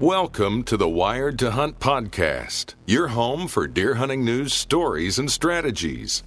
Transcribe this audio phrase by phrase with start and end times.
[0.00, 5.28] Welcome to the Wired to Hunt podcast, your home for deer hunting news, stories, and
[5.28, 6.22] strategies.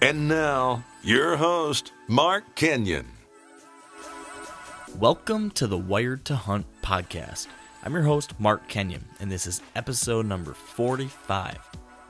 [0.00, 3.08] And now, your host, Mark Kenyon.
[4.96, 7.48] Welcome to the Wired to Hunt podcast.
[7.82, 11.58] I'm your host, Mark Kenyon, and this is episode number 45.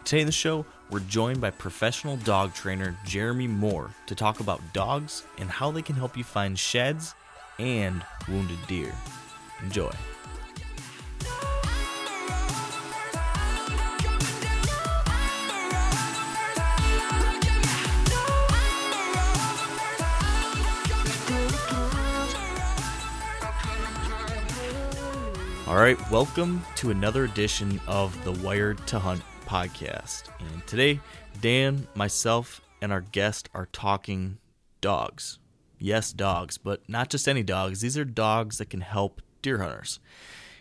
[0.05, 4.61] Today in the show, we're joined by professional dog trainer Jeremy Moore to talk about
[4.75, 7.15] dogs and how they can help you find sheds
[7.59, 8.93] and wounded deer.
[9.63, 9.91] Enjoy.
[25.71, 30.25] All right, welcome to another edition of the Wired to Hunt podcast.
[30.41, 30.99] And today,
[31.41, 34.39] Dan, myself, and our guest are talking
[34.81, 35.39] dogs.
[35.79, 37.83] Yes, dogs, but not just any dogs.
[37.83, 40.01] These are dogs that can help deer hunters.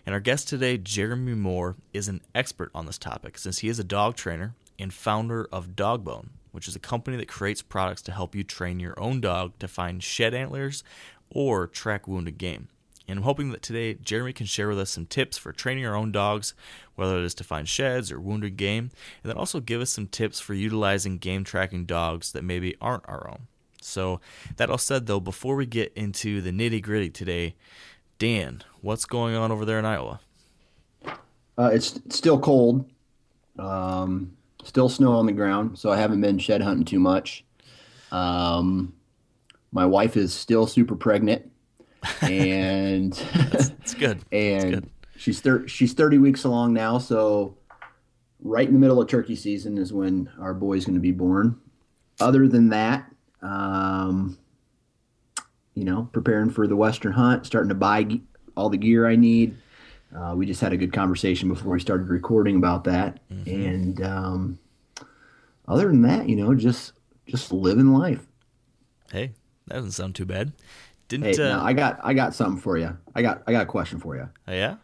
[0.05, 3.79] And our guest today, Jeremy Moore, is an expert on this topic since he is
[3.79, 8.11] a dog trainer and founder of Dogbone, which is a company that creates products to
[8.11, 10.83] help you train your own dog to find shed antlers
[11.31, 12.67] or track wounded game.
[13.09, 15.95] And I'm hoping that today Jeremy can share with us some tips for training our
[15.95, 16.53] own dogs,
[16.95, 18.91] whether it is to find sheds or wounded game,
[19.23, 23.07] and then also give us some tips for utilizing game tracking dogs that maybe aren't
[23.09, 23.47] our own.
[23.81, 24.19] So,
[24.57, 27.55] that all said, though, before we get into the nitty gritty today,
[28.19, 30.19] Dan, what's going on over there in Iowa?
[31.57, 32.89] Uh, it's still cold,
[33.57, 37.43] um, still snow on the ground, so I haven't been shed hunting too much.
[38.11, 38.93] Um,
[39.71, 41.49] my wife is still super pregnant
[42.21, 43.13] and
[43.53, 44.19] it's good.
[44.31, 44.89] and good.
[45.17, 47.55] she's thir- she's 30 weeks along now, so
[48.41, 51.59] right in the middle of turkey season is when our boy's going to be born.
[52.19, 53.09] Other than that,
[53.41, 54.37] um,
[55.73, 58.21] you know, preparing for the western hunt, starting to buy ge-
[58.57, 59.55] all the gear I need.
[60.15, 63.49] Uh, we just had a good conversation before we started recording about that, Mm-hmm.
[63.49, 64.59] and um,
[65.67, 66.93] other than that, you know, just
[67.27, 68.25] just living life.
[69.11, 69.31] Hey,
[69.67, 70.51] that doesn't sound too bad.
[71.09, 72.97] Didn't Hey, uh, now I got I got something for you.
[73.13, 74.29] I got I got a question for you.
[74.47, 74.77] oh, yeah?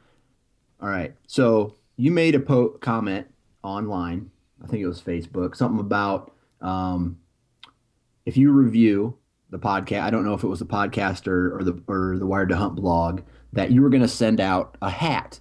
[0.82, 1.16] All right.
[1.28, 3.28] So you made a po- comment
[3.64, 4.30] online.
[4.62, 5.56] I think it was Facebook.
[5.56, 7.20] Something about um,
[8.26, 9.18] if you review
[9.50, 10.02] the podcast.
[10.02, 12.58] I don't know if it was the podcast or, or the or the Wired to
[12.58, 13.22] Hunt blog
[13.54, 15.40] that you were going to send out a hat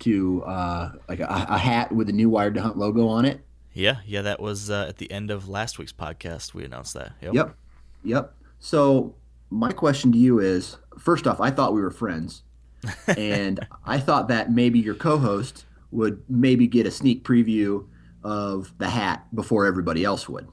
[0.00, 3.40] to uh, like a, a hat with the new Wired to Hunt logo on it.
[3.72, 6.54] Yeah, yeah, that was uh, at the end of last week's podcast.
[6.54, 7.12] We announced that.
[7.20, 7.34] Yep.
[7.34, 7.56] Yep.
[8.04, 8.34] Yep.
[8.58, 9.14] So
[9.54, 12.42] my question to you is first off, I thought we were friends.
[13.16, 17.86] and I thought that maybe your co host would maybe get a sneak preview
[18.22, 20.48] of the hat before everybody else would.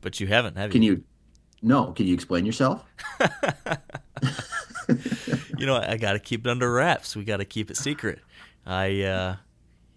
[0.00, 0.92] But you haven't, have Can you?
[0.92, 1.04] you
[1.62, 2.84] no, can you explain yourself?
[5.58, 7.16] you know, I got to keep it under wraps.
[7.16, 8.20] We got to keep it secret.
[8.64, 9.36] I, uh,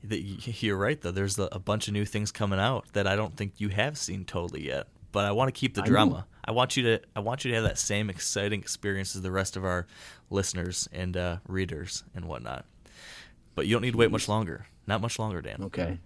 [0.10, 1.12] th- you're right though.
[1.12, 4.26] There's a bunch of new things coming out that I don't think you have seen
[4.26, 4.88] totally yet.
[5.14, 6.12] But I want to keep the I drama.
[6.12, 6.24] know.
[6.44, 7.00] I want you to.
[7.16, 9.88] I want you to have that same exciting experience as the rest of our
[10.30, 12.66] listeners and uh, readers and whatnot.
[13.56, 14.66] But you don't need to wait much longer.
[14.88, 15.58] Not much longer, Dan.
[15.62, 16.00] Okay.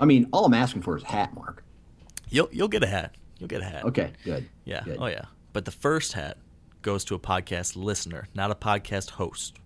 [0.00, 1.62] I mean, all I'm asking for is a hat, Mark.
[2.30, 3.14] You'll you'll get a hat.
[3.38, 3.84] You'll get a hat.
[3.84, 4.48] Okay, good.
[4.64, 4.82] Yeah.
[4.84, 4.96] Good.
[4.98, 5.26] Oh yeah.
[5.52, 6.38] But the first hat
[6.82, 9.56] goes to a podcast listener, not a podcast host.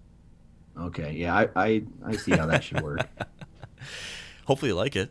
[0.79, 1.13] Okay.
[1.13, 3.09] Yeah, I, I, I see how that should work.
[4.47, 5.11] Hopefully you like it.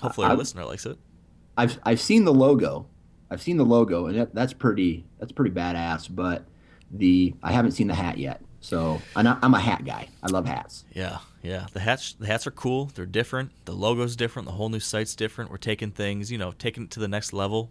[0.00, 0.96] Hopefully I- our listener likes it.
[1.56, 2.86] I've I've seen the logo.
[3.30, 6.08] I've seen the logo, and that, that's pretty that's pretty badass.
[6.14, 6.44] But
[6.90, 8.40] the I haven't seen the hat yet.
[8.60, 10.08] So I'm, a hat guy.
[10.22, 10.86] I love hats.
[10.94, 11.66] Yeah, yeah.
[11.74, 12.86] The hats the hats are cool.
[12.94, 13.52] They're different.
[13.66, 14.46] The logo's different.
[14.48, 15.50] The whole new site's different.
[15.50, 17.70] We're taking things, you know, taking it to the next level,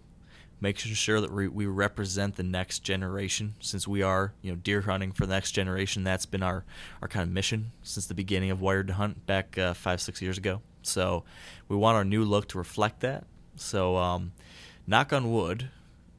[0.61, 3.55] making sure that we, we represent the next generation.
[3.59, 6.63] Since we are, you know, deer hunting for the next generation, that's been our
[7.01, 10.21] our kind of mission since the beginning of Wired to Hunt back uh, five six
[10.21, 10.61] years ago.
[10.83, 11.23] So
[11.69, 13.23] we want our new look to reflect that.
[13.55, 14.31] So um,
[14.87, 15.69] knock on wood,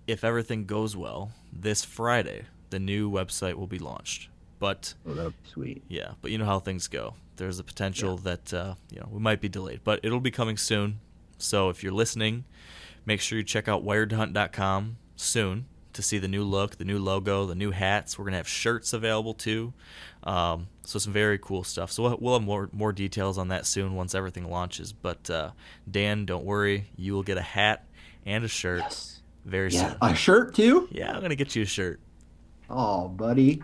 [0.06, 4.28] if everything goes well, this Friday the new website will be launched.
[4.58, 5.82] But Oh, that would be sweet.
[5.88, 7.14] yeah, but you know how things go.
[7.36, 10.56] There's a potential that uh, you know we might be delayed, but it'll be coming
[10.56, 11.00] soon.
[11.38, 12.44] So if you're listening,
[13.04, 17.46] make sure you check out wiredhunt.com soon to see the new look, the new logo,
[17.46, 18.18] the new hats.
[18.18, 19.72] We're gonna have shirts available too.
[20.24, 21.92] Um, so some very cool stuff.
[21.92, 24.92] So we'll, we'll have more more details on that soon once everything launches.
[24.92, 25.50] But uh,
[25.90, 27.86] Dan, don't worry, you will get a hat
[28.26, 29.20] and a shirt Yes.
[29.44, 29.98] very Yeah, soon.
[30.00, 30.88] a shirt too.
[30.90, 32.00] Yeah, I'm gonna get you a shirt.
[32.70, 33.62] Oh, buddy,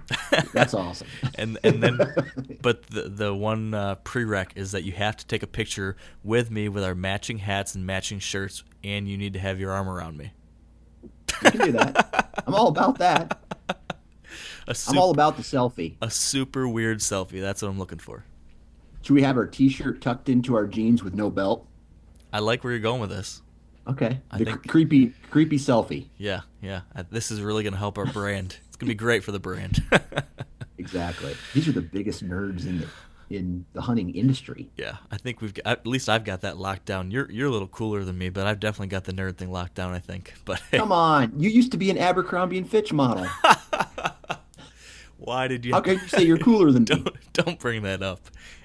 [0.53, 1.07] that's awesome.
[1.37, 1.99] and and then
[2.63, 6.51] but the the one uh, prereq is that you have to take a picture with
[6.51, 9.89] me with our matching hats and matching shirts and you need to have your arm
[9.89, 10.33] around me
[11.43, 12.43] You can do that.
[12.47, 13.40] I'm all about that.
[14.71, 15.97] A I'm all about the selfie.
[16.01, 17.41] a super weird selfie.
[17.41, 18.25] That's what I'm looking for.
[19.03, 21.67] Should we have our T-shirt tucked into our jeans with no belt?
[22.33, 23.43] I like where you're going with this.
[23.89, 24.21] Okay.
[24.31, 26.07] I the think- cr- creepy, creepy selfie.
[26.17, 26.83] Yeah, yeah.
[26.95, 28.59] Uh, this is really going to help our brand.
[28.69, 29.83] It's going to be great for the brand.
[30.79, 31.35] Exactly.
[31.53, 32.87] These are the biggest nerds in the
[33.37, 34.71] in the hunting industry.
[34.77, 37.11] yeah, I think we've got, at least I've got that locked down.
[37.11, 39.75] You're you're a little cooler than me, but I've definitely got the nerd thing locked
[39.75, 39.93] down.
[39.93, 40.33] I think.
[40.47, 43.27] But hey, Come on, you used to be an Abercrombie and Fitch model.
[45.21, 45.73] Why did you?
[45.75, 46.87] How can you say you're cooler than me?
[46.87, 48.21] don't don't bring that up.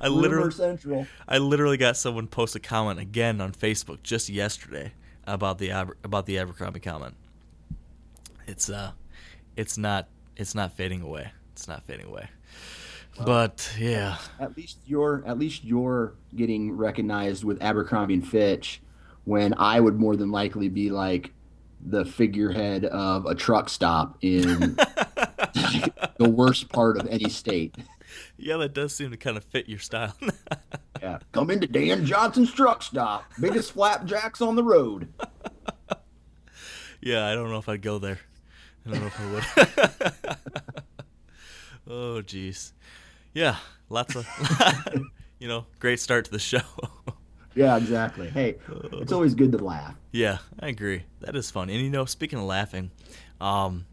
[0.00, 1.06] I Rumor literally Central.
[1.28, 4.92] I literally got someone post a comment again on Facebook just yesterday
[5.24, 7.14] about the Aber- about the Abercrombie comment.
[8.48, 8.90] It's uh,
[9.56, 11.30] it's not it's not fading away.
[11.52, 12.28] It's not fading away.
[13.24, 18.80] But yeah, At least you're at least you're getting recognized with Abercrombie and Fitch,
[19.24, 21.32] when I would more than likely be like
[21.84, 24.76] the figurehead of a truck stop in
[26.18, 27.74] the worst part of any state.
[28.36, 30.16] yeah, that does seem to kind of fit your style.
[31.00, 31.18] Yeah.
[31.32, 33.24] Come into Dan Johnson's truck stop.
[33.40, 35.08] Biggest flapjacks on the road.
[37.00, 38.20] yeah, I don't know if I'd go there.
[38.86, 40.36] I don't know if I would.
[41.88, 42.70] oh, jeez.
[43.34, 43.56] Yeah,
[43.88, 44.28] lots of,
[45.40, 46.60] you know, great start to the show.
[47.54, 48.28] Yeah, exactly.
[48.30, 48.56] Hey,
[48.94, 49.94] it's always good to laugh.
[50.10, 51.04] Yeah, I agree.
[51.20, 51.70] That is fun.
[51.70, 52.90] And you know, speaking of laughing,
[53.40, 53.86] um,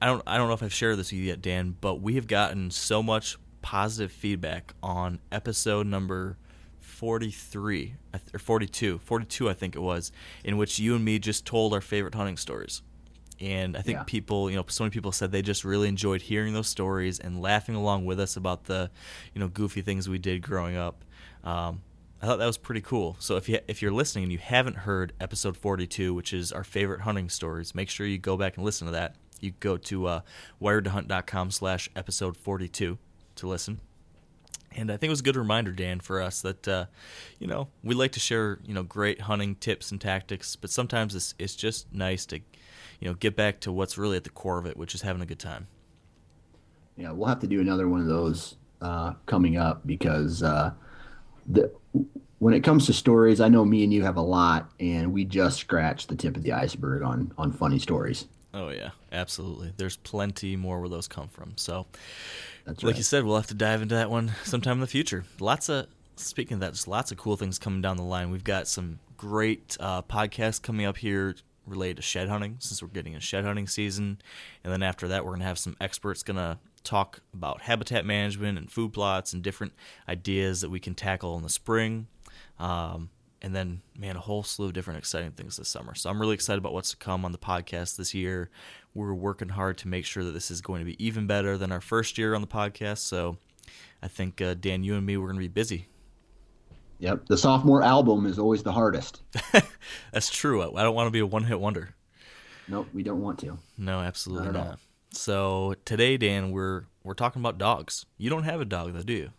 [0.00, 2.14] I don't I don't know if I've shared this with you yet, Dan, but we
[2.14, 6.36] have gotten so much positive feedback on episode number
[6.80, 7.94] 43
[8.32, 10.12] or 42, 42 I think it was,
[10.44, 12.82] in which you and me just told our favorite hunting stories.
[13.40, 14.02] And I think Yeah.
[14.04, 17.40] people, you know, so many people said they just really enjoyed hearing those stories and
[17.40, 18.90] laughing along with us about the,
[19.32, 21.04] you know, goofy things we did growing up.
[21.44, 21.82] Um,
[22.20, 23.16] I thought that was pretty cool.
[23.20, 26.64] So if you if you're listening and you haven't heard episode 42, which is our
[26.64, 29.14] favorite hunting stories, make sure you go back and listen to that.
[29.40, 30.20] You go to uh,
[30.60, 32.98] wiredtohunt.com slash episode 42
[33.36, 33.80] to listen.
[34.72, 36.86] And I think it was a good reminder, Dan, for us that uh,
[37.38, 41.14] you know we like to share you know great hunting tips and tactics, but sometimes
[41.14, 42.40] it's it's just nice to
[42.98, 45.22] you know get back to what's really at the core of it, which is having
[45.22, 45.68] a good time.
[46.96, 50.72] Yeah, we'll have to do another one of those uh, coming up because uh,
[51.48, 51.72] the
[52.38, 55.24] when it comes to stories, I know me and you have a lot, and we
[55.24, 58.26] just scratched the tip of the iceberg on on funny stories.
[58.54, 59.72] Oh yeah, absolutely.
[59.76, 61.52] There's plenty more where those come from.
[61.56, 61.86] So,
[62.64, 62.96] That's like right.
[62.96, 65.24] you said, we'll have to dive into that one sometime in the future.
[65.38, 65.86] Lots of
[66.16, 68.30] speaking of that, just lots of cool things coming down the line.
[68.30, 71.36] We've got some great uh, podcasts coming up here
[71.66, 74.18] related to shed hunting, since we're getting a shed hunting season,
[74.64, 78.70] and then after that, we're gonna have some experts gonna talk about habitat management and
[78.70, 79.72] food plots and different
[80.08, 82.06] ideas that we can tackle in the spring.
[82.58, 83.10] Um,
[83.40, 85.94] and then, man, a whole slew of different exciting things this summer.
[85.94, 88.50] So I'm really excited about what's to come on the podcast this year.
[88.94, 91.70] We're working hard to make sure that this is going to be even better than
[91.70, 92.98] our first year on the podcast.
[92.98, 93.36] So
[94.02, 95.86] I think, uh, Dan, you and me, we're going to be busy.
[97.00, 99.22] Yep, the sophomore album is always the hardest.
[100.12, 100.62] That's true.
[100.76, 101.94] I don't want to be a one hit wonder.
[102.66, 103.56] Nope, we don't want to.
[103.76, 104.78] No, absolutely Not not.
[105.12, 108.06] So today, Dan, we're we're talking about dogs.
[108.16, 109.32] You don't have a dog, though, do you?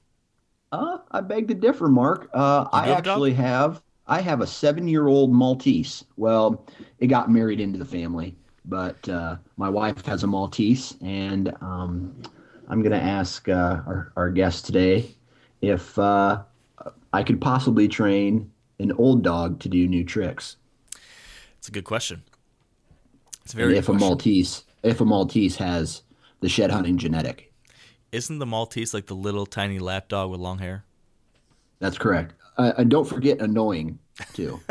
[0.72, 2.30] Uh, I beg to differ, Mark.
[2.34, 3.24] Uh, I do have dog?
[3.24, 3.82] actually have.
[4.08, 6.04] I have a seven-year-old Maltese.
[6.18, 6.66] Well,
[7.00, 8.36] it got married into the family,
[8.66, 12.22] but uh, my wife has a Maltese, and um,
[12.68, 15.16] I'm going to ask uh, our, our guest today
[15.62, 16.44] if uh,
[17.14, 20.58] I could possibly train an old dog to do new tricks.
[21.58, 22.24] It's a good question.
[23.44, 23.94] It's a And very if a.
[23.94, 26.04] Maltese, if a Maltese has
[26.42, 27.52] the shed hunting genetic,
[28.12, 30.86] Isn't the Maltese like the little tiny lap dog with long hair?
[31.80, 32.34] that's correct.
[32.58, 34.00] Uh, and don't forget annoying
[34.34, 34.60] too.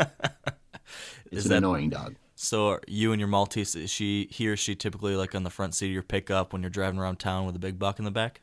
[1.31, 2.15] It's Is an annoying dog.
[2.35, 5.51] So are you and your Maltese, is she he or she typically like on the
[5.51, 8.05] front seat of your pickup when you're driving around town with a big buck in
[8.05, 8.41] the back?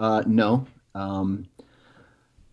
[0.00, 0.66] Uh, no.
[0.96, 1.46] Um,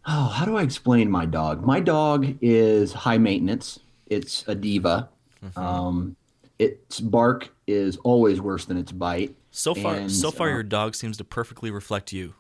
[0.06, 1.66] oh, how do I explain my dog?
[1.66, 3.80] My dog is high maintenance.
[4.08, 5.10] It's a diva.
[5.56, 6.16] Um,
[6.60, 9.36] its bark is always worse than its bite.
[9.52, 12.34] So far, And, so far, uh, your dog seems to perfectly reflect you.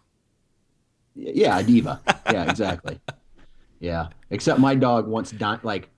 [1.15, 2.00] Yeah, a diva.
[2.31, 3.00] Yeah, exactly.
[3.79, 5.89] yeah, except my dog wants di- like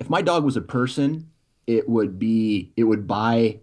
[0.00, 1.28] if my dog was a person,
[1.66, 3.58] it would be it would buy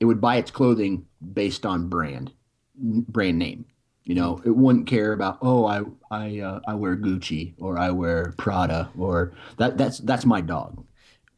[0.00, 2.32] it would buy its clothing based on brand
[2.76, 3.64] brand name.
[4.04, 7.90] You know, it wouldn't care about oh I I uh, I wear Gucci or I
[7.90, 10.84] wear Prada or that that's that's my dog.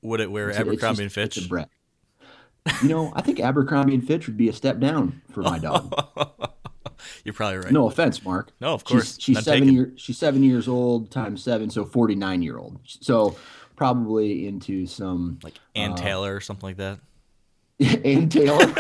[0.02, 1.48] Would it wear It's a- it's Abercrombie just- and Fitch?
[2.66, 2.82] A bred.
[2.82, 5.94] You know, I think Abercrombie and Fitch would be a step down for my dog.
[7.24, 7.72] You're probably right.
[7.72, 8.52] No offense, Mark.
[8.60, 9.14] No, of course.
[9.14, 9.74] She's, she's seven taken.
[9.74, 10.00] years.
[10.00, 12.78] She's seven years old times seven, so forty nine year old.
[12.84, 13.36] So
[13.76, 16.98] probably into some like Ann uh, Taylor or something like that.
[18.04, 18.66] Ann Taylor.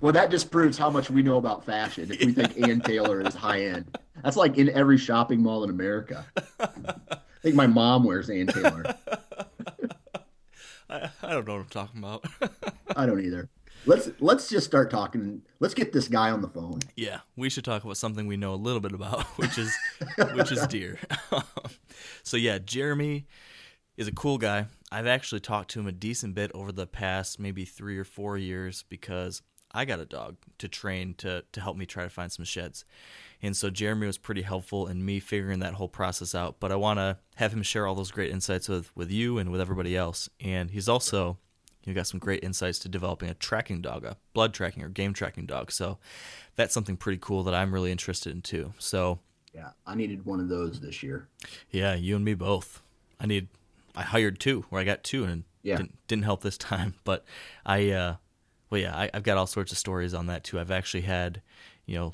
[0.00, 2.10] well, that just proves how much we know about fashion.
[2.10, 5.70] If we think Ann Taylor is high end, that's like in every shopping mall in
[5.70, 6.24] America.
[6.58, 8.96] I think my mom wears Ann Taylor.
[10.96, 12.24] I, I don't know what I'm talking about.
[12.96, 13.48] I don't either.
[13.84, 15.42] Let's let's just start talking.
[15.60, 16.80] Let's get this guy on the phone.
[16.96, 19.76] yeah, we should talk about something we know a little bit about, which is
[20.34, 20.98] which is deer.
[22.22, 23.26] so yeah, Jeremy
[23.96, 24.66] is a cool guy.
[24.90, 28.38] I've actually talked to him a decent bit over the past maybe three or four
[28.38, 32.32] years because I got a dog to train to to help me try to find
[32.32, 32.84] some sheds.
[33.46, 36.56] And so Jeremy was pretty helpful in me figuring that whole process out.
[36.60, 39.50] But I want to have him share all those great insights with, with you and
[39.50, 40.28] with everybody else.
[40.40, 41.38] And he's also
[41.84, 45.12] you got some great insights to developing a tracking dog, a blood tracking or game
[45.14, 45.70] tracking dog.
[45.70, 45.98] So
[46.56, 48.72] that's something pretty cool that I'm really interested in too.
[48.78, 49.20] So
[49.54, 51.28] Yeah, I needed one of those this year.
[51.70, 52.82] yeah, you and me both.
[53.20, 53.46] I need.
[53.94, 55.76] I hired two, where I got two, and Yeah.
[55.76, 56.94] didn't, didn't help this time.
[57.04, 57.24] But
[57.64, 58.16] I, uh,
[58.68, 60.58] well, yeah, I, I've got all sorts of stories on that too.
[60.58, 61.40] I've actually had,
[61.86, 62.12] you know,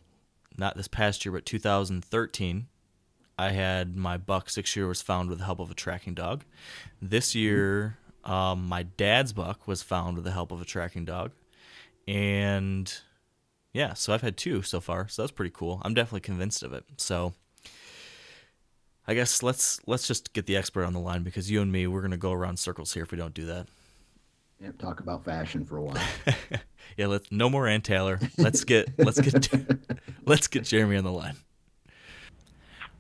[0.59, 2.67] not this past year, but 2013.
[3.39, 6.45] I had my buck six year was found with the help of a tracking dog.
[7.01, 11.33] This year, um, my dad's buck was found with the help of a tracking dog,
[12.07, 12.93] and
[13.73, 15.09] yeah, so I've had two so far.
[15.09, 15.81] So that's pretty cool.
[15.83, 16.85] I'm definitely convinced of it.
[16.99, 17.33] So
[19.07, 21.87] I guess let's let's just get the expert on the line because you and me
[21.87, 23.67] we're gonna go around circles here if we don't do that.
[24.61, 26.03] Yeah, talk about fashion for a while.
[26.97, 28.19] Yeah, let's no more Ann Taylor.
[28.39, 29.49] Let's get let's get
[30.27, 31.37] let's get Jeremy on the line.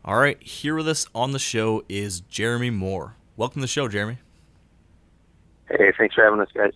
[0.04, 3.14] All right, here with us on the show is Jeremy Moore.
[3.36, 4.18] Welcome to the show, Jeremy.
[5.68, 6.72] Hey, thanks for having us, guys.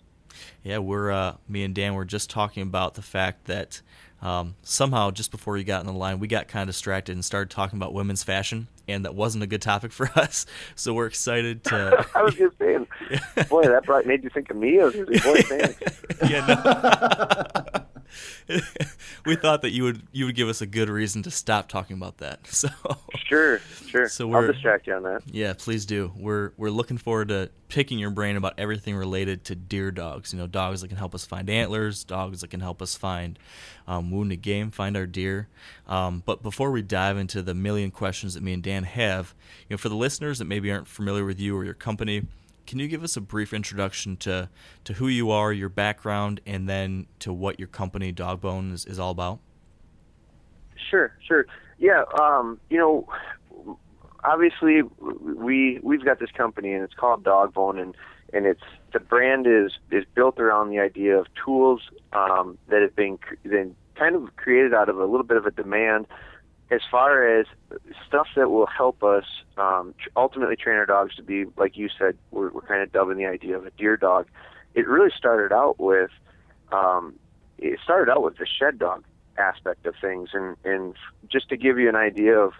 [0.63, 3.81] Yeah, we're uh, me and Dan were just talking about the fact that
[4.21, 7.25] um, somehow just before you got on the line, we got kind of distracted and
[7.25, 10.45] started talking about women's fashion, and that wasn't a good topic for us.
[10.75, 12.05] So we're excited to.
[12.15, 12.87] I was just saying,
[13.49, 14.79] boy, that brought made you think of me.
[14.79, 16.03] I was just, boy, thanks.
[16.29, 17.83] yeah,
[18.49, 18.57] no.
[19.27, 21.95] We thought that you would you would give us a good reason to stop talking
[21.97, 22.39] about that.
[22.47, 22.69] So
[23.27, 24.07] Sure, sure.
[24.07, 25.21] So I'll we're- distract you on that.
[25.27, 26.11] yeah, please do.
[26.17, 30.31] We're we're looking forward to picking your brain about everything related to deer dogs.
[30.31, 33.37] You know, dogs that can help us find antlers, dogs that can help us find
[33.87, 35.49] um, wounded game, find our deer.
[35.87, 39.33] Um, but before we dive into the million questions that me and Dan have,
[39.67, 42.23] you know, for the listeners that maybe aren't familiar with you or your company,
[42.67, 44.49] can you give us a brief introduction to
[44.83, 48.99] to who you are, your background, and then to what your company Dogbone is, is
[48.99, 49.39] all about?
[50.89, 51.47] Sure, sure.
[51.79, 53.07] Yeah, um, you know,
[54.23, 57.95] obviously we we've got this company and it's called Dogbone and
[58.33, 58.61] and it's
[58.93, 61.81] the brand is is built around the idea of tools
[62.13, 65.51] um, that have been then kind of created out of a little bit of a
[65.51, 66.05] demand
[66.69, 67.45] as far as
[68.07, 69.25] stuff that will help us
[69.57, 73.17] um, ultimately train our dogs to be like you said we're, we're kind of dubbing
[73.17, 74.27] the idea of a deer dog.
[74.73, 76.11] It really started out with
[76.71, 77.15] um,
[77.57, 79.05] it started out with the shed dog
[79.37, 80.29] aspect of things.
[80.33, 80.95] And and
[81.29, 82.53] just to give you an idea of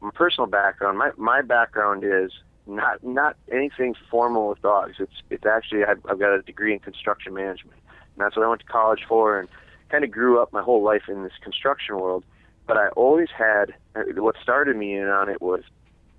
[0.00, 2.32] my personal background my my background is
[2.66, 4.96] not not anything formal with dogs.
[4.98, 7.78] It's it's actually I've, I've got a degree in construction management.
[8.16, 9.48] And that's what I went to college for and
[9.88, 12.24] kind of grew up my whole life in this construction world
[12.66, 13.74] but I always had
[14.16, 15.62] what started me in on it was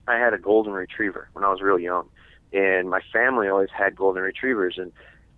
[0.08, 2.08] I had a golden retriever when I was real young
[2.54, 4.92] and my family always had golden retrievers and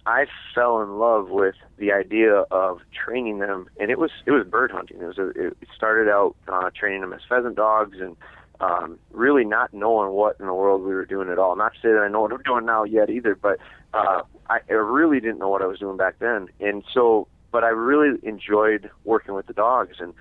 [0.08, 4.48] I fell in love with the idea of training them, and it was it was
[4.48, 5.02] bird hunting.
[5.02, 8.16] It was a, it started out uh, training them as pheasant dogs, and
[8.62, 11.58] um, really not knowing what in the world we were doing at all.
[11.58, 13.60] Not to say that I know what I'm doing now yet either, but
[13.94, 16.48] uh, I, I really didn't know what I was doing back then.
[16.62, 20.14] And so, but I really enjoyed working with the dogs, and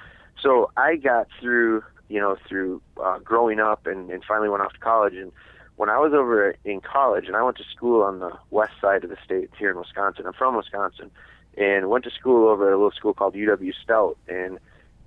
[0.42, 4.72] so I got through you know through uh, growing up, and, and finally went off
[4.72, 5.32] to college and
[5.76, 9.04] when I was over in college, and I went to school on the west side
[9.04, 10.26] of the state here in Wisconsin.
[10.26, 11.10] I'm from Wisconsin,
[11.56, 14.58] and went to school over at a little school called UW Stout, and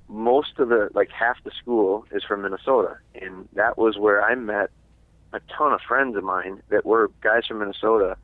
[0.08, 4.36] most of the like half the school is from Minnesota, and that was where I
[4.36, 4.70] met
[5.34, 8.16] a ton of friends of mine that were guys from Minnesota,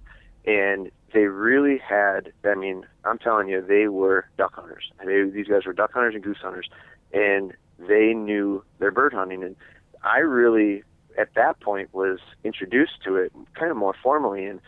[0.45, 2.31] and they really had.
[2.43, 4.91] I mean, I'm telling you, they were duck hunters.
[5.03, 6.69] They, these guys were duck hunters and goose hunters,
[7.15, 9.55] and they knew their bird hunting, and
[10.03, 10.83] I really
[11.17, 14.59] at that point was introduced to it kind of more formally and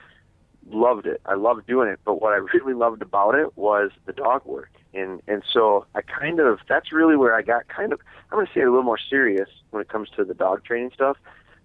[0.72, 1.22] loved it.
[1.26, 4.72] I loved doing it, but what I really loved about it was the dog work.
[4.94, 8.00] And and so I kind of that's really where I got kind of
[8.32, 10.92] I'm going to say a little more serious when it comes to the dog training
[10.94, 11.18] stuff.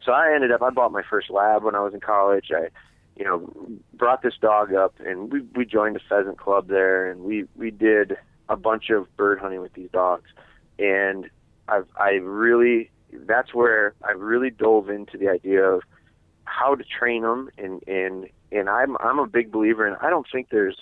[0.05, 2.51] So I ended up I bought my first lab when I was in college.
[2.55, 2.69] I
[3.17, 3.51] you know
[3.95, 7.71] brought this dog up and we we joined a pheasant club there and we we
[7.71, 8.17] did
[8.49, 10.29] a bunch of bird hunting with these dogs.
[10.79, 11.31] And
[11.69, 15.83] I've I really that's where I really dove into the idea of
[16.45, 19.97] how to train them and and and I'm I'm a big believer in.
[20.00, 20.76] I don't think there's,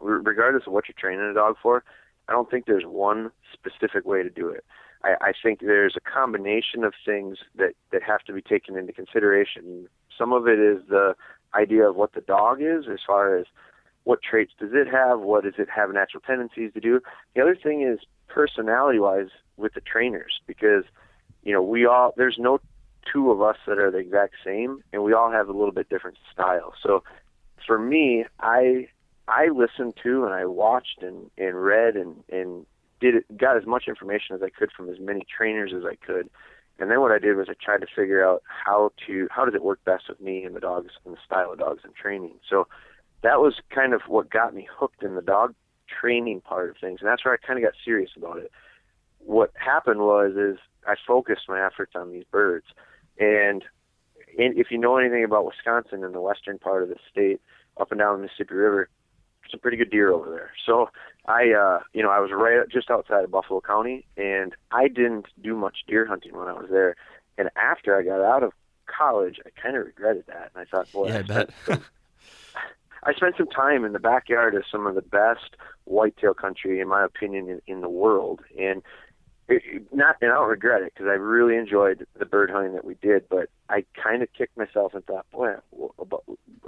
[0.00, 1.84] regardless of what you're training a dog for,
[2.28, 4.64] I don't think there's one specific way to do it.
[5.02, 8.92] I, I think there's a combination of things that that have to be taken into
[8.92, 9.88] consideration.
[10.16, 11.14] Some of it is the
[11.54, 13.46] idea of what the dog is, as far as
[14.04, 17.00] what traits does it have, what does it have natural tendencies to do.
[17.34, 18.00] The other thing is
[18.34, 20.84] personality-wise with the trainers, because
[21.44, 22.60] you know we all there's no
[23.10, 25.88] two of us that are the exact same, and we all have a little bit
[25.88, 26.74] different style.
[26.82, 27.04] So
[27.66, 28.88] for me, I
[29.28, 32.66] I listened to and I watched and and read and and
[33.00, 36.28] did got as much information as I could from as many trainers as I could.
[36.80, 39.54] And then what I did was I tried to figure out how to how does
[39.54, 42.34] it work best with me and the dogs and the style of dogs and training.
[42.50, 42.66] So
[43.22, 45.54] that was kind of what got me hooked in the dog
[46.00, 48.50] training part of things, and that's where I kind of got serious about it.
[49.18, 52.66] What happened was is I focused my efforts on these birds,
[53.18, 53.64] and
[54.36, 57.40] if you know anything about Wisconsin and the western part of the state,
[57.80, 58.88] up and down the Mississippi River,
[59.50, 60.50] some pretty good deer over there.
[60.66, 60.90] So
[61.26, 65.26] I, uh, you know, I was right just outside of Buffalo County, and I didn't
[65.42, 66.96] do much deer hunting when I was there.
[67.38, 68.52] And after I got out of
[68.86, 71.50] college, I kind of regretted that, and I thought, boy, yeah, I, I bet.
[73.04, 76.88] I spent some time in the backyard of some of the best whitetail country, in
[76.88, 78.82] my opinion, in, in the world, and
[79.48, 82.84] it, not, and I don't regret it because I really enjoyed the bird hunting that
[82.84, 85.54] we did, but I kind of kicked myself and thought, boy,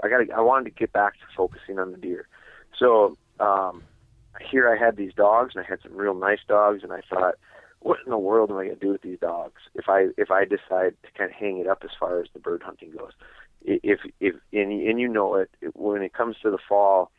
[0.02, 2.28] I got, I wanted to get back to focusing on the deer.
[2.78, 3.82] So um,
[4.50, 7.36] here I had these dogs, and I had some real nice dogs, and I thought,
[7.80, 10.30] what in the world am I going to do with these dogs if I if
[10.30, 13.12] I decide to kind of hang it up as far as the bird hunting goes?
[13.66, 17.10] If if and, and you know it when it comes to the fall,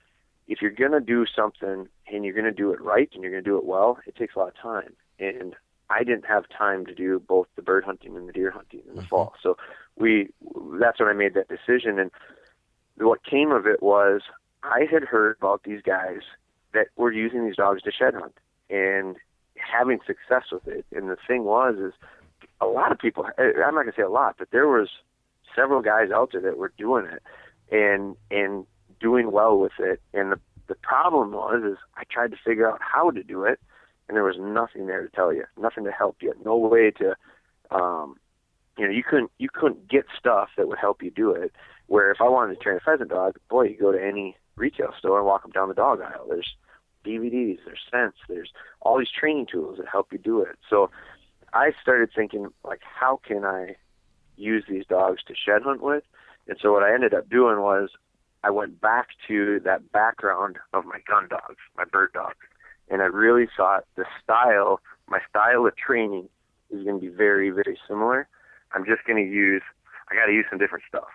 [0.47, 3.31] if you're going to do something and you're going to do it right and you're
[3.31, 4.93] going to do it well, it takes a lot of time.
[5.19, 5.55] And
[5.89, 8.95] I didn't have time to do both the bird hunting and the deer hunting in
[8.95, 9.09] the mm-hmm.
[9.09, 9.33] fall.
[9.43, 9.57] So
[9.97, 10.29] we
[10.79, 12.11] that's when I made that decision and
[12.97, 14.21] what came of it was
[14.63, 16.21] I had heard about these guys
[16.73, 18.37] that were using these dogs to shed hunt
[18.69, 19.15] and
[19.55, 20.85] having success with it.
[20.93, 21.93] And the thing was, is
[22.59, 23.25] a lot of people.
[23.37, 24.89] I'm not gonna say a lot, but there was
[25.57, 27.23] several guys out there that were doing it
[27.71, 28.65] and and
[28.99, 30.01] doing well with it.
[30.13, 33.59] And the the problem was, is I tried to figure out how to do it,
[34.07, 37.15] and there was nothing there to tell you, nothing to help you, no way to.
[37.71, 38.15] Um,
[38.77, 41.51] you know, you couldn't you couldn't get stuff that would help you do it.
[41.87, 44.93] Where if I wanted to train a pheasant dog, boy, you go to any retail
[44.97, 46.27] store and walk them down the dog aisle.
[46.29, 46.55] There's
[47.05, 50.57] DVDs, there's scents, there's all these training tools that help you do it.
[50.69, 50.91] So
[51.53, 53.77] I started thinking, like, how can I
[54.37, 56.03] use these dogs to shed hunt with?
[56.47, 57.89] And so what I ended up doing was
[58.43, 62.37] I went back to that background of my gun dogs, my bird dogs,
[62.89, 66.29] and I really thought the style, my style of training
[66.69, 68.27] is going to be very, very similar.
[68.73, 69.63] I'm just going to use,
[70.09, 71.09] I got to use some different stuff.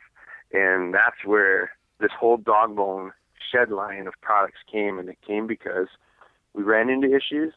[0.52, 3.12] And that's where this whole Dogbone
[3.50, 5.88] shed line of products came, and it came because
[6.54, 7.54] we ran into issues,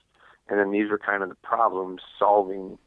[0.47, 2.77] and then these were kind of the problem solving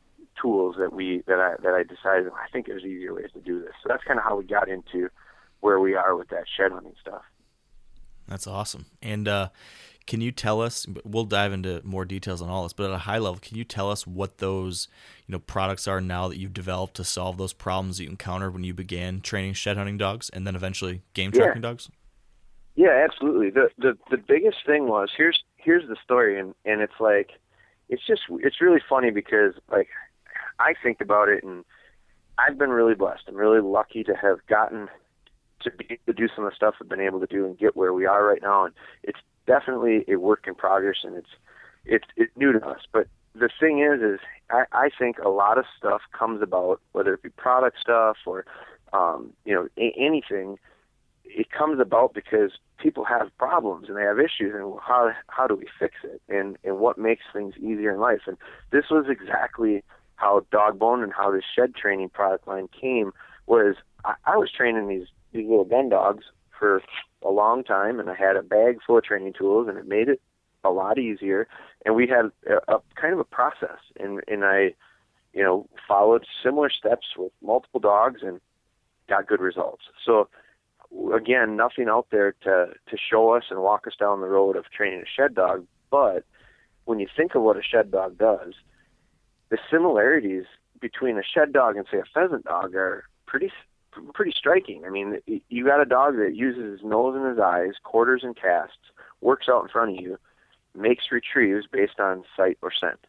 [0.41, 3.61] tools that we that I that I decided I think there's easier ways to do
[3.61, 3.73] this.
[3.83, 5.09] So that's kind of how we got into
[5.61, 7.23] where we are with that shed hunting stuff.
[8.29, 8.87] That's awesome.
[9.03, 9.49] And uh,
[10.07, 10.87] can you tell us?
[11.05, 13.65] We'll dive into more details on all this, but at a high level, can you
[13.65, 14.89] tell us what those
[15.27, 18.53] you know products are now that you've developed to solve those problems that you encountered
[18.53, 21.91] when you began training shed hunting dogs and then eventually game tracking dogs?
[22.75, 23.51] Yeah, absolutely.
[23.51, 27.33] The the the biggest thing was here's here's the story, and and it's like
[27.89, 29.89] it's just it's really funny because like
[30.59, 31.65] I think about it, and
[32.39, 33.23] I've been really blessed.
[33.29, 34.89] I'm really lucky to have gotten
[35.63, 37.77] to be to do some of the stuff I've been able to do and get
[37.77, 38.65] where we are right now.
[38.65, 41.31] And it's definitely a work in progress, and it's
[41.85, 42.81] it's it's new to us.
[42.93, 47.15] But the thing is, is I, I think a lot of stuff comes about, whether
[47.15, 48.45] it be product stuff or
[48.93, 50.59] um, you know a- anything
[51.25, 55.55] it comes about because people have problems and they have issues and how how do
[55.55, 58.39] we fix it and and what makes things easier in life and
[58.71, 59.83] this was exactly
[60.19, 63.13] how Dogbone and how this shed training product line came
[63.47, 66.25] was I, I was training these these little gun dogs
[66.59, 66.83] for
[67.23, 70.09] a long time and I had a bag full of training tools and it made
[70.09, 70.21] it
[70.65, 71.49] a lot easier
[71.87, 74.75] and we had a, a kind of a process and and I
[75.33, 78.41] you know followed similar steps with multiple dogs and
[79.09, 80.29] got good results so
[81.15, 84.71] again, nothing out there to to show us and walk us down the road of
[84.71, 85.67] training a shed dog.
[85.91, 86.25] But
[86.85, 88.55] when you think of what a shed dog does,
[89.51, 90.45] the similarities
[90.81, 93.51] between a shed dog and say a pheasant dog are pretty
[94.15, 94.85] pretty striking.
[94.85, 98.37] I mean, you got a dog that uses his nose and his eyes, quarters and
[98.37, 98.77] casts,
[99.21, 100.19] works out in front of you,
[100.77, 103.01] makes retrieves based on sight or scent.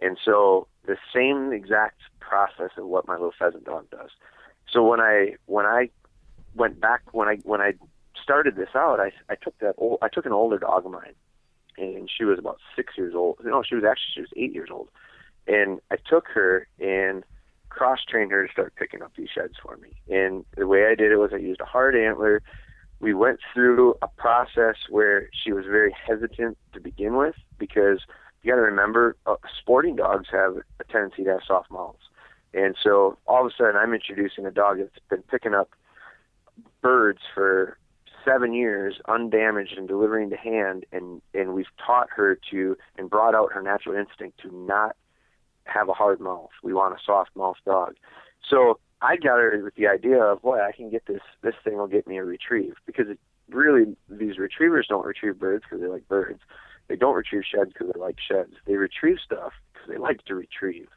[0.00, 4.10] And so the same exact process of what my little pheasant dog does.
[4.70, 5.90] So when I when I
[6.54, 7.74] went back when I when I
[8.22, 11.14] started this out, I I took that old, I took an older dog of mine,
[11.78, 13.38] and she was about six years old.
[13.44, 14.88] No, she was actually she was eight years old,
[15.46, 17.24] and I took her and
[17.68, 19.90] cross trained her to start picking up these sheds for me.
[20.08, 22.42] And the way I did it was I used a hard antler.
[23.00, 28.00] We went through a process where she was very hesitant to begin with because
[28.42, 31.98] you got to remember uh, sporting dogs have a tendency to have soft mouths.
[32.54, 35.70] And so all of a sudden I'm introducing a dog that's been picking up
[36.80, 37.76] birds for
[38.24, 43.34] seven years undamaged and delivering to hand and and we've taught her to and brought
[43.34, 44.96] out her natural instinct to not
[45.66, 46.50] have a hard mouth.
[46.62, 47.94] We want a soft mouth dog.
[48.48, 51.20] So I got her with the idea of, boy, I can get this.
[51.42, 53.18] This thing will get me a retrieve because it,
[53.50, 56.40] really these retrievers don't retrieve birds because they like birds.
[56.88, 58.54] They don't retrieve sheds because they like sheds.
[58.66, 60.88] They retrieve stuff because they like to retrieve.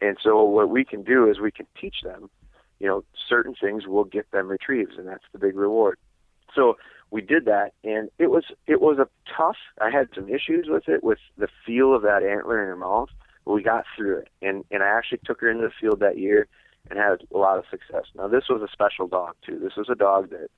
[0.00, 2.30] And so what we can do is we can teach them,
[2.78, 5.98] you know, certain things will get them retrieves, and that's the big reward.
[6.54, 6.76] So
[7.10, 9.56] we did that, and it was it was a tough.
[9.80, 13.08] I had some issues with it, with the feel of that antler in her mouth
[13.54, 14.28] we got through it.
[14.42, 16.46] And and I actually took her into the field that year
[16.90, 18.04] and had a lot of success.
[18.14, 19.58] Now this was a special dog too.
[19.58, 20.48] This was a dog that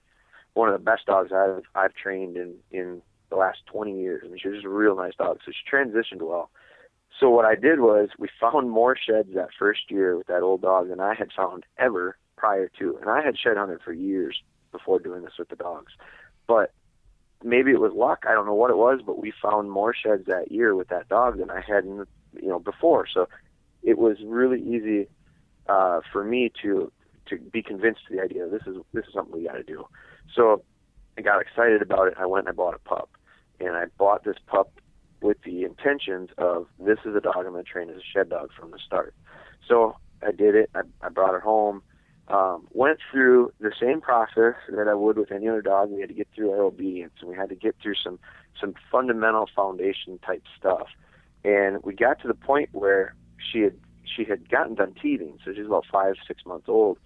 [0.54, 4.22] one of the best dogs I've I've trained in in the last 20 years.
[4.24, 5.38] I mean, she was just a real nice dog.
[5.44, 6.50] So she transitioned well.
[7.18, 10.62] So what I did was we found more sheds that first year with that old
[10.62, 12.96] dog than I had found ever prior to.
[13.00, 15.92] And I had shed hunted for years before doing this with the dogs.
[16.46, 16.72] But
[17.44, 18.24] maybe it was luck.
[18.28, 21.08] I don't know what it was, but we found more sheds that year with that
[21.08, 23.06] dog than I had in the you know before.
[23.12, 23.28] So
[23.82, 25.08] it was really easy
[25.68, 26.92] uh, for me to
[27.26, 29.86] to be convinced to the idea this is this is something we got to do.
[30.34, 30.62] So
[31.18, 32.14] I got excited about it.
[32.18, 33.10] I went and I bought a pup,
[33.58, 34.80] and I bought this pup
[35.22, 38.30] with the intentions of this is a dog I'm going to train as a shed
[38.30, 39.14] dog from the start.
[39.68, 40.70] So I did it.
[40.74, 41.82] I, I brought her home.
[42.28, 45.90] Um, went through the same process that I would with any other dog.
[45.90, 48.20] We had to get through our obedience, and we had to get through some
[48.60, 50.86] some fundamental foundation type stuff.
[51.44, 53.14] And we got to the point where
[53.52, 53.74] she had
[54.04, 56.98] she had gotten done teething, so she's about five, six months old.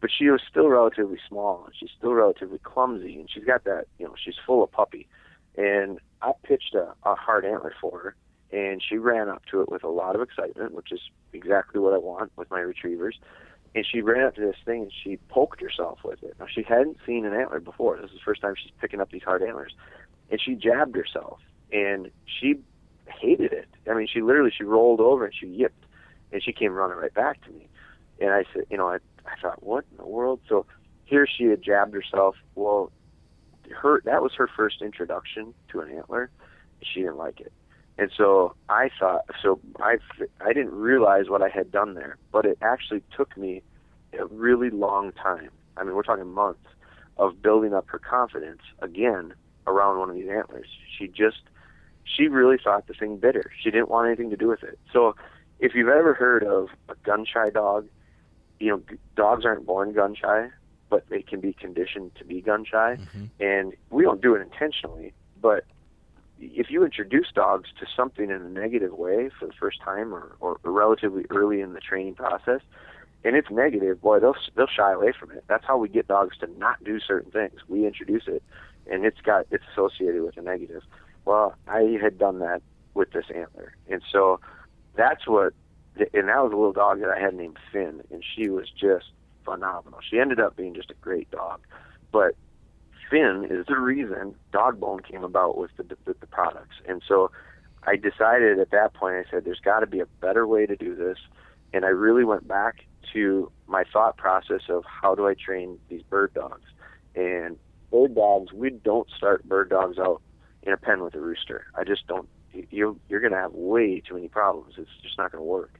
[0.00, 3.86] But she was still relatively small, and she's still relatively clumsy, and she's got that,
[3.98, 5.08] you know, she's full of puppy.
[5.56, 8.16] And I pitched a, a hard antler for her,
[8.56, 11.00] and she ran up to it with a lot of excitement, which is
[11.32, 13.18] exactly what I want with my retrievers.
[13.74, 16.34] And she ran up to this thing and she poked herself with it.
[16.38, 17.98] Now she hadn't seen an antler before.
[17.98, 19.74] This is the first time she's picking up these hard antlers,
[20.30, 21.40] and she jabbed herself,
[21.72, 22.60] and she
[23.08, 23.68] hated it.
[23.88, 25.86] I mean, she literally she rolled over and she yipped,
[26.32, 27.68] and she came running right back to me.
[28.20, 30.40] And I said, you know, I I thought, what in the world?
[30.48, 30.66] So
[31.04, 32.36] here she had jabbed herself.
[32.54, 32.92] Well,
[33.70, 36.30] her that was her first introduction to an antler.
[36.82, 37.52] She didn't like it,
[37.98, 39.96] and so I thought, so I
[40.40, 43.62] I didn't realize what I had done there, but it actually took me
[44.18, 45.50] a really long time.
[45.76, 46.66] I mean, we're talking months
[47.18, 49.34] of building up her confidence again
[49.66, 50.68] around one of these antlers.
[50.98, 51.42] She just
[52.06, 53.50] she really thought the thing bitter.
[53.62, 54.78] She didn't want anything to do with it.
[54.92, 55.16] So
[55.58, 57.88] if you've ever heard of a gun shy dog,
[58.58, 58.82] you know,
[59.16, 60.48] dogs aren't born gun shy,
[60.88, 62.96] but they can be conditioned to be gun shy.
[62.98, 63.24] Mm-hmm.
[63.40, 65.64] And we don't do it intentionally, but
[66.38, 70.36] if you introduce dogs to something in a negative way for the first time or,
[70.40, 72.60] or relatively early in the training process,
[73.24, 75.44] and it's negative, boy, they'll they'll shy away from it.
[75.48, 77.60] That's how we get dogs to not do certain things.
[77.66, 78.42] We introduce it,
[78.88, 80.82] and it's got it's associated with a negative.
[81.26, 82.62] Well, I had done that
[82.94, 84.40] with this antler, and so
[84.94, 85.52] that's what.
[86.12, 89.06] And that was a little dog that I had named Finn, and she was just
[89.46, 90.00] phenomenal.
[90.08, 91.60] She ended up being just a great dog,
[92.12, 92.34] but
[93.10, 96.76] Finn is the reason Dogbone came about with the, the, the products.
[96.86, 97.30] And so
[97.84, 100.76] I decided at that point, I said, there's got to be a better way to
[100.76, 101.18] do this.
[101.72, 106.02] And I really went back to my thought process of how do I train these
[106.02, 106.66] bird dogs.
[107.14, 107.56] And
[107.90, 110.20] bird dogs, we don't start bird dogs out
[110.66, 111.66] in a pen with a rooster.
[111.74, 112.28] I just don't.
[112.70, 114.74] You're you're going to have way too many problems.
[114.76, 115.72] It's just not going to work.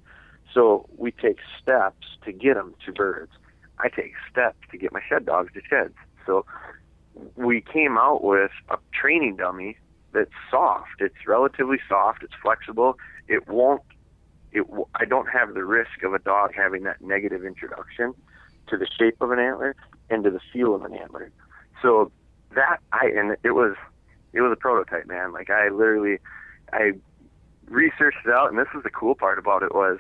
[0.55, 3.33] So we take steps to get them to birds.
[3.79, 5.95] I take steps to get my shed dogs to sheds.
[6.25, 6.47] So
[7.35, 9.77] we came out with a training dummy
[10.13, 11.01] that's soft.
[11.01, 12.23] It's relatively soft.
[12.23, 12.97] It's flexible.
[13.29, 13.83] It won't.
[14.53, 14.65] It.
[14.95, 18.15] I don't have the risk of a dog having that negative introduction
[18.69, 19.75] to the shape of an antler
[20.11, 21.31] and to the feel of an antler.
[21.83, 22.13] So
[22.55, 23.77] that I and it was
[24.37, 25.33] it was a prototype, man.
[25.33, 26.19] Like I literally,
[26.73, 26.93] I
[27.69, 29.99] researched it out, and this was the cool part about it was,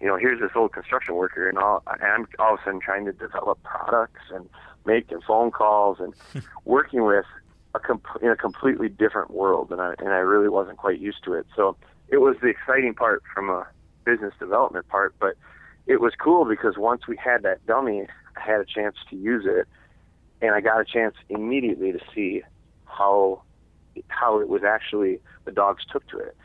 [0.00, 2.80] you know, here's this old construction worker, and all, and I'm all of a sudden
[2.80, 4.48] trying to develop products and
[4.84, 6.14] making phone calls and
[6.64, 7.24] working with
[7.74, 11.22] a comp- in a completely different world, and I and I really wasn't quite used
[11.24, 11.46] to it.
[11.54, 11.76] So
[12.08, 13.66] it was the exciting part from a
[14.04, 15.34] business development part, but
[15.86, 19.44] it was cool because once we had that dummy, I had a chance to use
[19.46, 19.66] it
[20.40, 22.42] and I got a chance immediately to see
[22.84, 23.42] how
[24.08, 26.36] how it was actually the dogs took to it,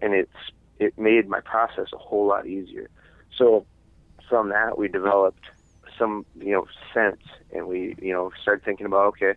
[0.00, 0.32] and it's
[0.78, 2.88] it made my process a whole lot easier.
[3.36, 3.66] So
[4.28, 5.44] from that, we developed
[5.98, 9.34] some you know scents, and we you know started thinking about okay,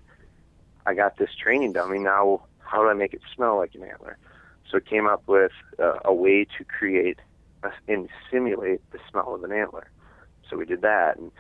[0.86, 2.43] I got this training dummy now.
[2.60, 4.17] How do I make it smell like an antler?
[4.69, 7.19] So it came up with uh, a way to create
[7.63, 9.89] a, and simulate the smell of an antler.
[10.49, 11.31] So we did that, and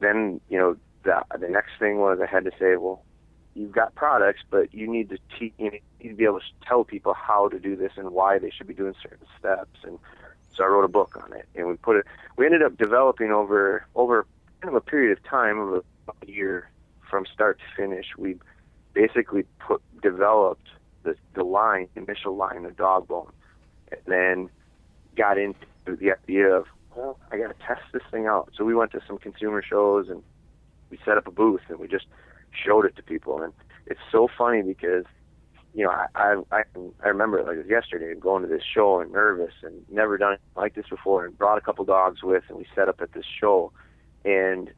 [0.00, 3.02] then you know the the next thing was I had to say, well,
[3.54, 6.84] you've got products, but you need to teach, you need to be able to tell
[6.84, 9.78] people how to do this and why they should be doing certain steps.
[9.84, 9.98] And
[10.54, 12.06] so I wrote a book on it, and we put it.
[12.36, 14.26] We ended up developing over over
[14.60, 16.70] kind of a period of time of a year
[17.08, 18.06] from start to finish.
[18.16, 18.36] We
[18.92, 20.68] basically put developed
[21.02, 23.30] the the line, initial line of Dogbone,
[23.90, 24.50] and then
[25.16, 28.52] got into the idea of well, I got to test this thing out.
[28.56, 30.22] So we went to some consumer shows and
[30.90, 32.06] we set up a booth and we just
[32.54, 33.42] showed it to people.
[33.42, 33.52] And
[33.86, 35.04] it's so funny because,
[35.74, 36.06] you know, I
[36.50, 36.62] I
[37.02, 40.36] I, remember like it was yesterday going to this show and nervous and never done
[40.56, 43.26] like this before and brought a couple dogs with and we set up at this
[43.40, 43.72] show,
[44.24, 44.70] and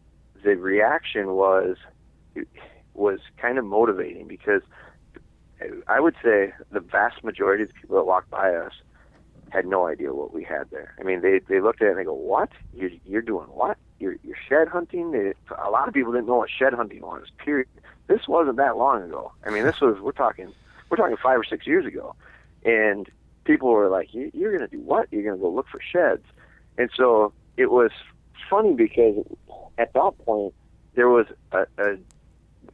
[0.45, 1.77] the reaction was
[2.95, 4.63] was kind of motivating because
[5.89, 8.73] I would say the vast majority of the people that walked by us
[9.51, 10.95] had no idea what we had there.
[11.01, 12.51] I mean, they they looked at it and they go, "What?
[12.75, 13.79] You're you're doing what?
[13.99, 17.27] You're you're shed hunting?" They, a lot of people didn't know what shed hunting was.
[17.39, 17.69] Period.
[18.09, 19.33] This wasn't that long ago.
[19.45, 20.53] I mean, this was we're talking
[20.91, 22.15] we're talking five or six years ago,
[22.65, 23.09] and
[23.45, 25.09] people were like, "You're going to do what?
[25.11, 26.25] You're going to go look for sheds?"
[26.79, 27.91] And so it was
[28.51, 29.25] funny because
[29.79, 30.55] at that point
[30.95, 31.97] there was a, a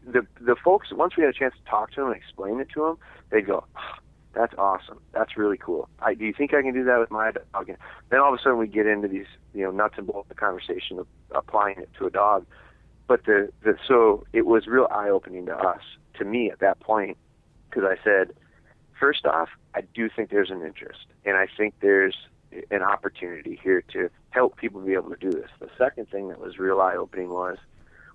[0.07, 2.69] the the folks once we had a chance to talk to them and explain it
[2.71, 2.99] to them,
[3.31, 3.99] they'd go, oh,
[4.35, 5.01] "That's awesome.
[5.13, 5.89] That's really cool.
[6.01, 7.79] I, do you think I can do that with my dog?" And
[8.11, 10.37] then all of a sudden we get into these you know nuts and bolts of
[10.37, 12.47] the conversation of applying it to a dog.
[13.07, 15.83] But the, the so it was real eye opening to us,
[16.19, 17.19] to me at that point,
[17.69, 18.35] because I said,
[18.99, 22.17] first off, I do think there's an interest, and I think there's
[22.71, 25.49] an opportunity here to help people be able to do this.
[25.59, 27.59] The second thing that was real eye opening was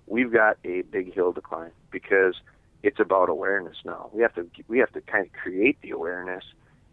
[0.06, 2.34] we've got a big hill to climb because
[2.82, 4.10] it's about awareness now.
[4.12, 6.44] We have to we have to kind of create the awareness,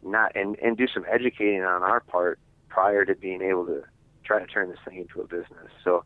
[0.04, 3.84] not and and do some educating on our part prior to being able to
[4.24, 5.70] try to turn this thing into a business.
[5.84, 6.04] So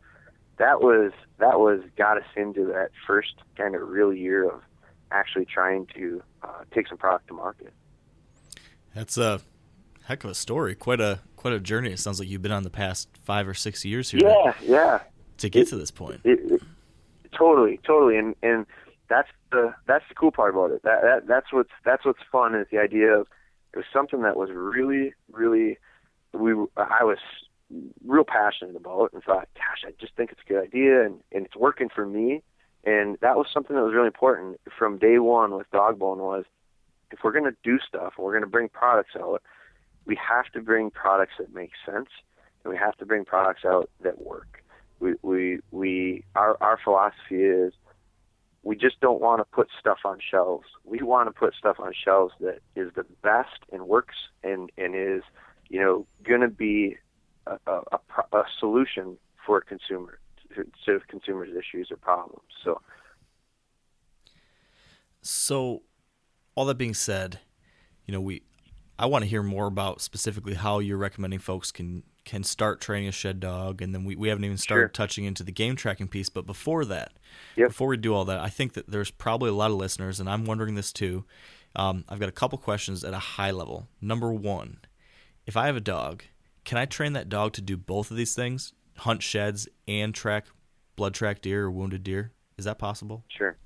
[0.58, 4.60] that was that was got us into that first kind of real year of
[5.10, 7.72] actually trying to uh, take some product to market.
[8.94, 9.40] That's a
[10.04, 10.74] heck of a story.
[10.74, 11.90] Quite a quite a journey.
[11.90, 14.20] It sounds like you've been on the past five or six years here.
[14.22, 15.00] Yeah, to, yeah.
[15.38, 16.20] To get it, to this point.
[16.24, 16.62] It, it,
[17.36, 18.66] totally, totally, and and
[19.08, 20.82] that's the that's the cool part about it.
[20.82, 23.26] That, that that's what's that's what's fun is the idea of
[23.72, 25.78] it was something that was really really
[26.32, 27.18] we I was
[28.04, 31.46] real passionate about and thought, gosh, I just think it's a good idea and and
[31.46, 32.42] it's working for me.
[32.84, 36.44] And that was something that was really important from day one with Dogbone was
[37.10, 39.42] if we're going to do stuff we're going to bring products out,
[40.06, 42.08] we have to bring products that make sense
[42.64, 44.62] and we have to bring products out that work.
[44.98, 47.72] We we we our our philosophy is
[48.62, 50.66] we just don't want to put stuff on shelves.
[50.84, 54.94] We want to put stuff on shelves that is the best and works and and
[54.94, 55.22] is
[55.68, 56.96] you know going to be
[57.46, 57.98] a, a,
[58.32, 60.18] a, solution for a consumer
[60.54, 62.42] to consumers' issues or problems.
[62.64, 62.80] So,
[65.22, 65.82] so
[66.54, 67.40] all that being said,
[68.04, 68.42] you know we
[68.98, 73.08] I want to hear more about specifically how you're recommending folks can can start training
[73.08, 74.88] a shed dog, and then we, we haven't even started sure.
[74.88, 76.28] touching into the game tracking piece.
[76.28, 77.12] But before that,
[77.56, 77.68] yep.
[77.68, 80.28] before we do all that, I think that there's probably a lot of listeners, and
[80.28, 81.24] I'm wondering this too.
[81.76, 83.88] Um, I've got a couple questions at a high level.
[84.00, 84.78] Number one,
[85.46, 86.24] if I have a dog,
[86.64, 90.46] can I train that dog to do both of these things, hunt sheds and track
[90.96, 92.32] blood track deer or wounded deer?
[92.58, 93.24] Is that possible?
[93.28, 93.56] Sure.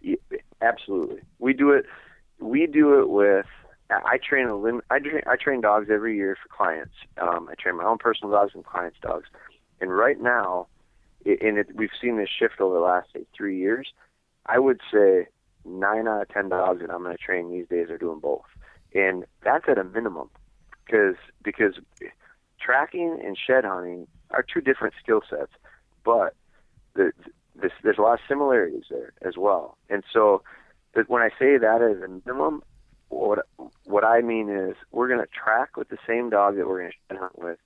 [0.00, 0.16] Yeah,
[0.62, 1.20] absolutely.
[1.38, 1.84] We do it.
[2.38, 3.46] We do it with
[3.90, 6.94] I train a lim- I train I train dogs every year for clients.
[7.20, 9.26] Um, I train my own personal dogs and clients' dogs.
[9.80, 10.68] And right now,
[11.24, 13.92] and it, we've seen this shift over the last say three years.
[14.46, 15.26] I would say
[15.64, 18.46] nine out of ten dogs that I'm going to train these days are doing both,
[18.94, 20.30] and that's at a minimum,
[20.84, 21.74] because because
[22.60, 25.52] tracking and shed hunting are two different skill sets,
[26.04, 26.34] but
[26.94, 27.12] the,
[27.60, 29.76] this, there's a lot of similarities there as well.
[29.88, 30.42] And so,
[31.06, 32.62] when I say that as a minimum,
[33.10, 33.46] what
[33.84, 36.92] what I mean is we're going to track with the same dog that we're going
[36.92, 37.58] to shed hunt with,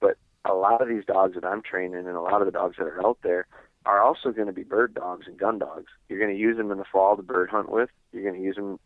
[0.00, 2.76] but a lot of these dogs that I'm training and a lot of the dogs
[2.78, 3.46] that are out there
[3.86, 5.86] are also going to be bird dogs and gun dogs.
[6.08, 7.88] You're going to use them in the fall to bird hunt with.
[8.12, 8.78] You're going to use them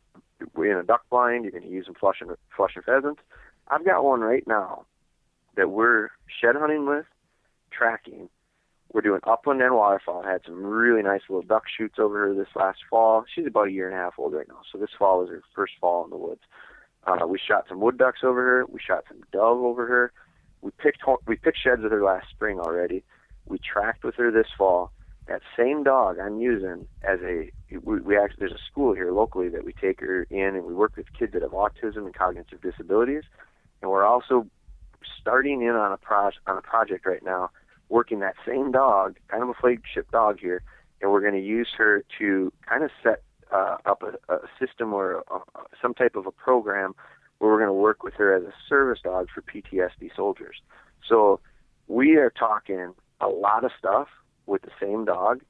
[0.56, 1.44] in a duck blind.
[1.44, 3.20] You're going to use them flushing flushing pheasants.
[3.68, 4.86] I've got one right now
[5.56, 7.06] that we're shed hunting with,
[7.70, 8.28] tracking
[8.94, 10.22] we're doing upland and waterfowl.
[10.24, 13.24] I had some really nice little duck shoots over her this last fall.
[13.34, 15.42] She's about a year and a half old right now, so this fall was her
[15.54, 16.42] first fall in the woods.
[17.04, 18.66] Uh, we shot some wood ducks over her.
[18.66, 20.12] We shot some dove over her.
[20.62, 23.02] We picked we picked sheds with her last spring already.
[23.46, 24.92] We tracked with her this fall.
[25.26, 27.50] That same dog I'm using as a
[27.82, 30.72] we, we actually there's a school here locally that we take her in and we
[30.72, 33.24] work with kids that have autism and cognitive disabilities,
[33.82, 34.46] and we're also
[35.20, 37.50] starting in on a pro on a project right now,
[37.88, 40.62] working that same dog, kind of a flagship dog here,
[41.00, 44.92] and we're going to use her to kind of set uh, up a, a system
[44.92, 45.38] or a,
[45.80, 46.94] some type of a program
[47.38, 50.56] where we're going to work with her as a service dog for PTSD soldiers.
[51.08, 51.40] So
[51.88, 54.08] we are talking a lot of stuff
[54.46, 55.42] with the same dog,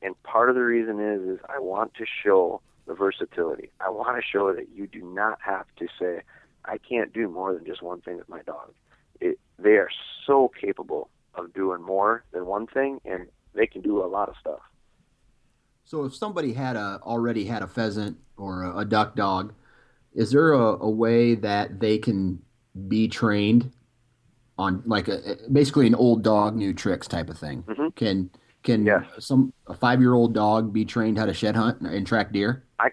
[0.00, 3.70] and part of the reason is is I want to show the versatility.
[3.80, 6.22] I want to show that you do not have to say
[6.64, 8.72] I can't do more than just one thing with my dog.
[9.20, 9.90] It, they are
[10.26, 14.34] so capable of doing more than one thing, and they can do a lot of
[14.40, 14.60] stuff.
[15.84, 19.52] So if somebody had a already had a pheasant or a, a duck dog,
[20.14, 22.40] is there a, a, way that they can
[22.88, 23.72] be trained
[24.58, 27.62] on like a basically an old dog new tricks type of thing?
[27.64, 27.88] Mm-hmm.
[27.96, 28.30] Can
[28.62, 29.04] can yes.
[29.18, 32.64] some a five year old dog be trained how to shed hunt and track deer?
[32.78, 32.90] I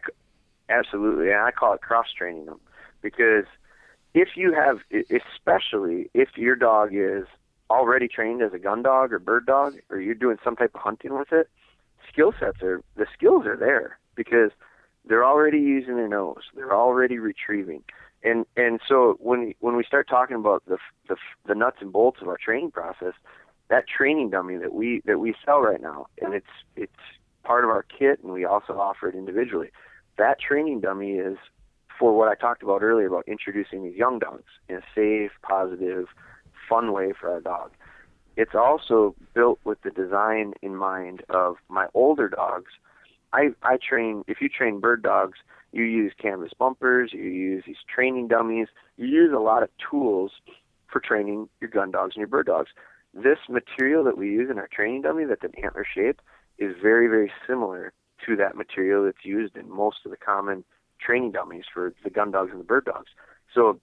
[0.69, 2.59] absolutely, and I call it cross training them
[3.01, 3.45] because
[4.13, 7.25] if you have, especially if your dog is
[7.69, 10.81] already trained as a gun dog or bird dog, or you're doing some type of
[10.81, 11.49] hunting with it,
[12.11, 14.51] skill sets are the skills are there because
[15.05, 17.83] they're already using their nose, they're already retrieving,
[18.23, 20.77] and and so when when we start talking about the
[21.07, 21.15] the,
[21.47, 23.13] the nuts and bolts of our training process,
[23.69, 26.91] that training dummy that we that we sell right now, and it's it's
[27.43, 29.69] part of our kit, and we also offer it individually.
[30.17, 31.37] That training dummy is
[31.97, 36.07] for what I talked about earlier about introducing these young dogs in a safe, positive,
[36.69, 37.71] fun way for our dog.
[38.37, 42.71] It's also built with the design in mind of my older dogs.
[43.33, 45.39] I, I train, if you train bird dogs,
[45.71, 50.31] you use canvas bumpers, you use these training dummies, you use a lot of tools
[50.87, 52.69] for training your gun dogs and your bird dogs.
[53.13, 56.21] This material that we use in our training dummy that's an antler shape
[56.57, 57.93] is very, very similar
[58.25, 60.63] to that material that's used in most of the common
[60.99, 63.09] training dummies for the gun dogs and the bird dogs.
[63.53, 63.79] So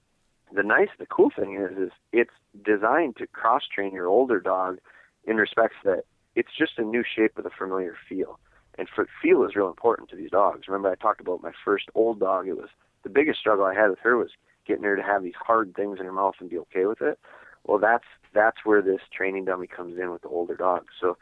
[0.55, 2.31] the nice, the cool thing is, is it's
[2.65, 4.79] designed to cross train your older dog
[5.25, 6.05] in respects that
[6.35, 8.39] it's just a new shape with a familiar feel.
[8.79, 10.69] And for, feel is real important to these dogs.
[10.69, 12.47] Remember, I talked about my first old dog.
[12.47, 12.69] It was
[13.03, 14.31] the biggest struggle I had with her was
[14.67, 17.19] getting her to have these hard things in her mouth and be okay with it.
[17.65, 18.05] Well, that's
[18.35, 20.89] that's where this training dummy comes in with the older dogs.
[21.01, 21.17] So,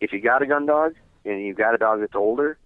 [0.00, 2.58] if you got a gun dog and you've got a dog that's older,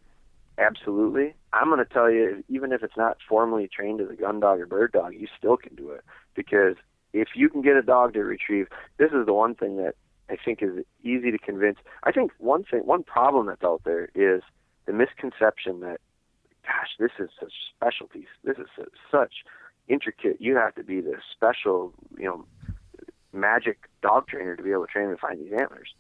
[0.58, 1.34] Absolutely.
[1.52, 4.60] I'm going to tell you, even if it's not formally trained as a gun dog
[4.60, 6.76] or bird dog, you still can do it because
[7.12, 9.94] if you can get a dog to retrieve, this is the one thing that
[10.28, 11.78] I think is easy to convince.
[12.04, 14.42] I think one thing, one problem that's out there is
[14.86, 16.00] the misconception that,
[16.64, 18.28] gosh, this is such specialties.
[18.44, 18.66] This is
[19.10, 19.32] such
[19.88, 20.36] intricate.
[20.40, 22.44] You have to be this special, you know,
[23.32, 25.94] magic dog trainer to be able to train and find these antlers.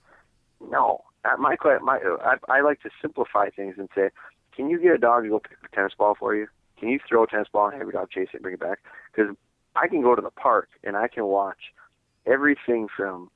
[0.60, 1.04] No,
[1.38, 4.10] my my I, I like to simplify things and say
[4.58, 6.48] can you get a dog to go pick a tennis ball for you?
[6.80, 8.60] Can you throw a tennis ball and have your dog chase it and bring it
[8.60, 8.80] back?
[9.14, 9.36] Because
[9.76, 11.72] I can go to the park and I can watch
[12.26, 13.30] everything from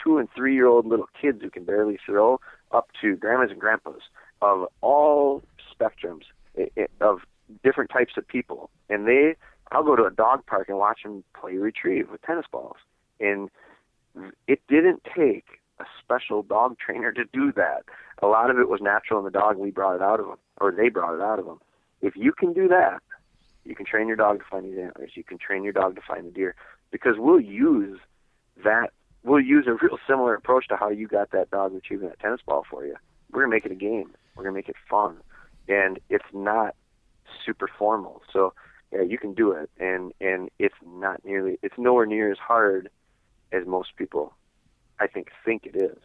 [0.00, 2.38] two and three year old little kids who can barely throw
[2.70, 4.02] up to grandmas and grandpas
[4.40, 6.22] of all spectrums
[6.56, 7.22] eh, eh, of
[7.64, 8.70] different types of people.
[8.88, 9.34] And they,
[9.72, 12.76] I'll go to a dog park and watch them play retrieve with tennis balls.
[13.18, 13.50] And
[14.46, 17.82] it didn't take a special dog trainer to do that.
[18.22, 19.56] A lot of it was natural in the dog.
[19.56, 21.60] We brought it out of them, or they brought it out of them.
[22.00, 23.02] If you can do that,
[23.64, 25.12] you can train your dog to find these antlers.
[25.14, 26.54] You can train your dog to find the deer
[26.90, 27.98] because we'll use
[28.64, 28.90] that.
[29.24, 32.40] We'll use a real similar approach to how you got that dog retrieving that tennis
[32.46, 32.96] ball for you.
[33.30, 34.14] We're gonna make it a game.
[34.34, 35.18] We're gonna make it fun,
[35.68, 36.74] and it's not
[37.44, 38.22] super formal.
[38.32, 38.54] So
[38.92, 41.58] yeah, you can do it, and and it's not nearly.
[41.62, 42.88] It's nowhere near as hard
[43.52, 44.34] as most people
[45.00, 45.98] I think think it is.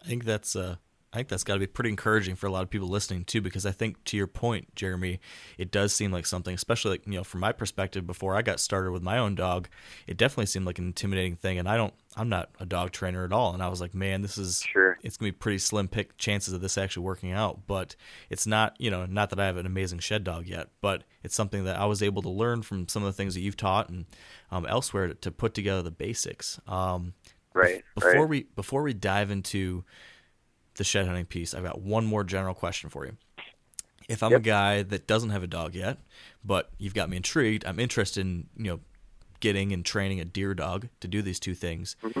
[0.00, 0.76] I think that's uh,
[1.12, 3.42] I think that's got to be pretty encouraging for a lot of people listening too,
[3.42, 5.20] because I think to your point, Jeremy,
[5.58, 8.06] it does seem like something, especially like you know from my perspective.
[8.06, 9.68] Before I got started with my own dog,
[10.06, 13.24] it definitely seemed like an intimidating thing, and I don't, I'm not a dog trainer
[13.24, 15.86] at all, and I was like, man, this is sure it's gonna be pretty slim
[15.86, 17.94] pick chances of this actually working out, but
[18.30, 21.34] it's not, you know, not that I have an amazing shed dog yet, but it's
[21.34, 23.90] something that I was able to learn from some of the things that you've taught
[23.90, 24.06] and
[24.50, 26.58] um, elsewhere to, to, put together the basics.
[26.66, 27.14] Um,
[27.54, 27.84] Right.
[27.94, 28.28] Before right.
[28.28, 29.84] we before we dive into
[30.76, 33.16] the shed hunting piece, I've got one more general question for you.
[34.08, 34.40] If I'm yep.
[34.40, 35.98] a guy that doesn't have a dog yet,
[36.44, 38.80] but you've got me intrigued, I'm interested in you know
[39.40, 41.96] getting and training a deer dog to do these two things.
[42.02, 42.20] Mm-hmm.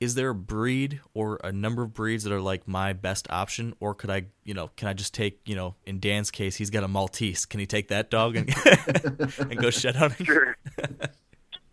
[0.00, 3.74] is there a breed or a number of breeds that are like my best option
[3.78, 6.70] or could i you know can i just take you know in dan's case he's
[6.70, 8.52] got a maltese can he take that dog and,
[9.38, 10.56] and go shed hunting sure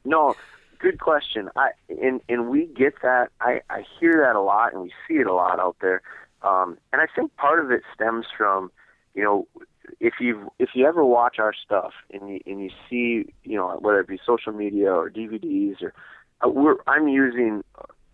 [0.05, 0.35] no
[0.81, 4.81] good question i and and we get that i i hear that a lot and
[4.81, 6.01] we see it a lot out there
[6.41, 8.71] um and i think part of it stems from
[9.13, 9.47] you know
[9.99, 13.77] if you if you ever watch our stuff and you and you see you know
[13.79, 15.93] whether it be social media or DVDs or
[16.43, 17.63] uh, we're I'm using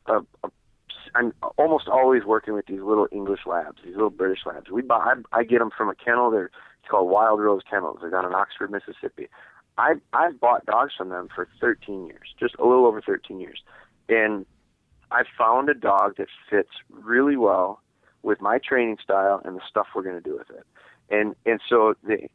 [0.08, 0.50] a, a
[1.16, 4.70] I'm almost always working with these little English labs, these little British labs.
[4.70, 6.32] We buy I, I get them from a kennel.
[6.32, 6.52] They're
[6.82, 8.00] it's called Wild Rose Kennels.
[8.02, 9.28] They're down in Oxford, Mississippi.
[9.78, 13.62] I I've bought dogs from them for 13 years, just a little over 13 years,
[14.10, 14.46] and
[15.12, 17.82] I found a dog that fits really well
[18.24, 20.66] with my training style and the stuff we're going to do with it.
[21.10, 22.28] And and so the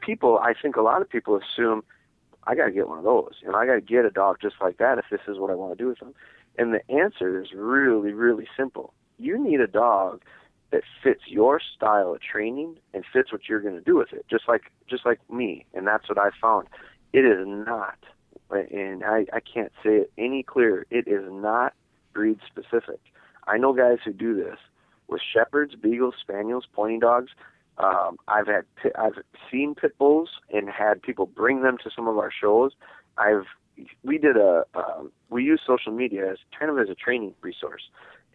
[0.00, 1.82] people, I think a lot of people assume
[2.46, 4.56] I got to get one of those, and I got to get a dog just
[4.60, 6.14] like that if this is what I want to do with them.
[6.56, 8.94] And the answer is really, really simple.
[9.18, 10.22] You need a dog
[10.74, 14.26] that fits your style of training and fits what you're going to do with it,
[14.28, 15.64] just like just like me.
[15.72, 16.66] And that's what I found.
[17.12, 17.96] It is not,
[18.50, 20.84] and I, I can't say it any clearer.
[20.90, 21.74] It is not
[22.12, 22.98] breed specific.
[23.46, 24.58] I know guys who do this
[25.06, 27.30] with shepherds, beagles, spaniels, pointing dogs.
[27.78, 28.64] Um, I've had
[28.98, 29.22] I've
[29.52, 32.72] seen pit bulls and had people bring them to some of our shows.
[33.16, 33.46] I've
[34.02, 37.82] we did a um, we use social media as kind of as a training resource,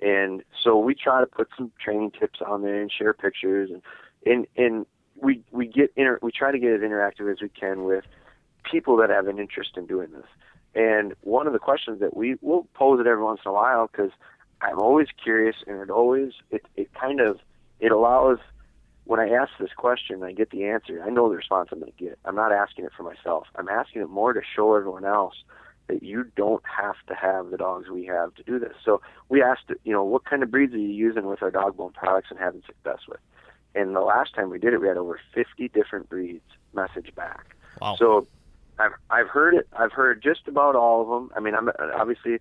[0.02, 3.82] and so we try to put some training tips on there and share pictures and
[4.26, 4.86] and and
[5.22, 8.06] we we get inter- we try to get as interactive as we can with
[8.64, 10.26] people that have an interest in doing this.
[10.76, 13.88] And one of the questions that we will pose it every once in a while
[13.88, 14.12] because
[14.62, 17.40] I'm always curious and it always it it kind of
[17.80, 18.40] it allows
[19.06, 21.02] when I ask this question, I get the answer.
[21.04, 22.20] I know the response I'm going to get.
[22.26, 23.48] I'm not asking it for myself.
[23.56, 25.34] I'm asking it more to show everyone else
[25.90, 28.74] that you don't have to have the dogs we have to do this.
[28.84, 31.94] So we asked, you know, what kind of breeds are you using with our Dogbone
[31.94, 33.20] products and having success with?
[33.76, 37.56] And the last time we did it, we had over 50 different breeds message back.
[37.82, 37.96] Wow.
[37.98, 38.28] So
[38.80, 39.68] I've I've heard it.
[39.78, 41.32] I've heard just about all of them.
[41.36, 42.40] I mean, I'm obviously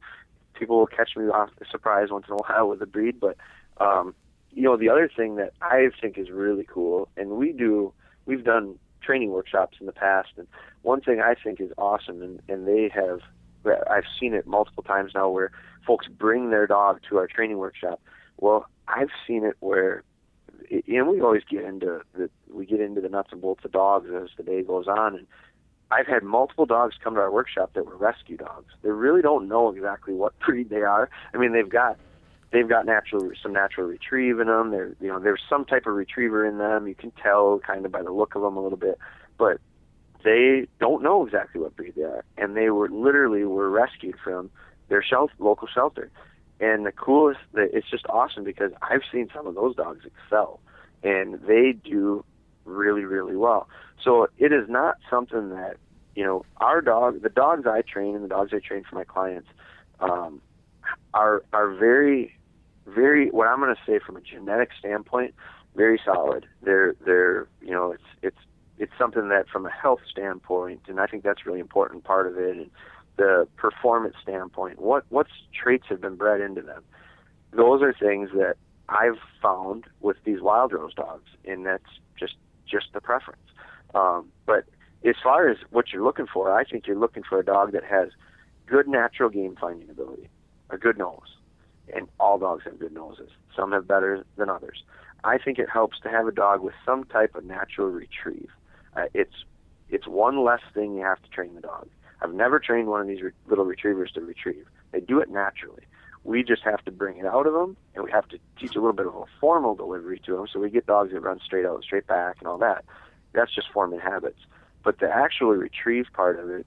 [0.54, 3.36] people will catch me off surprise once in a while with a breed, but
[3.80, 4.14] um,
[4.52, 7.92] you know, the other thing that I think is really cool, and we do,
[8.26, 10.46] we've done training workshops in the past, and
[10.82, 13.20] one thing I think is awesome, and, and they have,
[13.64, 15.50] I've seen it multiple times now where
[15.86, 18.00] folks bring their dog to our training workshop.
[18.38, 20.02] Well, I've seen it where,
[20.70, 24.08] and we always get into the, we get into the nuts and bolts of dogs
[24.10, 25.26] as the day goes on, and
[25.90, 28.72] I've had multiple dogs come to our workshop that were rescue dogs.
[28.82, 31.08] They really don't know exactly what breed they are.
[31.32, 31.98] I mean, they've got
[32.52, 34.70] they've got natural some natural retrieve in them.
[34.70, 36.86] There, you know, there's some type of retriever in them.
[36.86, 38.98] You can tell kind of by the look of them a little bit,
[39.38, 39.60] but
[40.24, 44.50] they don't know exactly what breed they are, and they were literally were rescued from
[44.88, 46.10] their shelter, local shelter.
[46.60, 50.60] And the coolest, it's just awesome because I've seen some of those dogs excel,
[51.02, 52.24] and they do
[52.64, 53.68] really, really well.
[54.02, 55.76] So it is not something that
[56.14, 59.04] you know our dog, the dogs I train and the dogs I train for my
[59.04, 59.48] clients,
[60.00, 60.40] um,
[61.14, 62.36] are are very
[62.86, 65.34] very what I'm going to say from a genetic standpoint,
[65.76, 66.46] very solid.
[66.62, 68.38] They're they're you know it's it's
[68.78, 72.38] it's something that from a health standpoint, and I think that's really important part of
[72.38, 72.70] it, and
[73.16, 76.82] the performance standpoint, what what's traits have been bred into them.
[77.52, 78.56] Those are things that
[78.88, 82.34] I've found with these Wild Rose dogs, and that's just
[82.66, 83.42] just the preference.
[83.94, 84.64] Um, but
[85.04, 87.84] as far as what you're looking for, I think you're looking for a dog that
[87.84, 88.10] has
[88.66, 90.28] good natural game finding ability,
[90.70, 91.36] a good nose,
[91.94, 93.30] and all dogs have good noses.
[93.56, 94.84] Some have better than others.
[95.24, 98.50] I think it helps to have a dog with some type of natural retrieve.
[98.98, 99.44] Uh, it's
[99.88, 101.88] it's one less thing you have to train the dog.
[102.20, 104.66] I've never trained one of these re- little retrievers to retrieve.
[104.90, 105.84] They do it naturally.
[106.24, 108.80] We just have to bring it out of them, and we have to teach a
[108.80, 110.46] little bit of a formal delivery to them.
[110.52, 112.84] So we get dogs that run straight out, straight back, and all that.
[113.32, 114.40] That's just forming habits.
[114.82, 116.66] But the actual retrieve part of it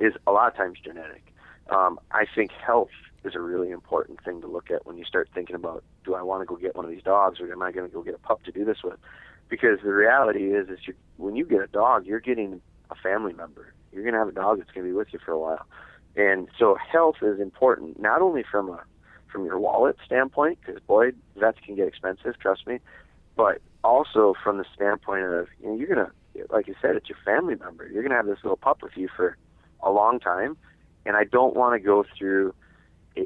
[0.00, 1.32] is a lot of times genetic.
[1.68, 2.90] Um, I think health
[3.24, 6.22] is a really important thing to look at when you start thinking about do I
[6.22, 8.14] want to go get one of these dogs or am I going to go get
[8.14, 8.98] a pup to do this with?
[9.48, 13.32] Because the reality is, is you, when you get a dog, you're getting a family
[13.32, 13.72] member.
[13.92, 15.66] You're going to have a dog that's going to be with you for a while,
[16.16, 18.82] and so health is important not only from a
[19.32, 22.78] from your wallet standpoint, because boy, vets can get expensive, trust me,
[23.36, 27.08] but also from the standpoint of you know you're going to, like you said, it's
[27.08, 27.86] your family member.
[27.86, 29.36] You're going to have this little pup with you for
[29.82, 30.56] a long time,
[31.06, 32.54] and I don't want to go through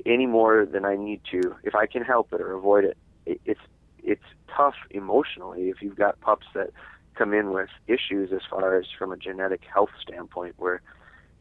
[0.06, 2.96] any more than I need to if I can help it or avoid it.
[3.26, 3.60] it it's
[4.02, 4.24] it's
[4.54, 6.70] tough emotionally if you've got pups that
[7.14, 10.80] come in with issues as far as from a genetic health standpoint where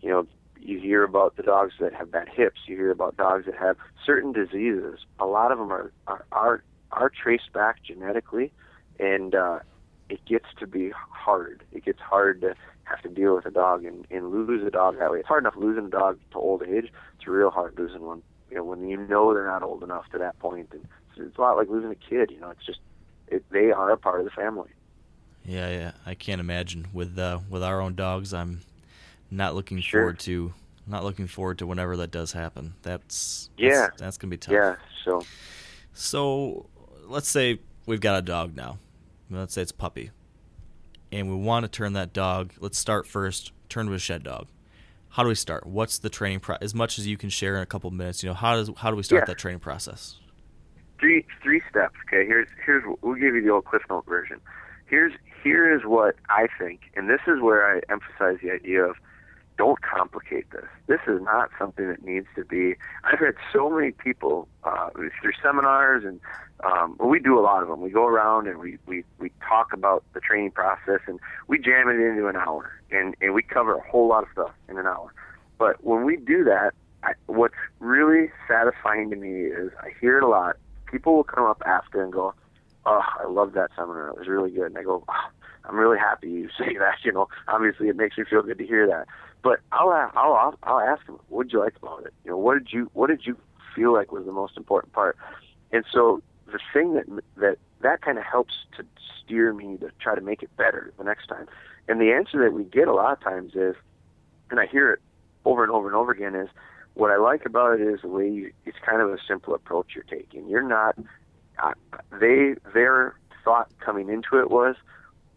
[0.02, 0.28] you know
[0.62, 2.62] you hear about the dogs that have bad hips.
[2.68, 5.00] You hear about dogs that have certain diseases.
[5.20, 8.52] A lot of them are are are, are traced back genetically,
[9.00, 9.60] and uh,
[10.10, 11.64] it gets to be hard.
[11.72, 15.00] It gets hard to have to deal with a dog and, and lose a dog
[15.00, 15.20] that way.
[15.20, 16.92] It's hard enough losing a dog to old age.
[17.16, 18.22] It's real hard losing one.
[18.50, 20.86] You know, when you know they're not old enough to that point, and
[21.28, 22.32] it's, a lot like losing a kid.
[22.32, 22.80] You know, it's just
[23.28, 24.70] it, they are a part of the family.
[25.46, 28.34] Yeah, yeah, I can't imagine with uh, with our own dogs.
[28.34, 28.62] I'm
[29.32, 30.02] not looking Sure.
[30.02, 30.54] forward to
[30.88, 32.74] not looking forward to whenever that does happen.
[32.82, 33.88] That's Yeah.
[33.88, 34.54] that's, that's gonna be tough.
[34.54, 34.76] Yeah.
[35.06, 35.24] So
[35.94, 36.66] So
[37.08, 38.78] let's say we've got a dog now.
[39.30, 40.12] Let's say it's a puppy,
[41.12, 42.52] and we want to turn that dog.
[42.60, 43.52] Let's start first.
[43.70, 44.48] Turn to a shed dog.
[45.10, 45.66] How do we start?
[45.66, 46.58] What's the training pro?
[46.62, 48.90] As much as you can share in a couple minutes, you know how does how
[48.92, 49.26] do we start Yeah.
[49.26, 50.18] that training process?
[51.02, 51.96] Three three steps.
[52.08, 54.40] Okay, here's here's we'll give you the old Cliff Note version.
[54.86, 58.96] Here's here is what I think, and this is where I emphasize the idea of
[59.58, 60.66] don't complicate this.
[60.88, 62.76] This is not something that needs to be.
[63.04, 66.20] I've had so many people uh, through seminars, and
[66.64, 67.82] um, well, we do a lot of them.
[67.82, 71.90] We go around and we, we we talk about the training process, and we jam
[71.90, 74.86] it into an hour, and and we cover a whole lot of stuff in an
[74.86, 75.14] hour.
[75.58, 76.74] But when we do that,
[77.04, 80.58] I, what's really satisfying to me is I hear it a lot.
[80.92, 82.34] People will come up after and go,
[82.86, 84.10] "Oh, I love that seminar.
[84.10, 85.30] It was really good." And I go, oh,
[85.66, 88.66] "I'm really happy you say that." You know, obviously it makes me feel good to
[88.68, 89.08] hear that.
[89.42, 92.14] But I'll I'll, I'll ask them, "What did you like about it?
[92.24, 93.38] You know, what did you what did you
[93.76, 95.18] feel like was the most important part?"
[95.72, 97.06] And so the thing that
[97.38, 98.86] that that kind of helps to
[99.24, 101.48] steer me to try to make it better the next time.
[101.88, 103.76] And the answer that we get a lot of times is,
[104.50, 105.00] and I hear it
[105.46, 106.50] over and over and over again is
[107.02, 109.88] what I like about it is the way you, it's kind of a simple approach
[109.96, 110.48] you're taking.
[110.48, 110.96] You're not
[111.58, 111.74] uh,
[112.20, 114.76] they their thought coming into it was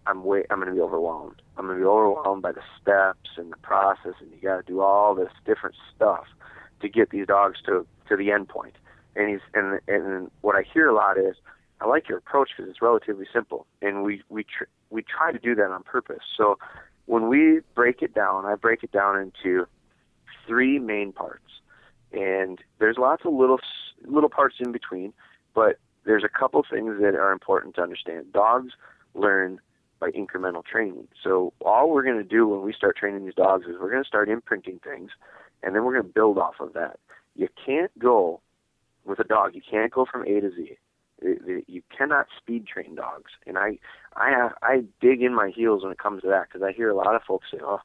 [0.06, 1.40] I'm way I'm going to be overwhelmed.
[1.56, 4.62] I'm going to be overwhelmed by the steps and the process, and you got to
[4.62, 6.26] do all this different stuff
[6.82, 8.74] to get these dogs to to the end point.
[9.16, 11.36] And he's and and what I hear a lot is
[11.80, 15.38] I like your approach because it's relatively simple, and we we tr- we try to
[15.38, 16.24] do that on purpose.
[16.36, 16.58] So
[17.06, 19.66] when we break it down, I break it down into
[20.47, 21.61] three main parts,
[22.12, 23.61] and there's lots of little
[24.07, 25.12] little parts in between,
[25.55, 28.32] but there's a couple things that are important to understand.
[28.32, 28.72] Dogs
[29.14, 29.61] learn
[30.01, 31.09] by incremental training.
[31.22, 34.03] So all we're going to do when we start training these dogs is we're going
[34.03, 35.11] to start imprinting things,
[35.62, 36.99] and then we're going to build off of that.
[37.34, 38.40] You can't go
[39.05, 39.55] with a dog.
[39.55, 40.76] You can't go from A to Z.
[41.66, 43.78] You cannot speed train dogs, and I,
[44.14, 46.97] I, I dig in my heels when it comes to that because I hear a
[46.97, 47.80] lot of folks say, "Oh,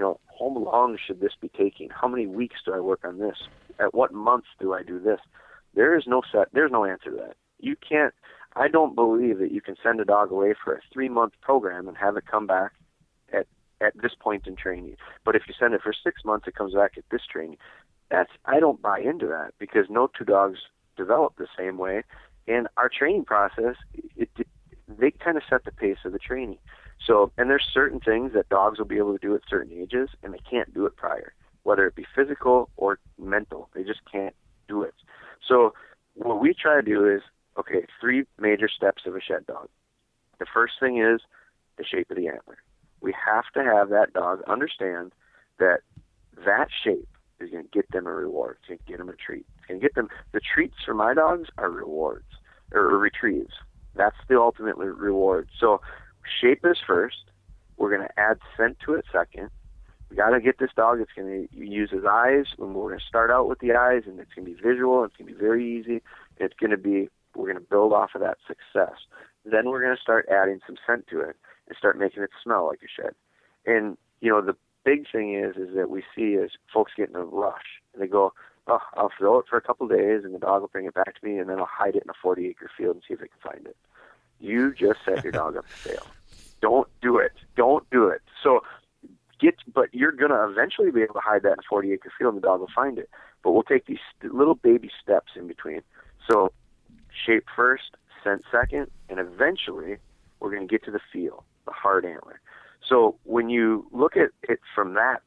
[0.00, 1.90] you know, how long should this be taking?
[1.90, 3.36] How many weeks do I work on this?
[3.78, 5.20] At what months do I do this?"
[5.74, 6.48] There is no set.
[6.54, 7.36] There's no answer to that.
[7.58, 8.14] You can't.
[8.56, 11.86] I don't believe that you can send a dog away for a three month program
[11.86, 12.72] and have it come back
[13.30, 13.46] at
[13.82, 14.96] at this point in training.
[15.22, 17.58] But if you send it for six months, it comes back at this training.
[18.10, 20.60] That's I don't buy into that because no two dogs
[20.96, 22.04] develop the same way,
[22.48, 23.76] and our training process
[24.16, 24.46] it, it
[24.88, 26.58] they kind of set the pace of the training.
[27.06, 30.10] So and there's certain things that dogs will be able to do at certain ages,
[30.22, 31.32] and they can't do it prior,
[31.62, 33.68] whether it be physical or mental.
[33.74, 34.34] They just can't
[34.68, 34.94] do it.
[35.46, 35.74] So
[36.14, 37.22] what we try to do is
[37.58, 39.68] okay, three major steps of a shed dog.
[40.38, 41.20] The first thing is
[41.76, 42.58] the shape of the antler.
[43.00, 45.12] We have to have that dog understand
[45.58, 45.80] that
[46.44, 47.08] that shape
[47.40, 48.58] is going to get them a reward.
[48.60, 49.46] It's going to get them a treat.
[49.58, 52.26] It's going to get them the treats for my dogs are rewards
[52.72, 53.52] or retrieves.
[53.94, 55.48] That's the ultimate reward.
[55.58, 55.80] So
[56.40, 57.24] shape is first.
[57.76, 59.50] We're going to add scent to it second.
[60.10, 61.00] We got to get this dog.
[61.00, 64.02] It's going to use his eyes, and we're going to start out with the eyes,
[64.06, 65.04] and it's going to be visual.
[65.04, 66.02] It's going to be very easy.
[66.38, 68.98] It's going to be we're going to build off of that success.
[69.44, 71.36] Then we're going to start adding some scent to it
[71.68, 73.14] and start making it smell like a shed.
[73.66, 77.16] And you know the big thing is is that we see is folks get in
[77.16, 78.32] a rush and they go,
[78.66, 80.94] oh, I'll throw it for a couple of days and the dog will bring it
[80.94, 83.14] back to me and then I'll hide it in a 40 acre field and see
[83.14, 83.76] if I can find it.
[84.40, 86.06] You just set your dog up to fail.
[86.60, 87.32] Don't do it.
[87.56, 88.22] Don't do it.
[88.42, 88.62] So
[89.38, 92.34] get, but you're gonna eventually be able to hide that in a 40 acre field
[92.34, 93.08] and the dog will find it.
[93.42, 95.82] But we'll take these little baby steps in between.
[96.30, 96.52] So
[97.26, 99.96] shape first, scent second, and eventually
[100.38, 102.40] we're going to get to the feel, the hard antler.
[102.86, 105.22] So when you look at it from that,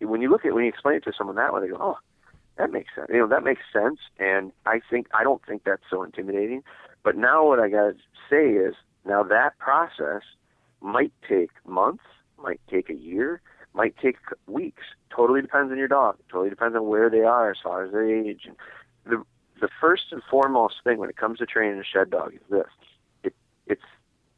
[0.00, 1.98] when you look at when you explain it to someone that way, they go, "Oh,
[2.56, 3.98] that makes sense." You know, that makes sense.
[4.18, 6.64] And I think I don't think that's so intimidating.
[7.04, 7.94] But now what I got to
[8.30, 8.74] say is,
[9.04, 10.22] now that process
[10.80, 12.04] might take months,
[12.42, 13.40] might take a year,
[13.74, 14.82] might take weeks.
[15.14, 16.16] Totally depends on your dog.
[16.30, 18.42] Totally depends on where they are as far as their age.
[18.46, 18.56] And
[19.04, 19.24] the
[19.60, 22.66] the first and foremost thing when it comes to training a shed dog is this:
[23.24, 23.34] it
[23.66, 23.82] it's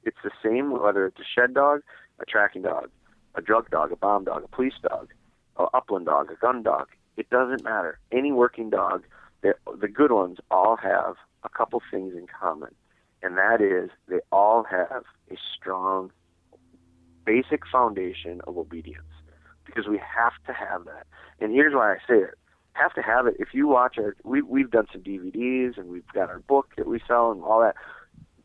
[0.05, 1.81] it's the same whether it's a shed dog,
[2.21, 2.91] a tracking dog,
[3.35, 5.13] a drug dog, a bomb dog, a police dog.
[5.57, 6.89] a upland dog, a gun dog.
[7.17, 7.99] It doesn't matter.
[8.13, 9.05] Any working dog,
[9.43, 12.75] the good ones all have a couple things in common,
[13.23, 16.11] and that is they all have a strong
[17.25, 19.03] basic foundation of obedience
[19.65, 21.07] because we have to have that.
[21.41, 22.35] And here's why I say it.
[22.75, 23.37] Have to have it.
[23.39, 26.87] If you watch our, we, we've done some DVDs and we've got our book that
[26.87, 27.77] we sell and all that.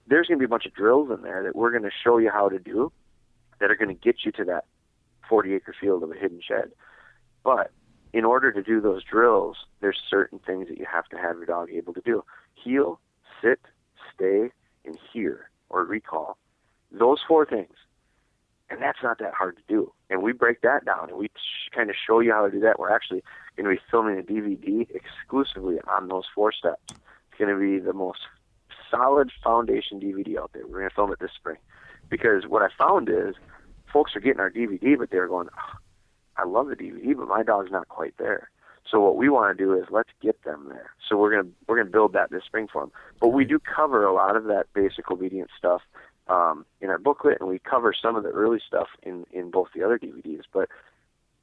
[0.08, 2.18] There's going to be a bunch of drills in there that we're going to show
[2.18, 2.92] you how to do
[3.60, 4.66] that are going to get you to that
[5.28, 6.72] 40 acre field of a hidden shed.
[7.44, 7.72] But
[8.14, 11.46] in order to do those drills, there's certain things that you have to have your
[11.46, 12.24] dog able to do.
[12.64, 13.00] Heel,
[13.42, 13.60] sit,
[14.14, 14.52] stay,
[14.86, 16.38] and hear or recall.
[16.92, 17.74] Those four things.
[18.70, 19.92] And that's not that hard to do.
[20.10, 21.30] And we break that down and we
[21.76, 22.80] kind of show you how to do that.
[22.80, 23.24] We're actually
[23.56, 26.82] going to be filming a DVD exclusively on those four steps.
[26.92, 28.20] It's going to be the most
[28.92, 30.68] solid foundation DVD out there.
[30.68, 31.58] We're going to film it this spring.
[32.10, 33.36] Because what I found is
[33.92, 35.78] folks are getting our DVD, but they're going, oh,
[36.38, 38.50] I love the DVD, but my dog's not quite there.
[38.90, 40.92] So what we want to do is let's get them there.
[41.08, 42.92] So we're gonna we're gonna build that this spring for them.
[43.20, 45.82] But we do cover a lot of that basic obedience stuff
[46.28, 49.70] um, in our booklet, and we cover some of the early stuff in in both
[49.76, 50.44] the other DVDs.
[50.52, 50.70] But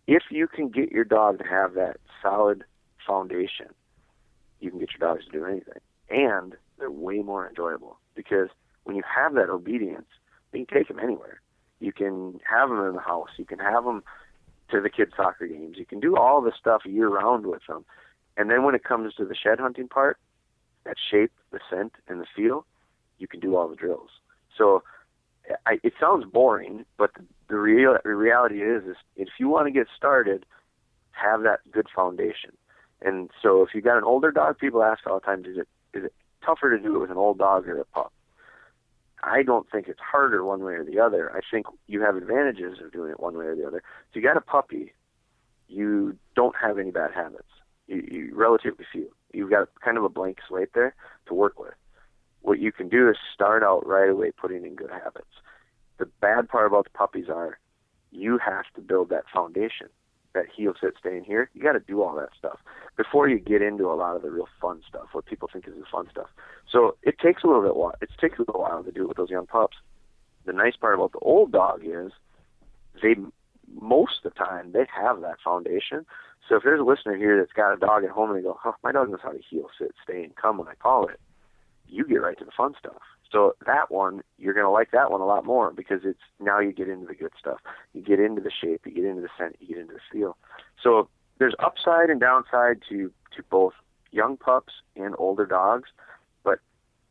[0.07, 2.65] if you can get your dog to have that solid
[3.07, 3.69] foundation,
[4.61, 5.81] you can get your dogs to do anything,
[6.11, 8.49] and they're way more enjoyable because
[8.85, 10.07] when you have that obedience,
[10.53, 11.41] you can take them anywhere.
[11.81, 13.29] You can have them in the house.
[13.37, 14.03] You can have them
[14.71, 15.77] to the kids' soccer games.
[15.79, 17.85] You can do all the stuff year round with them.
[18.37, 20.19] And then when it comes to the shed hunting part,
[20.85, 22.67] that shape, the scent, and the feel,
[23.19, 24.11] you can do all the drills.
[24.57, 24.83] So
[25.67, 29.67] I, it sounds boring, but the, the real the reality is, is if you want
[29.67, 30.45] to get started,
[31.13, 32.53] have that good foundation.
[33.03, 35.69] And so if you got an older dog, people ask all the time, is it
[35.95, 36.15] is it
[36.45, 38.13] tougher to do it with an old dog or a pup?
[39.27, 41.35] I don't think it's harder one way or the other.
[41.35, 43.83] I think you have advantages of doing it one way or the other.
[44.09, 44.93] If you got a puppy,
[45.69, 47.49] you don't have any bad habits.
[47.89, 49.11] You, you relatively few.
[49.33, 50.95] You've got kind of a blank slate there
[51.27, 51.75] to work with.
[52.43, 55.27] What you can do is start out right away putting in good habits.
[55.99, 57.59] The bad part about the puppies are
[58.13, 59.89] you have to build that foundation
[60.37, 61.51] that heel sit stay in here.
[61.55, 62.59] You got to do all that stuff
[62.97, 65.75] before you get into a lot of the real fun stuff, what people think is
[65.75, 66.29] the fun stuff.
[66.71, 67.95] So it takes a little bit while.
[68.01, 69.77] It takes a little while to do it with those young pups.
[70.45, 72.13] The nice part about the old dog is
[73.03, 73.17] they
[73.81, 76.07] most of the time they have that foundation.
[76.49, 78.59] So if there's a listener here that's got a dog at home and they go,
[78.65, 81.21] "Oh, my dog knows how to heel, sit, stay, and come when I call it,"
[81.89, 83.03] you get right to the fun stuff.
[83.33, 86.61] So that one, you're going to like that one a lot more because it's now
[86.61, 87.59] you get into the good stuff.
[87.93, 90.37] You get into the shape, you get into the scent, you get into the feel.
[90.83, 91.09] So
[91.39, 93.75] there's upside and downside to to both
[94.13, 95.91] young pups and older dogs,
[96.45, 96.61] but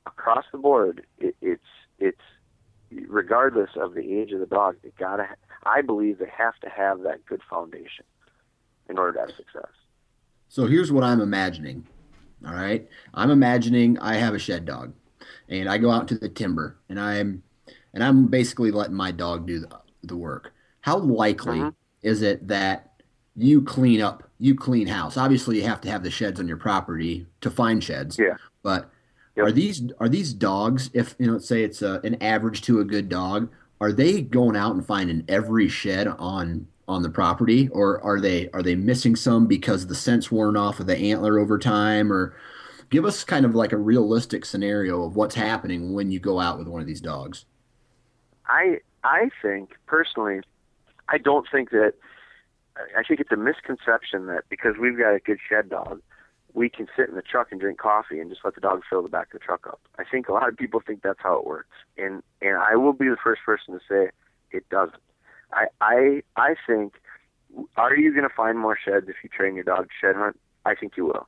[0.07, 1.61] across the board, it, it's
[1.99, 2.21] it's
[2.91, 5.27] regardless of the age of the dog, they gotta.
[5.63, 8.05] I believe they have to have that good foundation
[8.89, 9.71] in order to have success.
[10.47, 11.87] So here's what I'm imagining.
[12.45, 14.93] All right, I'm imagining I have a shed dog
[15.49, 17.43] and I go out to the timber and I'm
[17.93, 19.69] and I'm basically letting my dog do the,
[20.03, 20.53] the work.
[20.81, 21.71] How likely uh-huh.
[22.03, 22.91] is it that
[23.35, 25.17] you clean up, you clean house?
[25.17, 28.19] Obviously, you have to have the sheds on your property to find sheds.
[28.19, 28.35] Yeah.
[28.61, 28.89] But
[29.35, 29.47] yep.
[29.47, 30.89] are these are these dogs?
[30.93, 33.49] If you know, say it's a, an average to a good dog,
[33.81, 38.49] are they going out and finding every shed on on the property, or are they
[38.51, 42.35] are they missing some because the scent's worn off of the antler over time, or
[42.89, 46.57] give us kind of like a realistic scenario of what's happening when you go out
[46.57, 47.45] with one of these dogs.
[48.47, 50.41] I I think personally,
[51.09, 51.93] I don't think that.
[52.97, 56.01] I think it's a misconception that because we've got a good shed dog,
[56.53, 59.01] we can sit in the truck and drink coffee and just let the dog fill
[59.01, 59.79] the back of the truck up.
[59.97, 62.93] I think a lot of people think that's how it works, and and I will
[62.93, 64.09] be the first person to say
[64.51, 65.01] it doesn't.
[65.53, 66.93] I I I think.
[67.77, 70.37] Are you going to find more sheds if you train your dog to shed hunt?
[70.65, 71.25] I think you will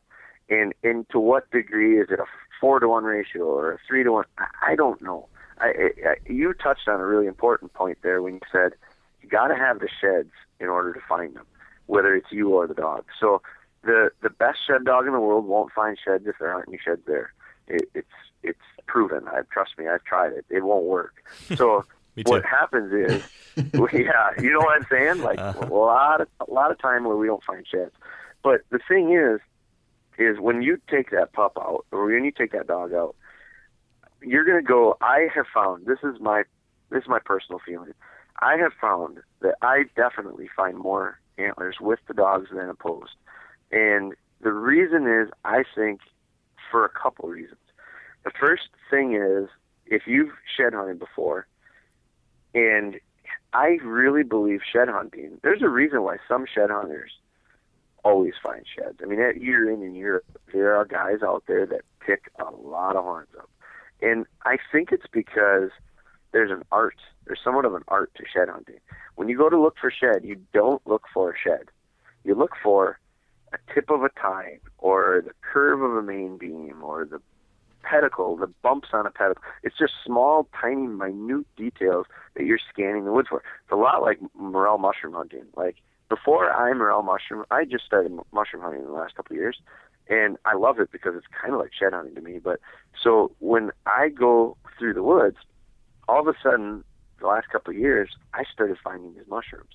[0.50, 2.26] and and to what degree is it a
[2.60, 4.26] four to one ratio or a three to one?
[4.62, 5.28] I, don't know.
[5.60, 8.74] I, I, you touched on a really important point there when you said
[9.22, 11.46] you got to have the sheds in order to find them,
[11.86, 13.06] whether it's you or the dog.
[13.20, 13.42] So
[13.84, 16.80] the the best shed dog in the world won't find sheds if there aren't any
[16.84, 17.34] sheds there.
[17.68, 18.08] It, it's
[18.44, 19.28] it's proven.
[19.28, 19.88] I trust me.
[19.88, 20.46] I've tried it.
[20.50, 21.24] It won't work.
[21.56, 21.86] So
[22.26, 23.24] what happens is,
[23.94, 25.22] yeah, you know what I'm saying?
[25.22, 25.68] Like uh-huh.
[25.68, 27.92] a lot of a lot of time where we don't find sheds.
[28.44, 29.40] But the thing is,
[30.18, 33.16] is when you take that pup out or when you take that dog out,
[34.22, 34.98] you're going to go.
[35.02, 36.44] I have found this is my
[36.90, 37.94] this is my personal feeling.
[38.40, 43.16] I have found that I definitely find more antlers with the dogs than opposed,
[43.72, 46.02] and the reason is I think
[46.72, 47.60] for a couple reasons.
[48.24, 49.50] The first thing is
[49.86, 51.48] if you've shed hunted before,
[52.54, 53.00] and
[53.54, 55.40] I really believe shed hunting.
[55.44, 57.12] There's a reason why some shed hunters
[58.08, 59.00] always find sheds.
[59.02, 62.96] I mean, year in and year, there are guys out there that pick a lot
[62.96, 63.50] of horns up,
[64.02, 65.70] and I think it's because
[66.32, 66.98] there's an art.
[67.26, 68.80] There's somewhat of an art to shed hunting.
[69.16, 71.70] When you go to look for shed, you don't look for a shed.
[72.24, 73.00] You look for
[73.54, 77.22] a tip of a tine or the curve of a main beam or the
[77.84, 79.44] pedicle, the bumps on a pedicle.
[79.64, 82.06] It's just small, tiny, minute details
[82.36, 83.40] that you're scanning the woods for.
[83.64, 85.46] It's a lot like morel mushroom hunting.
[85.56, 85.78] Like
[86.10, 89.58] before I morel mushroom, I just started mushroom hunting in the last couple of years,
[90.10, 92.40] and I love it because it's kind of like shed hunting to me.
[92.40, 92.60] But
[93.02, 95.38] so when I go through the woods,
[96.08, 96.84] all of a sudden,
[97.20, 99.72] the last couple of years, I started finding these mushrooms.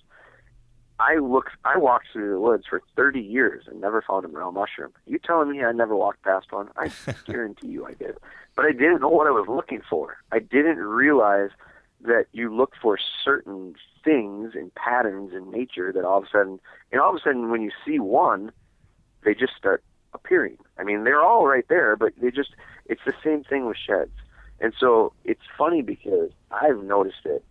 [0.99, 4.53] I looked, I walked through the woods for 30 years and never found a morel
[4.53, 4.93] mushroom.
[5.07, 6.69] You telling me I never walked past one?
[6.77, 6.93] I
[7.27, 8.17] guarantee you I did.
[8.55, 10.19] But I didn't know what I was looking for.
[10.31, 11.51] I didn't realize
[12.03, 13.75] that you look for certain
[14.05, 17.51] things and patterns in nature that all of a sudden, and all of a sudden
[17.51, 18.53] when you see one,
[19.25, 19.83] they just start
[20.15, 20.59] appearing.
[20.79, 22.51] I mean, they're all right there, but they just,
[22.87, 24.11] it's the same thing with sheds.
[24.61, 27.45] And so it's funny because I've noticed it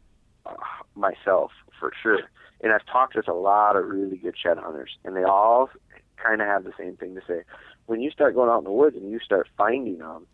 [0.45, 0.56] uh,
[0.95, 2.20] myself for sure
[2.62, 5.70] and I've talked with a lot of really good shed hunters, and they all
[6.18, 7.43] kind of have the same thing to say.
[7.88, 10.28] When you start going out in the woods and you start finding them,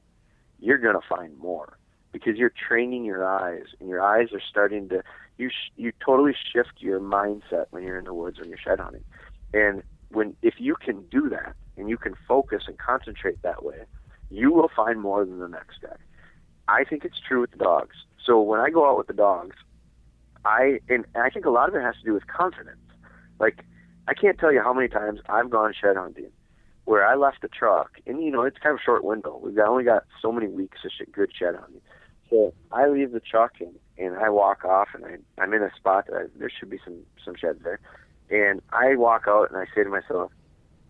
[0.60, 1.78] you're going to find more
[2.18, 5.04] because you're training your eyes, and your eyes are starting to
[5.38, 8.80] you sh- you totally shift your mindset when you're in the woods when you're shed
[8.80, 9.04] hunting,
[9.54, 13.78] and when if you can do that and you can focus and concentrate that way,
[14.32, 15.96] you will find more than the next guy.
[16.68, 17.96] I think it's true with the dogs.
[18.26, 19.56] So when I go out with the dogs,
[20.44, 22.80] I and I think a lot of it has to do with confidence.
[23.40, 23.64] Like
[24.08, 26.32] I can't tell you how many times I've gone shed hunting
[26.86, 29.40] where I left the truck, and you know it's kind of a short window.
[29.44, 31.82] We've only got so many weeks of good shed hunting.
[32.30, 35.72] So I leave the truck and and I walk off, and I I'm in a
[35.76, 37.80] spot that I, there should be some some sheds there,
[38.30, 40.32] and I walk out and I say to myself,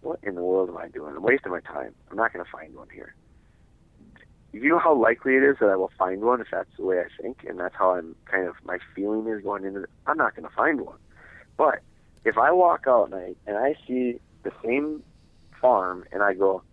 [0.01, 1.15] "What in the world am I doing?
[1.15, 1.93] I'm wasting my time.
[2.09, 3.15] I'm not going to find one here."
[4.53, 6.99] you know how likely it is that I will find one if that's the way
[6.99, 9.83] I think, and that's how I'm kind of my feeling is going into.
[9.83, 9.89] it.
[10.05, 10.97] I'm not going to find one,
[11.57, 11.79] but
[12.25, 15.03] if I walk out and I and I see the same
[15.61, 16.63] farm and I go,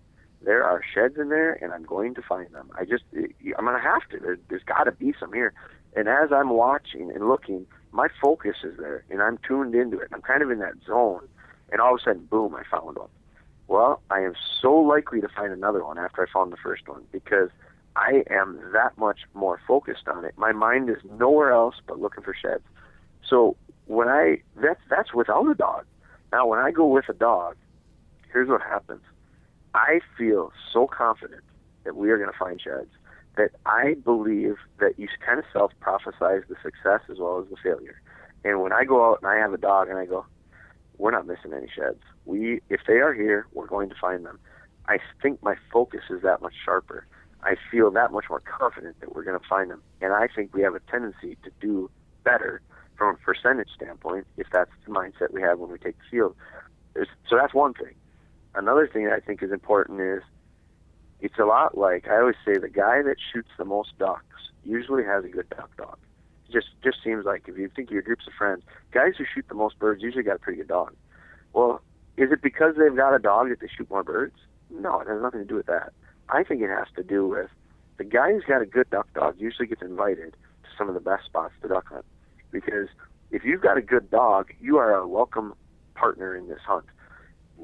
[0.45, 2.70] there are sheds in there, and I'm going to find them.
[2.78, 4.18] I just I'm going to have to.
[4.18, 5.53] There, there's got to be some here,
[5.97, 10.09] and as I'm watching and looking, my focus is there, and I'm tuned into it.
[10.12, 11.28] I'm kind of in that zone,
[11.70, 13.09] and all of a sudden, boom, I found one.
[13.66, 17.03] Well, I am so likely to find another one after I found the first one
[17.12, 17.49] because
[17.97, 20.34] I am that much more focused on it.
[20.36, 22.64] My mind is nowhere else but looking for sheds.
[23.26, 25.86] So when I that's that's without a dog.
[26.32, 27.57] Now when I go with a dog,
[28.32, 29.03] here's what happens.
[29.75, 31.43] I feel so confident
[31.85, 32.91] that we are going to find sheds
[33.37, 37.57] that I believe that you kind of self prophesize the success as well as the
[37.62, 38.01] failure.
[38.45, 40.25] And when I go out and I have a dog and I go,
[40.99, 42.01] we're not missing any sheds.
[42.25, 44.39] We, if they are here, we're going to find them.
[44.87, 47.07] I think my focus is that much sharper.
[47.43, 49.83] I feel that much more confident that we're going to find them.
[50.01, 51.91] And I think we have a tendency to do
[52.22, 52.62] better
[52.97, 56.37] from a percentage standpoint if that's the mindset we have when we take the field.
[56.95, 57.95] There's, so that's one thing.
[58.55, 60.22] Another thing that I think is important is
[61.20, 64.24] it's a lot like I always say the guy that shoots the most ducks
[64.64, 65.98] usually has a good duck dog.
[66.48, 69.24] It just just seems like if you think of your groups of friends, guys who
[69.32, 70.94] shoot the most birds usually got a pretty good dog.
[71.52, 71.80] Well,
[72.16, 74.36] is it because they've got a dog that they shoot more birds?
[74.70, 75.92] No, it has nothing to do with that.
[76.28, 77.50] I think it has to do with
[77.96, 81.00] the guy who's got a good duck dog usually gets invited to some of the
[81.00, 82.05] best spots to duck hunt
[82.50, 82.88] because
[83.30, 85.55] if you've got a good dog, you are a welcome
[85.94, 86.84] partner in this hunt.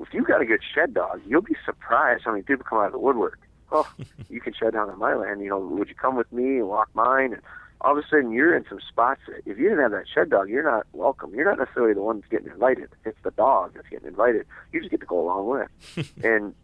[0.00, 2.86] If you've got a good shed dog, you'll be surprised how many people come out
[2.86, 3.40] of the woodwork.
[3.72, 3.90] Oh,
[4.28, 5.40] you can shed down on my land.
[5.40, 7.32] You know, would you come with me and walk mine?
[7.32, 7.42] And
[7.80, 9.20] all of a sudden, you're in some spots.
[9.26, 11.34] That, if you didn't have that shed dog, you're not welcome.
[11.34, 12.90] You're not necessarily the one that's getting invited.
[13.04, 14.46] It's the dog that's getting invited.
[14.72, 16.12] You just get to go along with.
[16.24, 16.54] and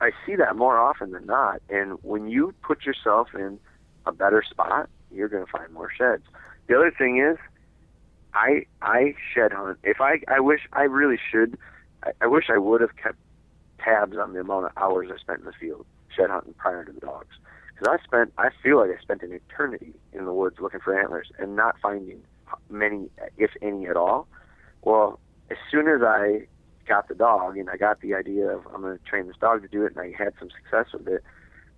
[0.00, 1.60] I see that more often than not.
[1.68, 3.58] And when you put yourself in
[4.06, 6.24] a better spot, you're going to find more sheds.
[6.66, 7.38] The other thing is,
[8.34, 9.78] I I shed hunt.
[9.84, 11.56] If I I wish I really should.
[12.04, 13.18] I, I wish I would have kept
[13.78, 16.92] tabs on the amount of hours I spent in the field shed hunting prior to
[16.92, 17.36] the dogs.
[17.74, 20.98] Because I spent, I feel like I spent an eternity in the woods looking for
[20.98, 22.22] antlers and not finding
[22.70, 24.28] many, if any, at all.
[24.82, 25.18] Well,
[25.50, 26.46] as soon as I
[26.86, 29.62] got the dog and I got the idea of I'm going to train this dog
[29.62, 31.24] to do it and I had some success with it,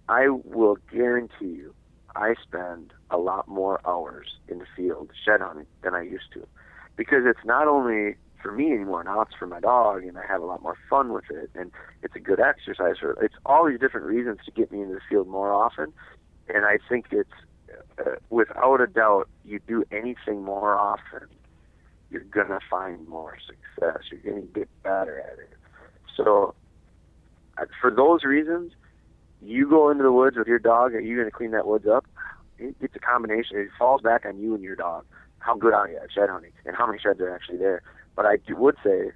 [0.09, 1.75] I will guarantee you
[2.15, 6.47] I spend a lot more hours in the field shed hunting than I used to.
[6.97, 10.43] Because it's not only for me anymore, now it's for my dog and I have
[10.43, 11.71] a lot more fun with it and
[12.03, 15.01] it's a good exercise for it's all these different reasons to get me into the
[15.09, 15.93] field more often.
[16.49, 17.31] And I think it's
[17.99, 21.29] uh, without a doubt you do anything more often
[22.11, 24.03] you're gonna find more success.
[24.11, 25.53] You're gonna get better at it.
[26.17, 26.55] So,
[27.59, 28.73] uh, for those reasons,
[29.43, 30.95] you go into the woods with your dog.
[30.95, 32.07] Are you gonna clean that woods up?
[32.59, 33.59] It's a combination.
[33.59, 35.05] It falls back on you and your dog.
[35.41, 37.83] How good are you at shed hunting, and how many sheds are actually there?
[38.17, 39.13] But I would say,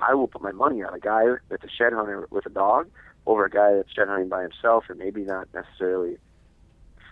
[0.00, 2.88] I will put my money on a guy that's a shed hunter with a dog
[3.26, 6.16] over a guy that's shed hunting by himself and maybe not necessarily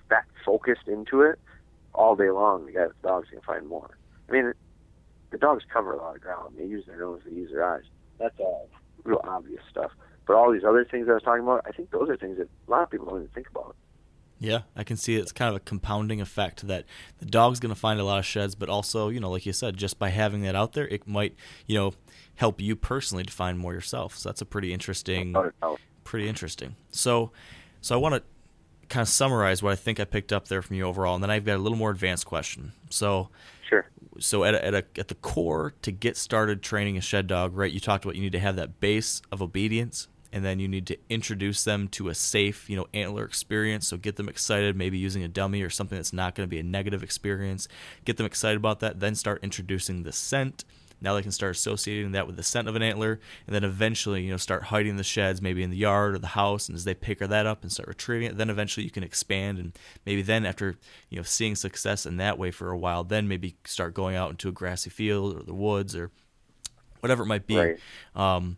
[0.09, 1.39] that focused into it
[1.95, 2.67] all day long.
[2.67, 3.97] The guy with the dog's gonna find more.
[4.29, 4.53] I mean,
[5.31, 6.55] the dogs cover a lot of ground.
[6.57, 7.85] They use their nose, they use their eyes.
[8.19, 8.69] That's all
[9.05, 9.93] real obvious stuff.
[10.27, 12.49] But all these other things I was talking about, I think those are things that
[12.67, 13.77] a lot of people don't even think about.
[14.39, 16.85] Yeah, I can see it's kind of a compounding effect that
[17.19, 19.53] the dog's going to find a lot of sheds, but also, you know, like you
[19.53, 21.35] said, just by having that out there, it might,
[21.67, 21.95] you know,
[22.35, 24.19] help you personally to find more yourself.
[24.19, 25.35] So that's a pretty interesting,
[26.05, 26.77] pretty interesting.
[26.91, 27.31] So,
[27.81, 28.23] so I want to
[28.89, 31.31] kind of summarize what I think I picked up there from you overall, and then
[31.31, 32.73] I've got a little more advanced question.
[32.91, 33.31] So,
[33.69, 33.89] sure.
[34.19, 37.57] So at a, at a, at the core to get started training a shed dog,
[37.57, 37.73] right?
[37.73, 40.87] You talked about you need to have that base of obedience, and then you need
[40.89, 43.89] to introduce them to a safe, you know, antler experience.
[43.89, 46.59] So get them excited, maybe using a dummy or something that's not going to be
[46.59, 47.69] a negative experience.
[48.05, 49.01] Get them excited about that.
[49.01, 50.67] Then start introducing the scent
[51.01, 54.23] now they can start associating that with the scent of an antler, and then eventually,
[54.23, 56.69] you know, start hiding the sheds maybe in the yard or the house.
[56.69, 59.59] And as they pick that up and start retrieving it, then eventually you can expand,
[59.59, 60.77] and maybe then after
[61.11, 64.31] you know seeing success in that way for a while, then maybe start going out
[64.31, 66.11] into a grassy field or the woods or
[67.01, 67.57] whatever it might be.
[67.57, 67.79] Right.
[68.15, 68.57] Um,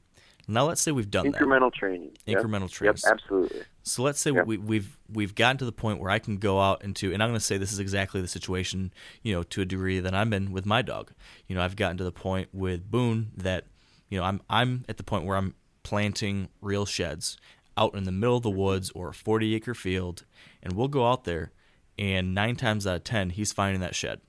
[0.51, 1.75] now let's say we've done incremental that.
[1.75, 2.17] training.
[2.27, 2.71] Incremental yep.
[2.71, 2.97] training.
[3.05, 3.63] Yep, absolutely.
[3.83, 4.47] So let's say yep.
[4.47, 7.29] we, we've we've gotten to the point where I can go out into, and I'm
[7.29, 8.93] going to say this is exactly the situation,
[9.23, 11.13] you know, to a degree that I'm in with my dog.
[11.47, 13.67] You know, I've gotten to the point with Boone that,
[14.09, 17.37] you know, I'm I'm at the point where I'm planting real sheds
[17.77, 20.25] out in the middle of the woods or a 40 acre field,
[20.63, 21.53] and we'll go out there,
[21.99, 24.21] and nine times out of ten he's finding that shed.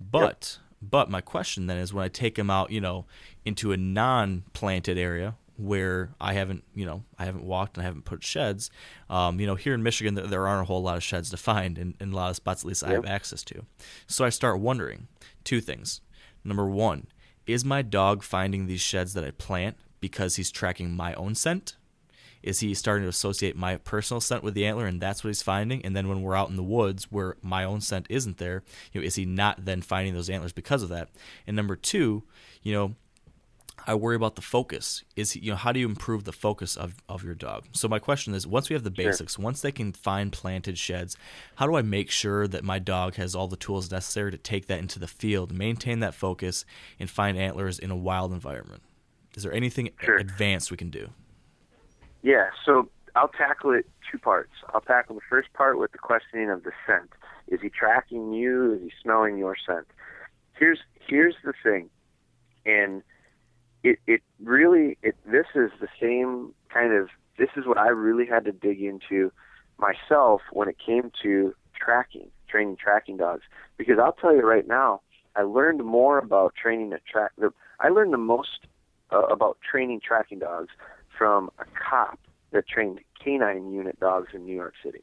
[0.00, 0.58] But.
[0.82, 3.06] But my question then is when I take them out, you know,
[3.44, 8.06] into a non-planted area where I haven't, you know, I haven't walked and I haven't
[8.06, 8.70] put sheds.
[9.10, 11.36] Um, you know, here in Michigan, there, there, aren't a whole lot of sheds to
[11.36, 13.66] find in, in a lot of spots, at least I have access to.
[14.06, 15.08] So I start wondering
[15.44, 16.00] two things.
[16.44, 17.08] Number one,
[17.46, 21.76] is my dog finding these sheds that I plant because he's tracking my own scent?
[22.42, 25.42] Is he starting to associate my personal scent with the antler, and that's what he's
[25.42, 25.84] finding?
[25.84, 28.62] And then when we're out in the woods where my own scent isn't there,
[28.92, 31.08] you know, is he not then finding those antlers because of that?
[31.46, 32.24] And number two,
[32.62, 32.94] you know,
[33.86, 35.04] I worry about the focus.
[35.16, 37.64] Is you know how do you improve the focus of, of your dog?
[37.72, 39.42] So my question is, once we have the basics, sure.
[39.42, 41.16] once they can find planted sheds,
[41.56, 44.66] how do I make sure that my dog has all the tools necessary to take
[44.66, 46.64] that into the field, maintain that focus,
[46.98, 48.82] and find antlers in a wild environment?
[49.36, 50.16] Is there anything sure.
[50.16, 51.10] advanced we can do?
[52.22, 54.52] Yeah, so I'll tackle it two parts.
[54.72, 57.10] I'll tackle the first part with the questioning of the scent.
[57.48, 58.74] Is he tracking you?
[58.74, 59.86] Is he smelling your scent?
[60.58, 61.88] Here's here's the thing,
[62.66, 63.02] and
[63.82, 67.08] it it really it this is the same kind of
[67.38, 69.32] this is what I really had to dig into
[69.78, 73.42] myself when it came to tracking, training tracking dogs.
[73.78, 75.00] Because I'll tell you right now,
[75.34, 77.32] I learned more about training a track.
[77.80, 78.66] I learned the most
[79.10, 80.68] uh, about training tracking dogs
[81.20, 82.18] from a cop
[82.50, 85.02] that trained canine unit dogs in New York City.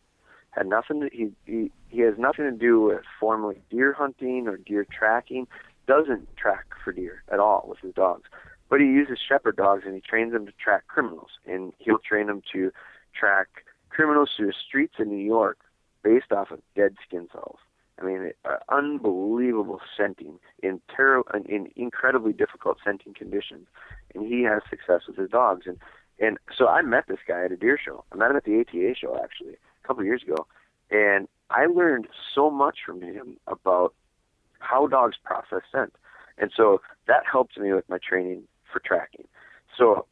[0.50, 4.58] Had nothing to, he, he he has nothing to do with formally deer hunting or
[4.58, 5.48] deer tracking.
[5.86, 8.24] Doesn't track for deer at all with his dogs,
[8.68, 11.30] but he uses shepherd dogs and he trains them to track criminals.
[11.46, 12.72] And he'll train them to
[13.14, 13.48] track
[13.90, 15.60] criminals through the streets in New York
[16.04, 17.60] based off of dead skin cells.
[18.02, 23.68] I mean, uh, unbelievable scenting in terrible, in incredibly difficult scenting conditions,
[24.14, 25.66] and he has success with his dogs.
[25.68, 25.78] And
[26.20, 28.04] and so I met this guy at a deer show.
[28.12, 30.48] I met him at the ATA show actually a couple of years ago,
[30.90, 33.94] and I learned so much from him about
[34.60, 35.94] how dogs process scent.
[36.38, 39.28] And so that helped me with my training for tracking.
[39.78, 40.06] So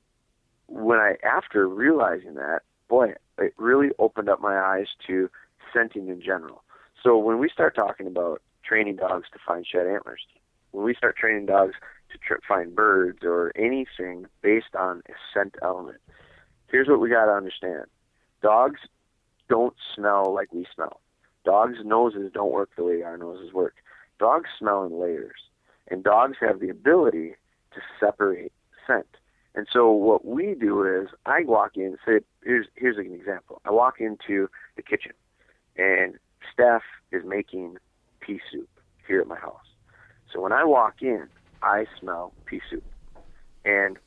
[0.68, 5.30] when I after realizing that, boy, it really opened up my eyes to
[5.74, 6.64] scenting in general.
[7.04, 10.22] So when we start talking about training dogs to find shed antlers,
[10.72, 11.74] when we start training dogs
[12.16, 15.98] to tr- find birds or anything based on a scent element.
[16.68, 17.86] Here's what we got to understand
[18.42, 18.80] dogs
[19.48, 21.02] don't smell like we smell.
[21.44, 23.76] Dogs' noses don't work the way our noses work.
[24.18, 25.38] Dogs smell in layers,
[25.90, 27.36] and dogs have the ability
[27.74, 28.52] to separate
[28.88, 29.06] scent.
[29.54, 33.62] And so what we do is I walk in, say, here's here's an example.
[33.66, 35.14] I walk into the kitchen,
[35.78, 36.16] and
[36.52, 37.78] Steph is making
[38.20, 38.70] pea soup
[39.08, 39.66] here at my house.
[40.34, 41.28] So when I walk in,
[41.62, 42.84] I smell pea soup.
[43.64, 43.98] And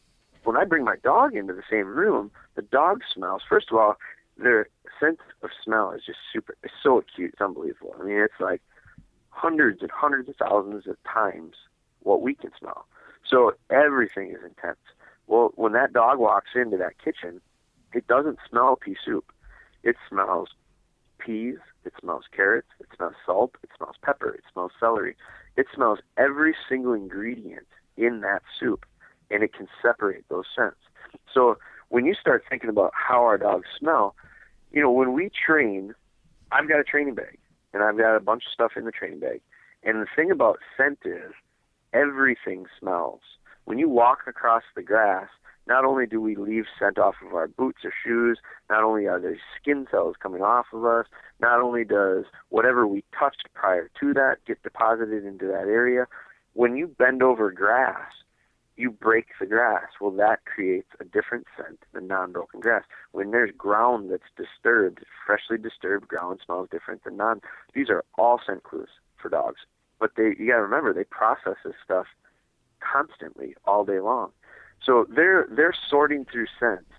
[0.44, 3.42] when I bring my dog into the same room, the dog smells.
[3.48, 3.96] First of all,
[4.36, 4.68] their
[5.00, 6.56] sense of smell is just super.
[6.62, 7.32] It's so acute.
[7.32, 7.94] It's unbelievable.
[8.00, 8.62] I mean, it's like
[9.30, 11.54] hundreds and hundreds of thousands of times
[12.00, 12.86] what we can smell.
[13.28, 14.78] So everything is intense.
[15.26, 17.40] Well, when that dog walks into that kitchen,
[17.92, 19.32] it doesn't smell pea soup.
[19.82, 20.48] It smells
[21.18, 25.16] peas, it smells carrots, it smells salt, it smells pepper, it smells celery.
[25.56, 27.66] It smells every single ingredient
[27.96, 28.86] in that soup,
[29.30, 30.78] and it can separate those scents.
[31.32, 31.58] So
[31.88, 34.14] when you start thinking about how our dogs smell,
[34.70, 35.94] you know, when we train,
[36.52, 37.38] I've got a training bag,
[37.72, 39.40] and I've got a bunch of stuff in the training bag.
[39.82, 41.32] And the thing about scent is
[41.92, 43.20] everything smells.
[43.64, 45.28] When you walk across the grass,
[45.68, 48.38] not only do we leave scent off of our boots or shoes,
[48.70, 51.06] not only are there skin cells coming off of us,
[51.40, 56.06] not only does whatever we touched prior to that get deposited into that area,
[56.54, 58.10] when you bend over grass,
[58.76, 59.88] you break the grass.
[60.00, 62.84] Well, that creates a different scent than non-broken grass.
[63.12, 67.40] When there's ground that's disturbed, freshly disturbed ground smells different than non.
[67.74, 68.88] These are all scent clues
[69.20, 69.60] for dogs.
[70.00, 72.06] But they, you gotta remember, they process this stuff
[72.80, 74.30] constantly all day long.
[74.88, 76.90] So they're they're sorting through scents,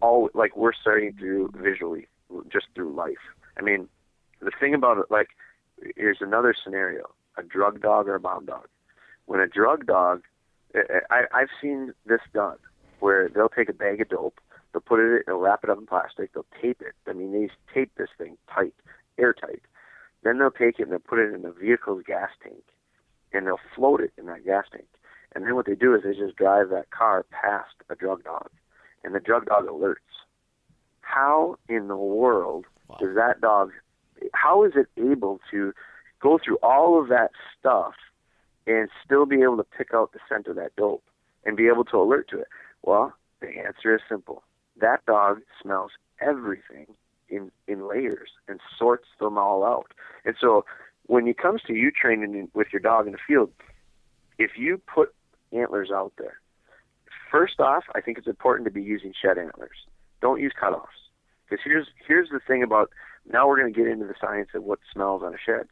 [0.00, 2.08] all like we're sorting through visually,
[2.50, 3.20] just through life.
[3.58, 3.86] I mean,
[4.40, 5.28] the thing about it, like,
[5.94, 8.66] here's another scenario: a drug dog or a bomb dog.
[9.26, 10.22] When a drug dog,
[10.74, 12.56] eh, eh, I, I've seen this done,
[13.00, 14.40] where they'll take a bag of dope,
[14.72, 16.94] they'll put it, they'll wrap it up in plastic, they'll tape it.
[17.06, 18.74] I mean, they tape this thing tight,
[19.18, 19.60] airtight.
[20.24, 22.64] Then they'll take it and they'll put it in a vehicle's gas tank,
[23.34, 24.86] and they'll float it in that gas tank.
[25.34, 28.50] And then what they do is they just drive that car past a drug dog,
[29.04, 29.96] and the drug dog alerts.
[31.00, 32.96] How in the world wow.
[33.00, 33.72] does that dog?
[34.34, 35.72] How is it able to
[36.20, 37.94] go through all of that stuff
[38.66, 41.04] and still be able to pick out the scent of that dope
[41.44, 42.48] and be able to alert to it?
[42.82, 44.42] Well, the answer is simple.
[44.76, 46.86] That dog smells everything
[47.28, 49.92] in in layers and sorts them all out.
[50.24, 50.64] And so
[51.06, 53.50] when it comes to you training with your dog in the field,
[54.38, 55.14] if you put
[55.52, 56.40] antlers out there.
[57.30, 59.86] First off, I think it's important to be using shed antlers.
[60.20, 60.86] Don't use cutoffs.
[61.48, 62.90] Because here's here's the thing about
[63.30, 65.66] now we're going to get into the science of what smells on a shed.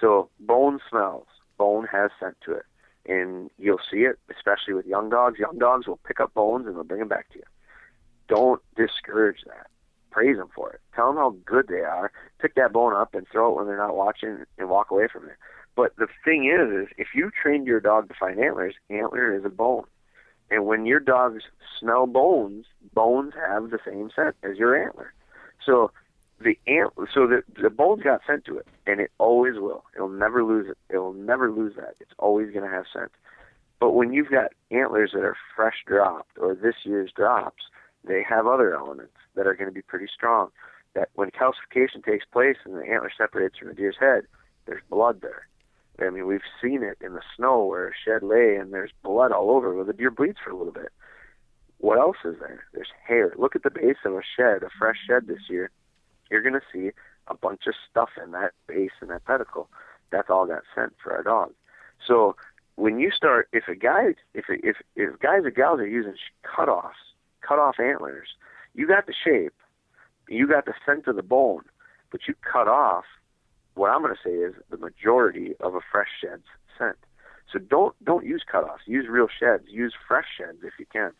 [0.00, 1.26] So bone smells.
[1.58, 2.64] Bone has scent to it,
[3.06, 5.38] and you'll see it, especially with young dogs.
[5.38, 7.44] Young dogs will pick up bones and they'll bring them back to you.
[8.28, 9.66] Don't discourage that.
[10.10, 10.80] Praise them for it.
[10.94, 12.12] Tell them how good they are.
[12.38, 15.26] Pick that bone up and throw it when they're not watching, and walk away from
[15.26, 15.36] it.
[15.74, 19.44] But the thing is, is if you trained your dog to find antlers, antler is
[19.44, 19.84] a bone.
[20.50, 21.44] And when your dogs
[21.80, 25.14] smell bones, bones have the same scent as your antler.
[25.64, 25.90] So
[26.40, 29.84] the ant, so the the bone's got scent to it, and it always will.
[29.94, 30.76] It'll never lose it.
[30.90, 31.94] It'll never lose that.
[32.00, 33.12] It's always going to have scent.
[33.80, 37.62] But when you've got antlers that are fresh dropped or this year's drops,
[38.04, 40.50] they have other elements that are going to be pretty strong.
[40.94, 44.24] That when calcification takes place and the antler separates from the deer's head,
[44.66, 45.46] there's blood there.
[46.06, 49.32] I mean, we've seen it in the snow where a shed lay and there's blood
[49.32, 50.90] all over where the deer bleeds for a little bit.
[51.78, 52.64] What else is there?
[52.72, 53.32] There's hair.
[53.36, 55.70] Look at the base of a shed, a fresh shed this year.
[56.30, 56.90] You're going to see
[57.28, 59.68] a bunch of stuff in that base and that pedicle.
[60.10, 61.52] That's all got scent for our dog.
[62.06, 62.36] So
[62.76, 66.92] when you start, if a guy, if if if guys or gals are using cutoffs,
[67.40, 68.28] cut off antlers,
[68.74, 69.54] you got the shape,
[70.28, 71.62] you got the scent of the bone,
[72.10, 73.04] but you cut off
[73.74, 76.44] what I'm going to say is the majority of a fresh shed's
[76.78, 76.96] scent.
[77.52, 78.86] So don't don't use cutoffs.
[78.86, 79.64] Use real sheds.
[79.68, 81.12] Use fresh sheds if you can.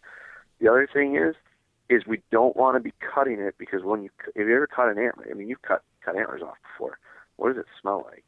[0.61, 1.34] The other thing is
[1.88, 4.88] is we don't want to be cutting it because when you if you ever cut
[4.88, 6.98] an antler, I mean you've cut cut antlers off before.
[7.36, 8.24] What does it smell like?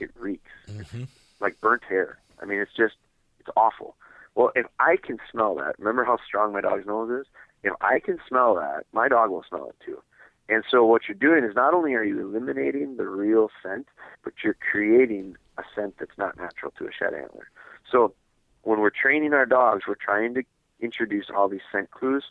[0.00, 1.04] It reeks mm-hmm.
[1.40, 2.18] like burnt hair.
[2.40, 2.96] I mean it's just
[3.40, 3.96] it's awful.
[4.34, 7.26] Well, if I can smell that, remember how strong my dog's nose is?
[7.62, 10.02] If I can smell that, my dog will smell it too.
[10.48, 13.88] And so what you're doing is not only are you eliminating the real scent,
[14.22, 17.48] but you're creating a scent that's not natural to a shed antler.
[17.90, 18.14] So
[18.62, 20.42] when we're training our dogs, we're trying to
[20.80, 22.24] introduce all these scent clues,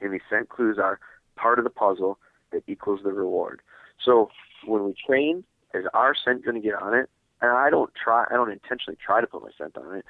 [0.00, 1.00] and these scent clues are
[1.36, 2.18] part of the puzzle
[2.52, 3.62] that equals the reward.
[4.04, 4.30] So
[4.64, 5.44] when we train,
[5.74, 7.08] is our scent going to get on it?
[7.42, 10.04] And I don't try, I don't intentionally try to put my scent on it,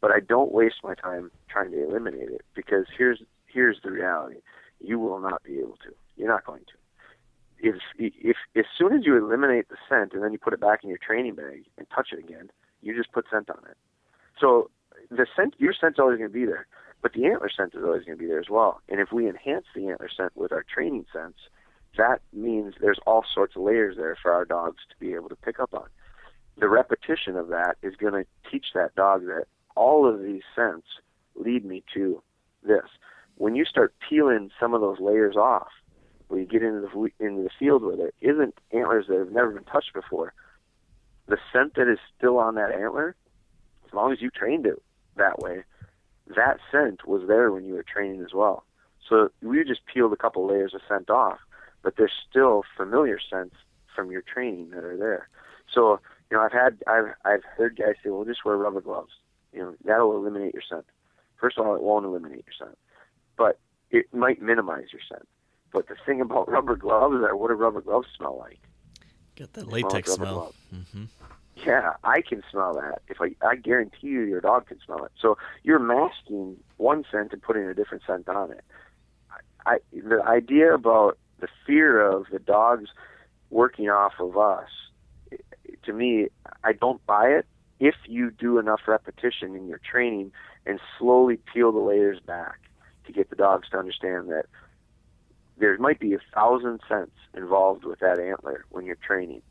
[0.00, 4.40] but I don't waste my time trying to eliminate it because here's here's the reality:
[4.80, 5.94] you will not be able to.
[6.16, 6.72] You're not going to
[7.64, 10.84] if if as soon as you eliminate the scent and then you put it back
[10.84, 12.50] in your training bag and touch it again,
[12.82, 13.76] you just put scent on it.
[14.38, 14.70] So
[15.10, 16.66] the scent, your scent's always going to be there,
[17.02, 18.80] but the antler scent is always going to be there as well.
[18.88, 21.38] And if we enhance the antler scent with our training scents,
[21.96, 25.36] that means there's all sorts of layers there for our dogs to be able to
[25.36, 25.86] pick up on.
[26.58, 29.46] The repetition of that is going to teach that dog that
[29.76, 30.86] all of these scents
[31.34, 32.22] lead me to
[32.62, 32.86] this.
[33.36, 35.68] When you start peeling some of those layers off,
[36.28, 39.50] when you get into the into the field where there isn't antlers that have never
[39.50, 40.32] been touched before,
[41.26, 43.16] the scent that is still on that antler
[43.86, 44.82] as long as you trained it
[45.16, 45.62] that way,
[46.34, 48.64] that scent was there when you were training as well.
[49.08, 51.38] So we just peeled a couple layers of scent off,
[51.82, 53.54] but there's still familiar scents
[53.94, 55.28] from your training that are there.
[55.72, 56.00] So
[56.30, 59.12] you know, I've had I've I've heard guys say, "Well, just wear rubber gloves."
[59.52, 60.86] You know, that'll eliminate your scent.
[61.36, 62.78] First of all, it won't eliminate your scent,
[63.36, 63.58] but
[63.90, 65.28] it might minimize your scent.
[65.74, 68.60] But the thing about rubber gloves are what do rubber gloves smell like?
[69.34, 70.54] Get that latex smell.
[70.72, 71.04] Mm-hmm.
[71.56, 73.02] Yeah, I can smell that.
[73.08, 75.10] If I, I guarantee you, your dog can smell it.
[75.20, 78.62] So you're masking one scent and putting a different scent on it.
[79.66, 82.90] I, the idea about the fear of the dogs
[83.50, 84.68] working off of us,
[85.84, 86.28] to me,
[86.62, 87.46] I don't buy it.
[87.80, 90.30] If you do enough repetition in your training
[90.66, 92.60] and slowly peel the layers back
[93.06, 94.46] to get the dogs to understand that
[95.58, 99.42] there might be a thousand scents involved with that antler when you're training.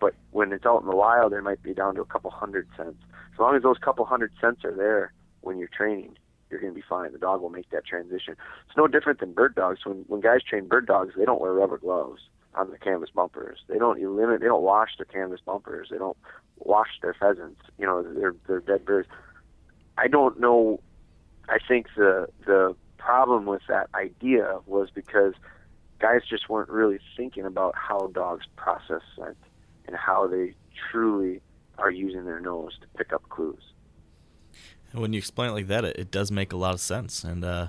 [0.00, 2.68] But when it's out in the wild, there might be down to a couple hundred
[2.76, 2.98] scents.
[3.32, 6.16] As long as those couple hundred scents are there when you're training,
[6.50, 7.12] you're going to be fine.
[7.12, 8.36] The dog will make that transition.
[8.66, 9.80] It's no different than bird dogs.
[9.84, 12.22] When when guys train bird dogs, they don't wear rubber gloves
[12.54, 13.58] on the canvas bumpers.
[13.68, 14.40] They don't limit.
[14.40, 15.88] They don't wash their canvas bumpers.
[15.90, 16.16] They don't
[16.58, 17.60] wash their pheasants.
[17.78, 19.08] You know, they're they're dead birds.
[19.96, 20.80] I don't know.
[21.48, 25.34] I think the the problem with that idea was because
[25.98, 29.36] guys just weren't really thinking about how dogs process scent
[29.86, 30.54] and how they
[30.90, 31.40] truly
[31.78, 33.72] are using their nose to pick up clues.
[34.92, 37.22] And when you explain it like that, it, it does make a lot of sense,
[37.22, 37.68] and uh,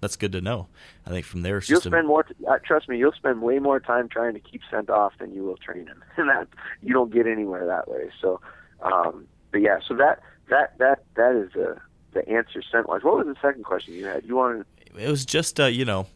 [0.00, 0.68] that's good to know.
[1.06, 2.08] I think from their there, you'll spend a...
[2.08, 2.24] more.
[2.24, 5.32] T- uh, trust me, you'll spend way more time trying to keep scent off than
[5.32, 6.48] you will train him, and that
[6.82, 8.10] you don't get anywhere that way.
[8.20, 8.40] So,
[8.82, 10.20] um, but yeah, so that
[10.50, 11.76] that that that is the
[12.16, 13.02] the answer sent was.
[13.04, 14.24] What was the second question you had?
[14.24, 14.66] You wanted.
[14.98, 16.06] It was just uh, you know,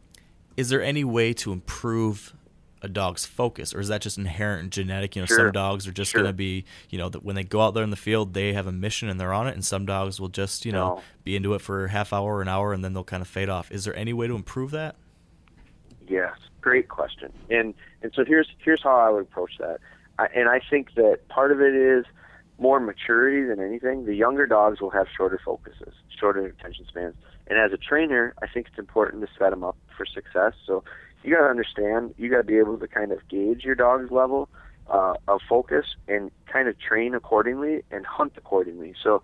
[0.57, 2.35] is there any way to improve
[2.83, 5.15] a dog's focus, or is that just inherent and genetic?
[5.15, 5.37] You know, sure.
[5.37, 6.23] some dogs are just sure.
[6.23, 8.55] going to be, you know, that when they go out there in the field, they
[8.55, 11.03] have a mission and they're on it, and some dogs will just, you know, no.
[11.25, 13.49] be into it for a half hour, an hour, and then they'll kind of fade
[13.49, 13.71] off.
[13.71, 14.97] Is there any way to improve that?
[16.09, 17.33] Yes, great question.
[17.51, 19.79] And and so here's here's how I would approach that.
[20.19, 22.07] I, and I think that part of it is
[22.61, 24.05] more maturity than anything.
[24.05, 27.15] The younger dogs will have shorter focuses, shorter attention spans.
[27.47, 30.53] And as a trainer, I think it's important to set them up for success.
[30.67, 30.85] So
[31.25, 34.11] you got to understand, you got to be able to kind of gauge your dog's
[34.11, 34.49] level
[34.89, 38.95] uh, of focus and kind of train accordingly and hunt accordingly.
[39.03, 39.23] So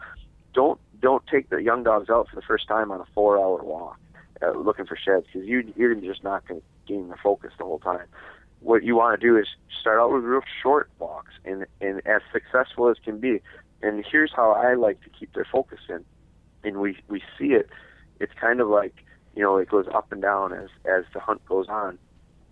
[0.54, 3.98] don't don't take the young dogs out for the first time on a four-hour walk
[4.42, 7.64] uh, looking for sheds because you you're just not going to gain their focus the
[7.64, 8.06] whole time.
[8.60, 9.46] What you want to do is
[9.80, 13.40] start out with real short walks and and as successful as can be.
[13.82, 16.04] And here's how I like to keep their focus in,
[16.64, 17.68] and we we see it.
[18.18, 18.94] It's kind of like
[19.36, 21.98] you know, it goes up and down as as the hunt goes on.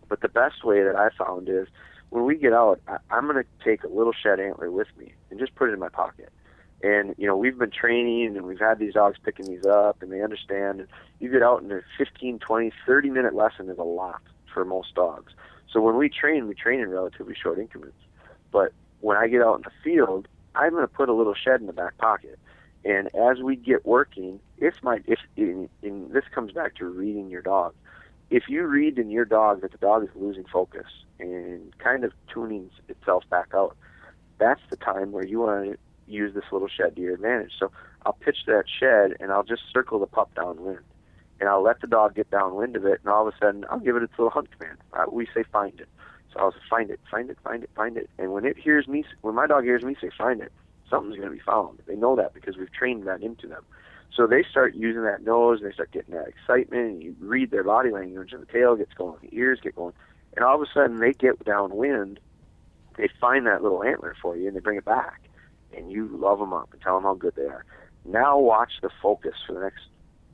[0.09, 1.67] But the best way that I found is
[2.11, 5.15] when we get out, I, I'm going to take a little shed antler with me
[5.31, 6.31] and just put it in my pocket.
[6.83, 10.13] And you know, we've been training and we've had these dogs picking these up, and
[10.13, 10.81] they understand.
[10.81, 10.89] And
[11.19, 14.95] you get out, and a 15, 20, 30 minute lesson is a lot for most
[14.95, 15.33] dogs.
[15.75, 17.99] So when we train, we train in relatively short increments.
[18.53, 21.61] But when I get out in the field, I'm going to put a little shed
[21.61, 22.39] in the back pocket.
[22.85, 27.29] And as we get working, if my if in, in this comes back to reading
[27.29, 27.75] your dog,
[28.31, 30.87] if you read in your dog that the dog is losing focus
[31.19, 33.77] and kind of tuning itself back out,
[34.39, 37.53] that's the time where you want to use this little shed to your advantage.
[37.59, 37.73] So
[38.07, 40.85] I'll pitch that shed and I'll just circle the pup downwind.
[41.41, 43.81] And I'll let the dog get downwind of it, and all of a sudden I'll
[43.81, 44.79] give it its little hunt command.
[44.93, 45.89] Uh, we say find it.
[46.33, 48.11] So I'll say find it, find it, find it, find it.
[48.19, 50.53] And when it hears me, when my dog hears me say find it,
[50.89, 51.81] something's going to be found.
[51.87, 53.65] They know that because we've trained that into them.
[54.15, 57.51] So they start using that nose, and they start getting that excitement, and you read
[57.51, 59.95] their body language, and the tail gets going, the ears get going,
[60.37, 62.21] and all of a sudden they get downwind.
[62.97, 65.21] They find that little antler for you, and they bring it back,
[65.77, 67.65] and you love them up and tell them how good they are.
[68.05, 69.83] Now watch the focus for the next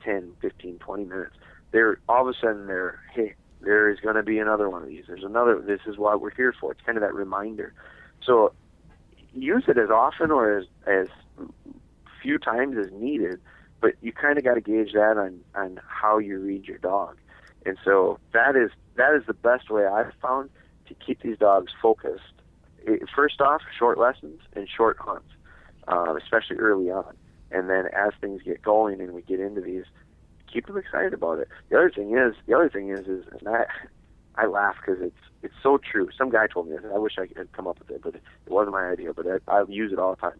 [0.03, 1.35] 10, 15, 20 minutes.
[1.71, 4.89] They're all of a sudden they're hey, there is going to be another one of
[4.89, 5.05] these.
[5.07, 5.61] There's another.
[5.61, 6.71] This is what we're here for.
[6.71, 7.73] It's kind of that reminder.
[8.25, 8.53] So
[9.33, 11.07] use it as often or as as
[12.21, 13.39] few times as needed,
[13.79, 17.17] but you kind of got to gauge that on on how you read your dog,
[17.65, 20.49] and so that is that is the best way I've found
[20.87, 22.23] to keep these dogs focused.
[23.15, 25.29] First off, short lessons and short hunts,
[25.87, 27.15] uh, especially early on,
[27.51, 29.83] and then as things get going and we get into these,
[30.51, 31.47] keep them excited about it.
[31.69, 33.65] The other thing is the other thing is is and I
[34.35, 36.09] I laugh because it's it's so true.
[36.17, 36.85] Some guy told me this.
[36.93, 39.13] I wish I had come up with it, but it, it wasn't my idea.
[39.13, 40.39] But I, I use it all the time.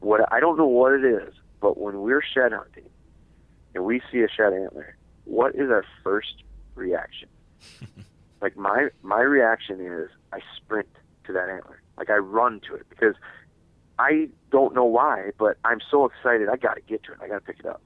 [0.00, 2.88] What I don't know what it is, but when we're shed hunting
[3.74, 6.42] and we see a shed antler, what is our first
[6.74, 7.28] reaction?
[8.40, 10.88] like my my reaction is I sprint
[11.24, 11.80] to that antler.
[11.96, 13.14] Like I run to it because
[13.98, 16.48] I don't know why, but I'm so excited.
[16.48, 17.18] I got to get to it.
[17.22, 17.82] I got to pick it up.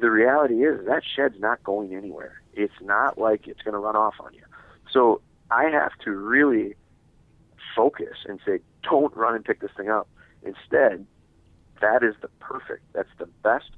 [0.00, 2.40] The reality is that shed's not going anywhere.
[2.54, 4.42] It's not like it's going to run off on you.
[4.92, 6.74] So I have to really
[7.74, 10.08] focus and say, don't run and pick this thing up.
[10.42, 11.06] Instead,
[11.80, 13.70] that is the perfect, that's the best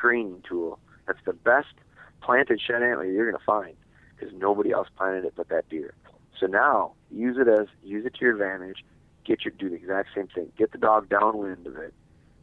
[0.00, 0.78] training tool.
[1.06, 1.74] That's the best
[2.20, 3.76] planted shed antler you're going to find
[4.16, 5.94] because nobody else planted it but that deer.
[6.38, 8.84] So now use it as use it to your advantage.
[9.26, 10.52] Get your do the exact same thing.
[10.56, 11.92] Get the dog downwind of it.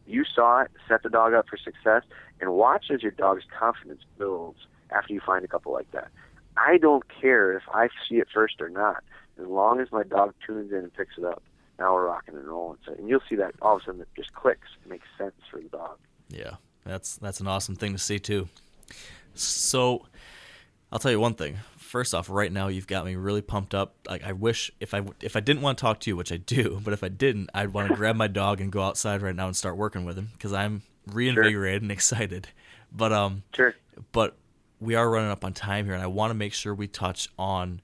[0.05, 2.03] You saw it, set the dog up for success,
[2.41, 6.09] and watch as your dog's confidence builds after you find a couple like that.
[6.57, 9.03] I don't care if I see it first or not,
[9.39, 11.41] as long as my dog tunes in and picks it up.
[11.79, 12.77] Now we're rocking and rolling.
[12.85, 14.67] So, and you'll see that all of a sudden it just clicks.
[14.83, 15.97] It makes sense for the dog.
[16.29, 16.55] Yeah,
[16.85, 18.49] that's that's an awesome thing to see too.
[19.35, 20.05] So,
[20.91, 21.57] I'll tell you one thing.
[21.93, 23.93] First off, right now you've got me really pumped up.
[24.09, 26.37] Like I wish if I if I didn't want to talk to you, which I
[26.37, 29.35] do, but if I didn't, I'd want to grab my dog and go outside right
[29.35, 31.83] now and start working with him because I'm reinvigorated sure.
[31.83, 32.47] and excited.
[32.91, 33.75] But um, sure.
[34.11, 34.35] But
[34.79, 37.29] we are running up on time here, and I want to make sure we touch
[37.37, 37.79] on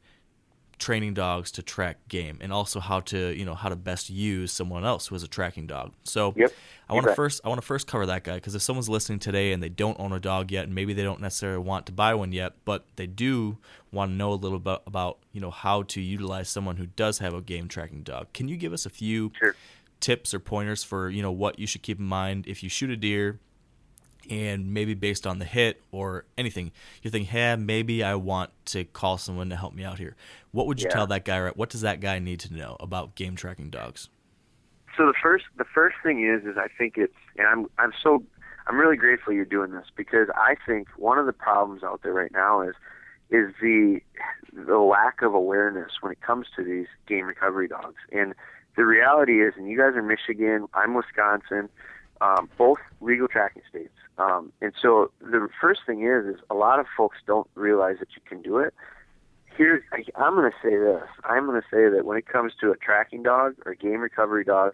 [0.79, 4.51] training dogs to track game and also how to you know how to best use
[4.51, 5.93] someone else who has a tracking dog.
[6.03, 6.51] So yep,
[6.89, 9.19] i want to first i want to first cover that guy because if someone's listening
[9.19, 11.91] today and they don't own a dog yet and maybe they don't necessarily want to
[11.91, 13.57] buy one yet but they do
[13.91, 17.19] want to know a little bit about you know how to utilize someone who does
[17.19, 18.31] have a game tracking dog.
[18.33, 19.55] Can you give us a few sure.
[19.99, 22.89] tips or pointers for you know what you should keep in mind if you shoot
[22.89, 23.39] a deer
[24.29, 28.83] and maybe based on the hit or anything, you think, hey, maybe I want to
[28.85, 30.15] call someone to help me out here.
[30.51, 30.95] What would you yeah.
[30.95, 31.49] tell that guy?
[31.49, 34.09] What does that guy need to know about game tracking dogs?
[34.97, 38.23] So the first the first thing is is I think it's and I'm I'm so
[38.67, 42.13] I'm really grateful you're doing this because I think one of the problems out there
[42.13, 42.75] right now is
[43.29, 44.01] is the
[44.53, 48.01] the lack of awareness when it comes to these game recovery dogs.
[48.11, 48.33] And
[48.75, 51.69] the reality is, and you guys are Michigan, I'm Wisconsin,
[52.21, 53.93] um, both legal tracking states.
[54.19, 58.09] Um, and so the first thing is, is a lot of folks don't realize that
[58.15, 58.73] you can do it.
[59.57, 61.07] Here, I, I'm going to say this.
[61.23, 64.01] I'm going to say that when it comes to a tracking dog or a game
[64.01, 64.73] recovery dog,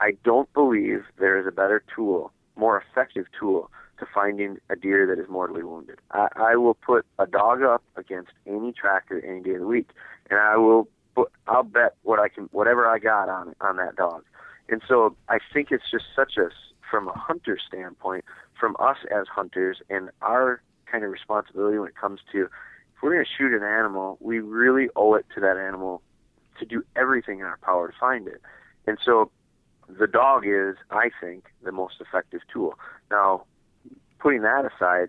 [0.00, 5.06] I don't believe there is a better tool, more effective tool to finding a deer
[5.06, 6.00] that is mortally wounded.
[6.10, 9.90] I, I will put a dog up against any tracker any day of the week,
[10.28, 13.94] and I will put, I'll bet what I can, whatever I got on on that
[13.94, 14.24] dog.
[14.68, 16.48] And so I think it's just such a
[16.92, 18.24] from a hunter standpoint,
[18.62, 23.12] from us as hunters and our kind of responsibility when it comes to if we're
[23.12, 26.00] going to shoot an animal, we really owe it to that animal
[26.60, 28.40] to do everything in our power to find it.
[28.86, 29.32] And so
[29.88, 32.78] the dog is, I think, the most effective tool.
[33.10, 33.46] Now,
[34.20, 35.08] putting that aside,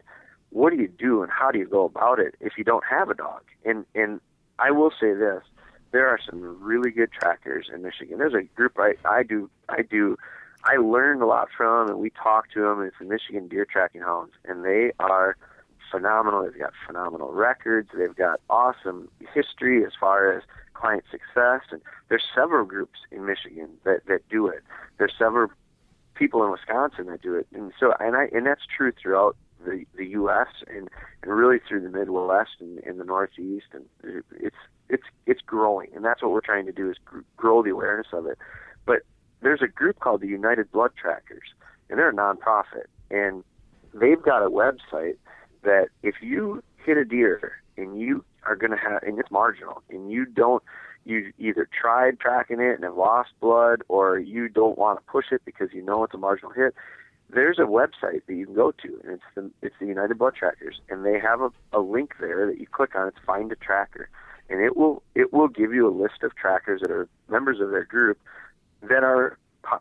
[0.50, 3.12] what do you do and how do you go about it if you don't have
[3.12, 3.44] a dog?
[3.64, 4.20] And and
[4.58, 5.44] I will say this,
[5.92, 8.18] there are some really good trackers in Michigan.
[8.18, 10.18] There's a group I, I do I do
[10.66, 12.82] I learned a lot from, and we talked to them.
[12.82, 15.36] It's the Michigan Deer Tracking Hounds, and they are
[15.92, 16.44] phenomenal.
[16.44, 17.90] They've got phenomenal records.
[17.96, 23.70] They've got awesome history as far as client success, and there's several groups in Michigan
[23.84, 24.64] that that do it.
[24.98, 25.50] There's several
[26.16, 29.36] people in Wisconsin that do it, and so and I and that's true throughout
[29.66, 30.48] the the U.S.
[30.68, 30.90] and
[31.22, 33.86] and really through the Midwest and, and the Northeast, and
[34.40, 34.56] it's
[34.90, 36.98] it's it's growing, and that's what we're trying to do is
[37.38, 38.38] grow the awareness of it.
[38.86, 39.04] But
[39.44, 41.54] there's a group called the United Blood Trackers,
[41.90, 43.44] and they're a nonprofit, and
[43.94, 45.18] they've got a website
[45.64, 49.84] that if you hit a deer and you are going to have, and it's marginal,
[49.90, 50.64] and you don't,
[51.06, 55.26] you either tried tracking it and have lost blood, or you don't want to push
[55.32, 56.74] it because you know it's a marginal hit.
[57.30, 60.36] There's a website that you can go to, and it's the it's the United Blood
[60.36, 63.08] Trackers, and they have a, a link there that you click on.
[63.08, 64.08] It's Find a Tracker,
[64.50, 67.72] and it will it will give you a list of trackers that are members of
[67.72, 68.20] their group
[68.90, 69.38] that are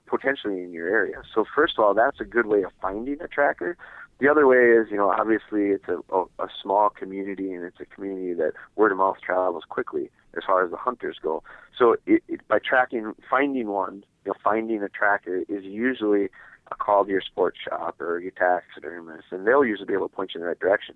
[0.07, 1.23] potentially in your area.
[1.35, 3.77] So first of all, that's a good way of finding a tracker.
[4.21, 7.81] The other way is, you know, obviously it's a, a, a small community and it's
[7.81, 11.43] a community that word of mouth travels quickly as far as the hunters go.
[11.77, 16.29] So it, it, by tracking, finding one, you know, finding a tracker is usually
[16.71, 20.15] a call to your sports shop or your taxidermist, and they'll usually be able to
[20.15, 20.95] point you in the right direction.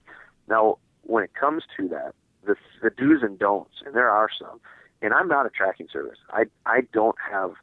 [0.48, 2.14] Now, when it comes to that,
[2.46, 4.60] the, the do's and don'ts, and there are some,
[5.02, 6.18] and I'm not a tracking service.
[6.30, 7.54] I I don't have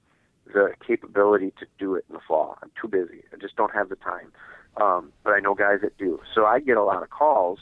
[0.45, 2.57] the capability to do it in the fall.
[2.61, 3.24] I'm too busy.
[3.34, 4.32] I just don't have the time.
[4.78, 6.20] Um, but I know guys that do.
[6.34, 7.60] So I get a lot of calls.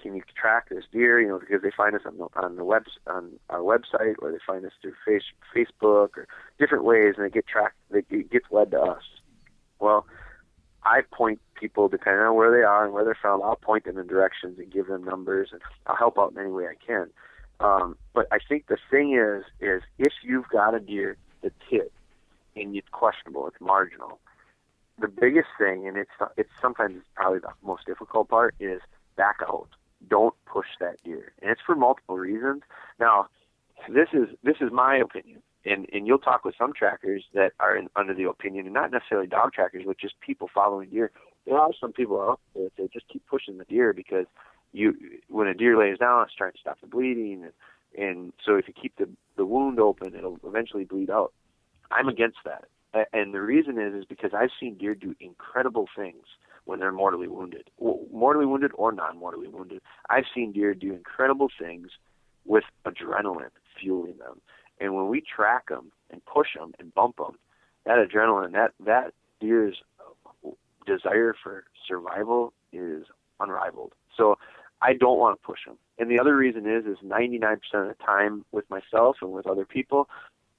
[0.00, 1.20] Can you track this deer?
[1.20, 4.32] You know, because they find us on the on the web on our website, or
[4.32, 5.22] they find us through face,
[5.56, 6.28] Facebook or
[6.58, 7.76] different ways, and they get tracked.
[7.90, 9.02] They get led to us.
[9.78, 10.06] Well,
[10.82, 13.42] I point people depending on where they are and where they're from.
[13.42, 16.50] I'll point them in directions and give them numbers, and I'll help out in any
[16.50, 17.08] way I can.
[17.60, 21.92] Um, but I think the thing is, is if you've got a deer that's hit
[22.56, 24.18] and it's questionable, it's marginal.
[25.00, 28.80] The biggest thing, and it's it's sometimes probably the most difficult part, is
[29.16, 29.68] back out.
[30.08, 32.62] Don't push that deer, and it's for multiple reasons.
[33.00, 33.26] Now,
[33.88, 37.76] this is this is my opinion, and and you'll talk with some trackers that are
[37.76, 41.10] in, under the opinion, and not necessarily dog trackers, but just people following deer.
[41.44, 44.26] There are some people out there that just keep pushing the deer because
[44.72, 44.94] you
[45.28, 47.52] when a deer lays down, it's trying to stop the bleeding, and,
[47.96, 51.32] and so if you keep the the wound open, it'll eventually bleed out.
[51.90, 52.64] I'm against that,
[53.12, 56.24] and the reason is is because I've seen deer do incredible things
[56.64, 57.68] when they're mortally wounded,
[58.12, 59.82] mortally wounded or non-mortally wounded.
[60.08, 61.88] I've seen deer do incredible things
[62.46, 63.50] with adrenaline
[63.80, 64.40] fueling them,
[64.80, 67.36] and when we track them and push them and bump them,
[67.84, 69.76] that adrenaline, that that deer's
[70.86, 73.04] desire for survival is
[73.40, 73.92] unrivaled.
[74.16, 74.36] So
[74.80, 75.76] I don't want to push them.
[75.98, 79.64] And the other reason is, is 99% of the time with myself and with other
[79.64, 80.08] people,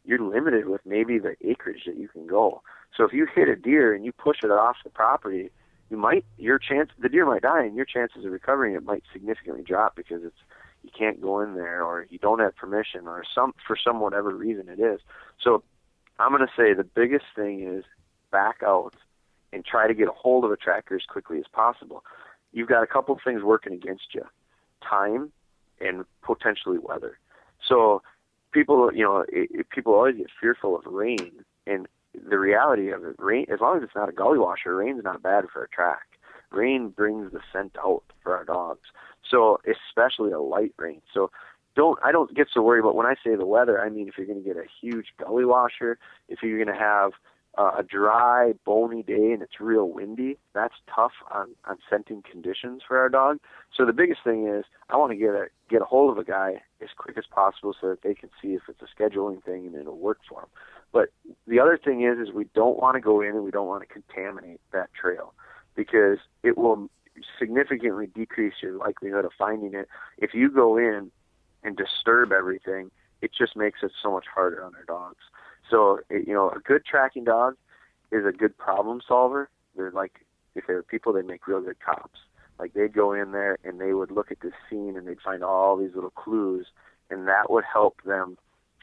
[0.06, 2.62] you're limited with maybe the acreage that you can go.
[2.96, 5.50] So if you hit a deer and you push it off the property,
[5.90, 9.04] you might your chance the deer might die and your chances of recovering it might
[9.12, 10.38] significantly drop because it's
[10.84, 14.34] you can't go in there or you don't have permission or some for some whatever
[14.34, 15.00] reason it is.
[15.42, 15.64] So
[16.18, 17.84] I'm going to say the biggest thing is
[18.32, 18.94] back out
[19.52, 22.04] and try to get a hold of a tracker as quickly as possible
[22.56, 24.24] you've got a couple of things working against you
[24.88, 25.32] time
[25.80, 27.18] and potentially weather.
[27.68, 28.02] So
[28.52, 31.32] people, you know, it, people always get fearful of rain,
[31.68, 31.88] and
[32.30, 35.22] the reality of it, rain, as long as it's not a gully washer, rain's not
[35.22, 36.20] bad for a track.
[36.52, 38.88] Rain brings the scent out for our dogs.
[39.30, 41.02] So especially a light rain.
[41.14, 41.32] So
[41.76, 43.82] don't I don't get so worried But when I say the weather.
[43.82, 45.98] I mean if you're going to get a huge gully washer,
[46.30, 47.12] if you're going to have
[47.58, 52.82] uh, a dry, bony day and it's real windy, that's tough on, on scenting conditions
[52.88, 53.38] for our dog.
[53.76, 56.24] So the biggest thing is I want to get a get a hold of a
[56.24, 59.66] guy as quick as possible so that they can see if it's a scheduling thing
[59.66, 60.50] and it'll work for them.
[60.92, 61.10] But
[61.48, 63.88] the other thing is is we don't want to go in and we don't want
[63.88, 65.34] to contaminate that trail
[65.76, 66.90] because it will
[67.40, 69.88] significantly decrease your likelihood of finding it.
[70.18, 71.12] If you go in
[71.64, 72.92] and disturb everything,
[73.22, 75.24] it just makes it so much harder on our dogs.
[75.70, 77.56] So you know, a good tracking dog
[78.12, 79.50] is a good problem solver.
[79.76, 80.26] They're like
[80.56, 82.20] if they were people, they make real good cops.
[82.58, 85.44] Like they'd go in there and they would look at this scene and they'd find
[85.44, 86.68] all these little clues,
[87.10, 88.38] and that would help them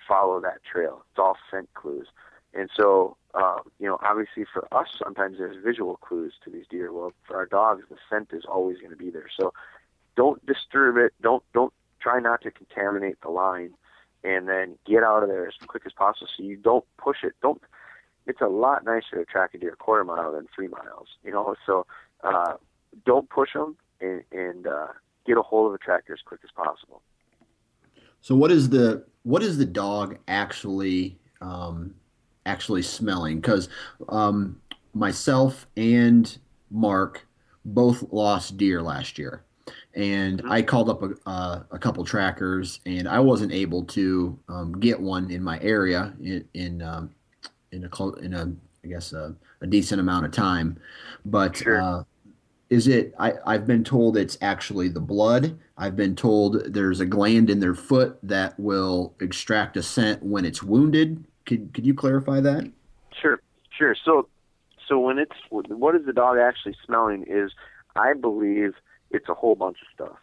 [0.06, 1.04] follow that trail.
[1.10, 2.08] It's all scent clues.
[2.54, 6.92] And so, uh, you know, obviously for us, sometimes there's visual clues to these deer.
[6.92, 9.28] Well, for our dogs, the scent is always going to be there.
[9.34, 9.54] So,
[10.16, 11.14] don't disturb it.
[11.22, 13.72] Don't don't try not to contaminate the line
[14.24, 17.34] and then get out of there as quick as possible so you don't push it.
[17.42, 17.60] Don't.
[18.26, 21.08] It's a lot nicer to track a deer a quarter mile than three miles.
[21.24, 21.86] You know, so
[22.22, 22.54] uh,
[23.04, 24.88] don't push them and, and uh,
[25.26, 27.02] get a hold of a tractor as quick as possible.
[28.20, 31.94] So what is the what is the dog actually um,
[32.46, 33.40] actually smelling?
[33.40, 33.68] Because
[34.08, 34.60] um,
[34.94, 36.38] myself and
[36.70, 37.26] Mark
[37.64, 39.44] both lost deer last year
[39.94, 40.52] and mm-hmm.
[40.52, 45.00] I called up a, uh, a couple trackers, and I wasn't able to um, get
[45.00, 47.10] one in my area in in, um,
[47.70, 48.52] in a clo- in a
[48.84, 50.78] I guess a, a, decent amount of time.
[51.24, 51.80] But sure.
[51.80, 52.04] uh,
[52.70, 53.14] is it?
[53.18, 55.58] I I've been told it's actually the blood.
[55.76, 60.44] I've been told there's a gland in their foot that will extract a scent when
[60.44, 61.24] it's wounded.
[61.46, 62.70] Could could you clarify that?
[63.20, 63.40] Sure,
[63.76, 63.94] sure.
[64.04, 64.28] So
[64.88, 67.52] so when it's what is the dog actually smelling is
[67.94, 68.74] I believe
[69.12, 70.18] it's a whole bunch of stuff.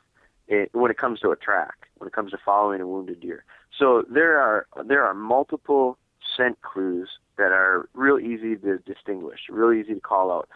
[0.48, 3.44] It, when it comes to a track, when it comes to following a wounded deer.
[3.78, 5.98] So there are there are multiple
[6.36, 10.50] scent clues that are real easy to distinguish, real easy to call out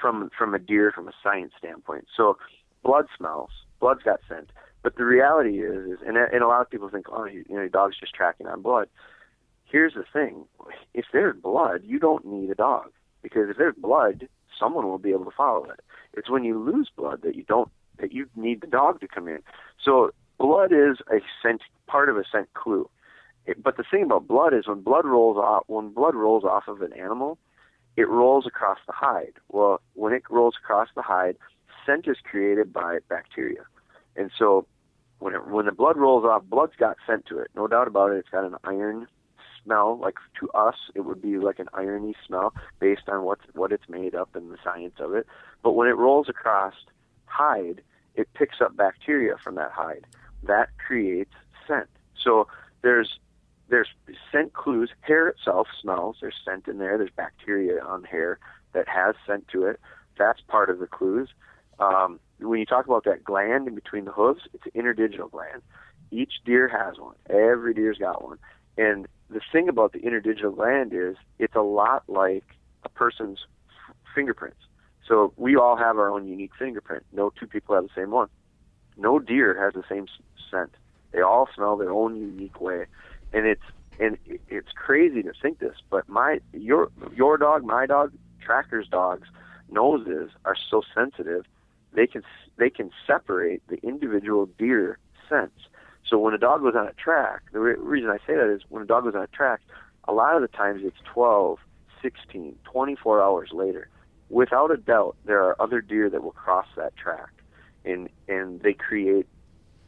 [0.00, 2.06] from from a deer from a science standpoint.
[2.16, 2.38] So
[2.84, 4.50] blood smells, blood's got scent,
[4.82, 7.54] but the reality is, is and, and a lot of people think, oh, you, you
[7.56, 8.88] know, your dog's just tracking on blood.
[9.64, 10.44] Here's the thing:
[10.92, 12.92] if there's blood, you don't need a dog
[13.22, 15.80] because if there's blood, someone will be able to follow it.
[16.12, 17.70] It's when you lose blood that you don't
[18.00, 19.38] that you need the dog to come in.
[19.82, 22.88] So blood is a scent part of a scent clue.
[23.46, 26.64] It, but the thing about blood is when blood rolls off when blood rolls off
[26.68, 27.38] of an animal,
[27.96, 29.34] it rolls across the hide.
[29.48, 31.36] Well, when it rolls across the hide,
[31.86, 33.64] scent is created by bacteria.
[34.16, 34.66] And so
[35.18, 37.48] when it, when the blood rolls off, blood's got scent to it.
[37.54, 38.18] No doubt about it.
[38.18, 39.06] It's got an iron
[39.64, 39.98] smell.
[39.98, 43.88] Like to us, it would be like an irony smell based on what what it's
[43.88, 45.26] made up and the science of it.
[45.62, 46.74] But when it rolls across
[47.26, 47.82] hide,
[48.14, 50.06] it picks up bacteria from that hide.
[50.42, 51.32] That creates
[51.66, 51.88] scent.
[52.22, 52.46] So
[52.82, 53.18] there's
[53.68, 53.88] there's
[54.30, 54.90] scent clues.
[55.00, 56.18] Hair itself smells.
[56.20, 56.98] There's scent in there.
[56.98, 58.38] There's bacteria on hair
[58.72, 59.80] that has scent to it.
[60.18, 61.30] That's part of the clues.
[61.78, 65.62] Um, when you talk about that gland in between the hooves, it's an interdigital gland.
[66.10, 67.16] Each deer has one.
[67.28, 68.38] Every deer's got one.
[68.76, 72.44] And the thing about the interdigital gland is it's a lot like
[72.84, 73.40] a person's
[73.88, 74.60] f- fingerprints.
[75.06, 77.04] So we all have our own unique fingerprint.
[77.12, 78.28] No two people have the same one.
[78.96, 80.06] No deer has the same
[80.50, 80.70] scent.
[81.10, 82.86] They all smell their own unique way,
[83.32, 83.62] and it's
[84.00, 84.16] and
[84.48, 89.28] it's crazy to think this, but my your your dog, my dog, trackers dogs
[89.70, 91.44] noses are so sensitive
[91.94, 92.22] they can
[92.56, 94.98] they can separate the individual deer
[95.28, 95.68] scents.
[96.08, 98.62] So when a dog goes on a track, the re- reason I say that is
[98.68, 99.60] when a dog goes on a track,
[100.06, 101.58] a lot of the times it's 12,
[102.02, 103.88] 16, 24 hours later.
[104.28, 107.30] Without a doubt, there are other deer that will cross that track,
[107.84, 109.26] and and they create.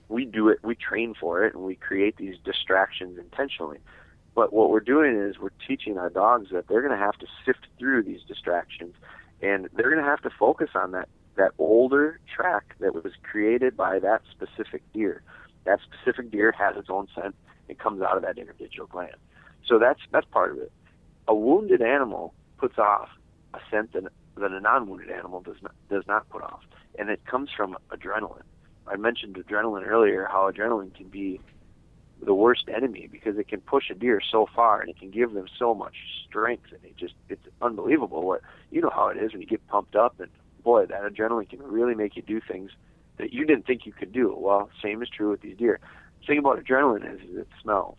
[0.08, 0.58] We do it.
[0.62, 3.78] We train for it, and we create these distractions intentionally.
[4.34, 7.26] But what we're doing is we're teaching our dogs that they're going to have to
[7.44, 8.94] sift through these distractions,
[9.42, 13.76] and they're going to have to focus on that that older track that was created
[13.76, 15.22] by that specific deer.
[15.66, 17.34] That specific deer has its own scent.
[17.68, 19.16] It comes out of that interdigital gland.
[19.66, 20.72] So that's that's part of it.
[21.28, 23.08] A wounded animal puts off
[23.52, 24.04] a scent that,
[24.36, 26.60] that a non-wounded animal does not does not put off,
[26.98, 28.42] and it comes from adrenaline.
[28.86, 30.28] I mentioned adrenaline earlier.
[30.30, 31.40] How adrenaline can be
[32.24, 35.34] the worst enemy because it can push a deer so far and it can give
[35.34, 35.94] them so much
[36.26, 38.40] strength and it just it's unbelievable what
[38.70, 40.30] you know how it is when you get pumped up and
[40.66, 42.72] boy, that adrenaline can really make you do things
[43.18, 44.34] that you didn't think you could do.
[44.36, 45.80] Well, same is true with these deer.
[46.20, 47.98] The thing about adrenaline is, is it smells.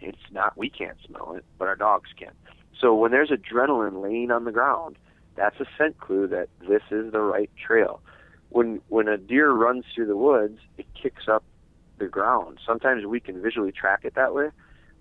[0.00, 2.32] It's not we can't smell it, but our dogs can.
[2.80, 4.96] So when there's adrenaline laying on the ground,
[5.36, 8.00] that's a scent clue that this is the right trail.
[8.48, 11.44] When when a deer runs through the woods, it kicks up
[11.98, 12.58] the ground.
[12.66, 14.48] Sometimes we can visually track it that way.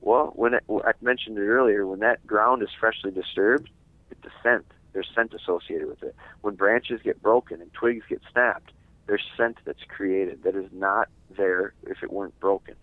[0.02, 3.70] Well, when it, I mentioned it earlier, when that ground is freshly disturbed,
[4.12, 6.16] it's a scent there's scent associated with it.
[6.42, 8.72] When branches get broken and twigs get snapped,
[9.10, 12.76] there's scent that's created that is not there if it weren't broken.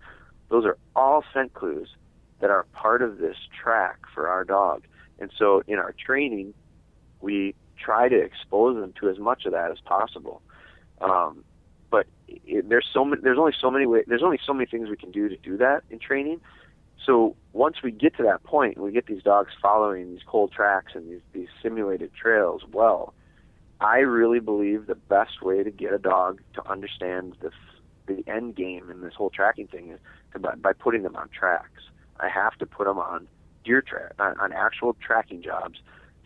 [0.48, 1.88] Those are all scent clues
[2.40, 4.82] that are part of this track for our dog.
[5.20, 6.52] And so in our training,
[7.20, 10.42] we try to expose them to as much of that as possible.
[11.00, 11.44] Um,
[11.90, 14.88] but it, there's so many, there's only so many ways, there's only so many things
[14.88, 16.40] we can do to do that in training.
[17.04, 20.92] So once we get to that point, we get these dogs following these cold tracks
[20.96, 23.14] and these, these simulated trails well,
[23.80, 27.50] I really believe the best way to get a dog to understand the
[28.06, 30.00] the end game in this whole tracking thing is
[30.32, 31.82] to, by, by putting them on tracks.
[32.20, 33.26] I have to put them on
[33.64, 35.80] deer track on, on actual tracking jobs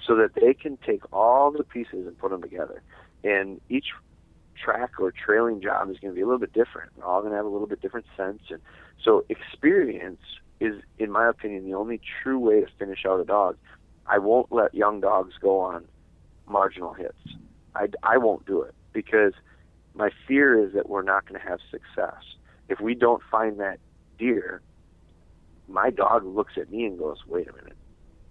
[0.06, 2.82] so that they can take all the pieces and put them together.
[3.24, 3.86] And each
[4.62, 6.92] track or trailing job is going to be a little bit different.
[6.96, 8.60] They're all going to have a little bit different scents, and
[9.02, 10.20] so experience
[10.60, 13.56] is, in my opinion, the only true way to finish out a dog.
[14.06, 15.86] I won't let young dogs go on
[16.50, 17.14] marginal hits.
[17.74, 19.32] I, I won't do it because
[19.94, 22.22] my fear is that we're not going to have success.
[22.68, 23.78] If we don't find that
[24.18, 24.60] deer,
[25.68, 27.76] my dog looks at me and goes, wait a minute,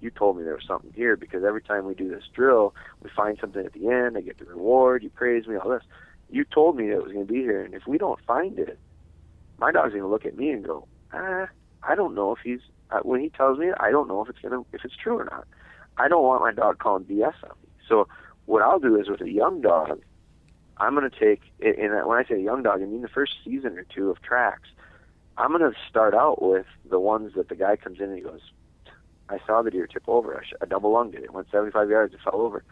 [0.02, 3.10] you told me there was something here because every time we do this drill, we
[3.16, 5.84] find something at the end, I get the reward, you praise me, all this.
[6.30, 8.78] You told me it was going to be here, and if we don't find it,
[9.58, 11.48] my dog's going to look at me and go, ah,
[11.84, 12.60] I don't know if he's
[12.92, 15.26] uh, when he tells me, I don't know if it's gonna if it's true or
[15.26, 15.48] not.
[15.98, 17.69] I don't want my dog calling BS on me.
[17.90, 18.08] So
[18.46, 20.02] what I'll do is with a young dog,
[20.78, 23.84] I'm gonna take and when I say young dog, I mean the first season or
[23.84, 24.70] two of tracks.
[25.38, 28.42] I'm gonna start out with the ones that the guy comes in and he goes,
[29.30, 30.42] I saw the deer tip over.
[30.62, 31.24] I double lunged it.
[31.24, 32.14] It went 75 yards.
[32.14, 32.64] It fell over.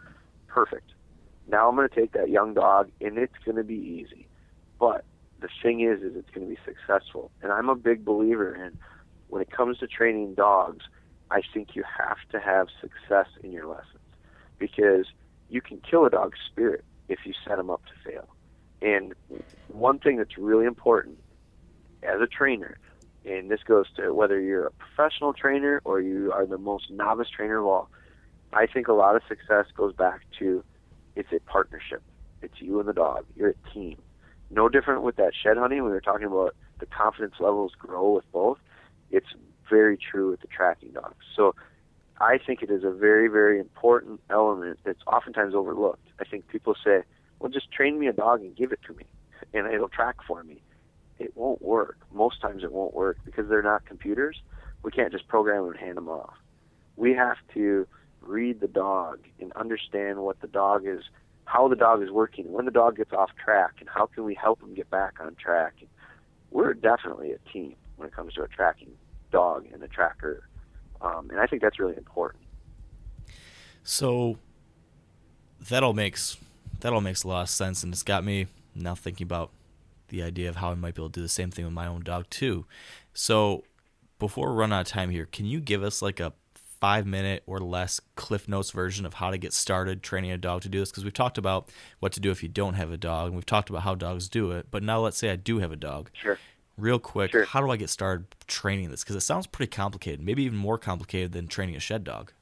[0.48, 0.90] Perfect.
[1.46, 4.26] Now I'm going to take that young dog, and it's going to be easy.
[4.78, 5.04] But
[5.40, 7.30] the thing is, is it's going to be successful.
[7.42, 8.76] And I'm a big believer in
[9.28, 10.84] when it comes to training dogs,
[11.30, 13.98] I think you have to have success in your lessons
[14.58, 15.06] because
[15.48, 18.28] you can kill a dog's spirit if you set them up to fail.
[18.80, 19.14] And
[19.68, 21.18] one thing that's really important
[22.02, 22.78] as a trainer,
[23.24, 27.28] and this goes to whether you're a professional trainer or you are the most novice
[27.28, 27.90] trainer of all,
[28.52, 30.64] I think a lot of success goes back to
[31.16, 32.02] it's a partnership.
[32.40, 33.24] It's you and the dog.
[33.34, 33.98] You're a team.
[34.50, 35.82] No different with that shed hunting.
[35.84, 38.58] We were talking about the confidence levels grow with both
[39.10, 39.26] it's
[39.68, 41.24] very true with the tracking dogs.
[41.36, 41.54] So
[42.20, 46.06] I think it is a very, very important element that's oftentimes overlooked.
[46.20, 47.02] I think people say,
[47.38, 49.04] well, just train me a dog and give it to me,
[49.54, 50.60] and it'll track for me.
[51.18, 51.98] It won't work.
[52.12, 54.40] Most times it won't work because they're not computers.
[54.82, 56.34] We can't just program them and hand them off.
[56.96, 57.86] We have to
[58.20, 61.02] read the dog and understand what the dog is,
[61.44, 64.34] how the dog is working, when the dog gets off track, and how can we
[64.34, 65.74] help him get back on track.
[66.50, 68.92] We're definitely a team when it comes to a tracking
[69.30, 70.48] dog and a tracker.
[71.00, 72.42] Um, and I think that's really important.
[73.84, 74.38] So
[75.68, 76.36] that all makes
[76.80, 79.50] that all makes a lot of sense, and it's got me now thinking about
[80.08, 81.86] the idea of how I might be able to do the same thing with my
[81.86, 82.64] own dog too.
[83.12, 83.64] So
[84.18, 87.42] before we run out of time here, can you give us like a five minute
[87.46, 90.78] or less Cliff Notes version of how to get started training a dog to do
[90.80, 90.90] this?
[90.90, 91.68] Because we've talked about
[91.98, 94.28] what to do if you don't have a dog, and we've talked about how dogs
[94.28, 94.66] do it.
[94.70, 96.10] But now let's say I do have a dog.
[96.12, 96.38] Sure.
[96.78, 97.44] Real quick, Sure.
[97.44, 99.02] how do I get started training this?
[99.02, 102.32] Because it sounds pretty complicated, maybe even more complicated than training a shed dog.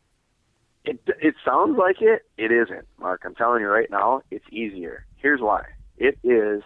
[0.85, 2.27] It it sounds like it.
[2.37, 3.23] It isn't, Mark.
[3.25, 5.05] I'm telling you right now, it's easier.
[5.17, 5.65] Here's why.
[5.97, 6.63] It is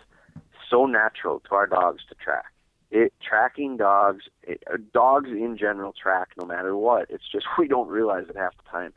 [0.68, 2.46] so natural to our dogs to track.
[2.90, 7.06] It tracking dogs, it, uh, dogs in general track no matter what.
[7.08, 8.92] It's just we don't realize it half the time.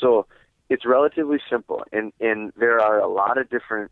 [0.00, 0.26] So
[0.70, 3.90] it's relatively simple, and and there are a lot of different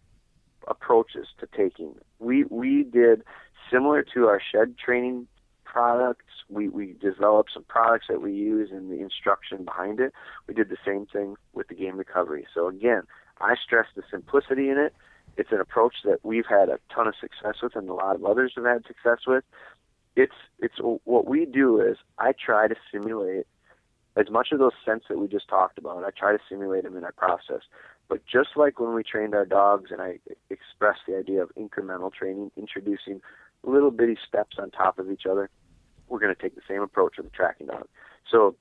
[0.67, 1.95] approaches to taking.
[2.19, 3.23] We we did
[3.73, 5.27] similar to our shed training
[5.65, 6.27] products.
[6.49, 10.13] We we developed some products that we use and the instruction behind it.
[10.47, 12.47] We did the same thing with the game recovery.
[12.55, 13.03] So again,
[13.41, 14.95] I stress the simplicity in it.
[15.39, 18.25] It's an approach that we've had a ton of success with, and a lot of
[18.25, 19.45] others have had success with.
[20.15, 20.75] It's it's
[21.05, 23.47] what we do is I try to simulate
[24.15, 26.05] as much of those scents that we just talked about.
[26.05, 27.63] I try to simulate them in our process.
[28.09, 30.19] But just like when we trained our dogs, and I
[30.51, 33.23] expressed the idea of incremental training, introducing
[33.63, 35.51] little bitty steps on top of each other,
[36.09, 37.87] we're going to take the same approach with the tracking dog.
[38.31, 38.57] So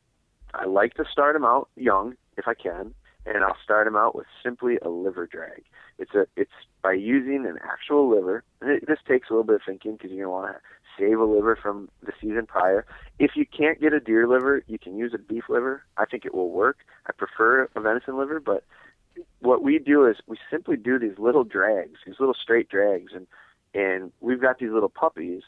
[0.53, 2.94] I like to start them out young if I can,
[3.26, 5.64] and I'll start them out with simply a liver drag.
[5.99, 6.52] It's a it's
[6.82, 8.44] by using an actual liver.
[8.61, 10.61] And it, this takes a little bit of thinking because you're going to want to
[10.98, 12.86] save a liver from the season prior.
[13.19, 15.84] If you can't get a deer liver, you can use a beef liver.
[15.98, 16.80] I think it will work.
[17.07, 18.64] I prefer a venison liver, but
[19.40, 23.28] what we do is we simply do these little drags, these little straight drags, and
[23.73, 25.43] and we've got these little puppies,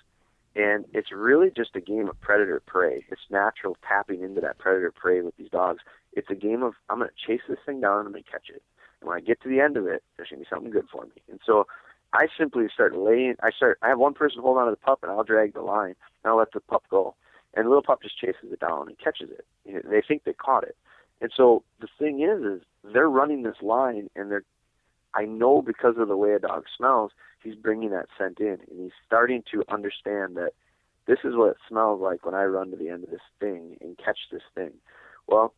[0.56, 3.06] and it's really just a game of predator prey.
[3.10, 5.82] It's natural tapping into that predator prey with these dogs.
[6.14, 8.32] It's a game of I'm going to chase this thing down and I'm going to
[8.32, 8.62] catch it.
[9.02, 10.88] And when I get to the end of it, there's going to be something good
[10.92, 11.22] for me.
[11.30, 11.66] And so
[12.14, 13.36] I simply start laying.
[13.42, 13.80] I start.
[13.82, 16.32] I have one person hold on to the pup, and I'll drag the line, and
[16.32, 17.16] I'll let the pup go.
[17.56, 19.46] And the little pup just chases it down and catches it.
[19.66, 20.76] You know, they think they caught it.
[21.22, 22.62] And so the thing is, is
[22.94, 24.44] they're running this line, and they're.
[25.16, 27.12] I know because of the way a dog smells,
[27.44, 30.52] he's bringing that scent in, and he's starting to understand that
[31.06, 33.78] this is what it smells like when I run to the end of this thing
[33.82, 34.72] and catch this thing.
[35.28, 35.54] Well,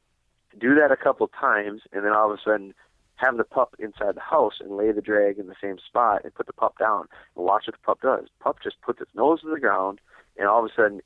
[0.60, 2.74] do that a couple times, and then all of a sudden
[3.16, 6.34] have the pup inside the house and lay the drag in the same spot and
[6.34, 8.28] put the pup down and watch what the pup does.
[8.40, 10.02] Pup just puts its nose to the ground
[10.38, 11.02] and all of a sudden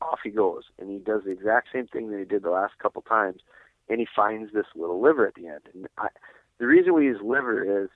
[0.00, 2.78] off he goes and he does the exact same thing that he did the last
[2.78, 3.42] couple times
[3.88, 5.62] and he finds this little liver at the end.
[5.74, 6.08] And I,
[6.60, 7.88] the reason we use liver is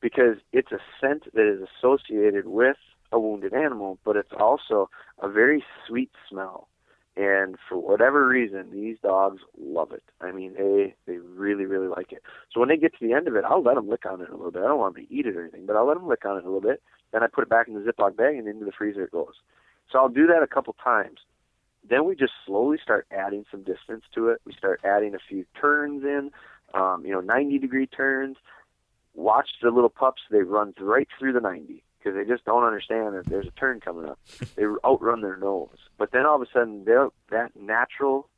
[0.00, 2.76] because it's a scent that is associated with
[3.12, 4.90] a wounded animal, but it's also
[5.20, 6.68] a very sweet smell.
[7.16, 10.02] And for whatever reason, these dogs love it.
[10.20, 12.22] I mean, they they really really like it.
[12.52, 14.28] So when they get to the end of it, I'll let them lick on it
[14.28, 14.62] a little bit.
[14.62, 16.36] I don't want them to eat it or anything, but I'll let them lick on
[16.36, 16.82] it a little bit.
[17.12, 19.34] Then I put it back in the Ziploc bag and into the freezer it goes.
[19.90, 21.20] So I'll do that a couple times.
[21.88, 24.40] Then we just slowly start adding some distance to it.
[24.44, 26.32] We start adding a few turns in,
[26.76, 28.36] um, you know, 90 degree turns.
[29.14, 33.14] Watch the little pups; they run right through the 90 because they just don't understand
[33.14, 34.18] that there's a turn coming up.
[34.56, 35.78] They outrun their nose.
[35.98, 38.28] But then all of a sudden, that natural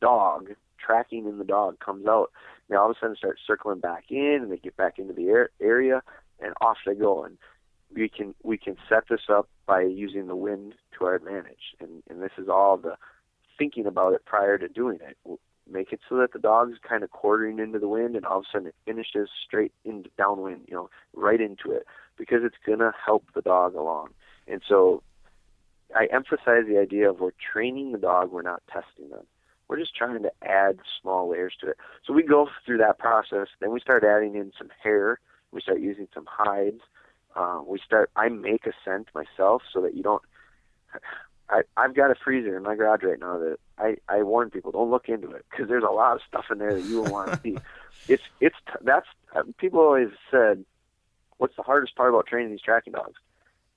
[0.00, 2.30] dog tracking in the dog comes out.
[2.68, 5.28] They all of a sudden start circling back in, and they get back into the
[5.28, 6.02] air, area,
[6.40, 7.24] and off they go.
[7.24, 7.38] And
[7.94, 11.74] we can we can set this up by using the wind to our advantage.
[11.80, 12.96] And and this is all the
[13.58, 15.16] thinking about it prior to doing it.
[15.70, 18.44] Make it so that the dog's kind of quartering into the wind, and all of
[18.44, 21.86] a sudden it finishes straight into downwind, you know, right into it
[22.18, 24.08] because it's going to help the dog along.
[24.46, 25.02] And so
[25.96, 29.26] I emphasize the idea of we're training the dog, we're not testing them.
[29.68, 31.78] We're just trying to add small layers to it.
[32.06, 35.18] So we go through that process, then we start adding in some hair,
[35.50, 36.82] we start using some hides.
[37.36, 38.10] Uh, we start.
[38.14, 40.22] I make a scent myself so that you don't.
[41.48, 44.72] I, I've got a freezer in my garage right now that I, I warn people
[44.72, 47.10] don't look into it because there's a lot of stuff in there that you will
[47.10, 47.58] want to see.
[48.08, 50.64] It's it's that's um, people always said
[51.38, 53.18] what's the hardest part about training these tracking dogs?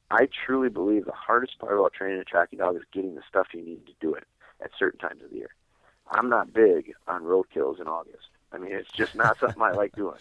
[0.09, 3.47] I truly believe the hardest part about training a tracking dog is getting the stuff
[3.53, 4.23] you need to do it
[4.63, 5.49] at certain times of the year.
[6.09, 8.27] I'm not big on road kills in August.
[8.53, 10.15] I mean, it's just not something I like doing.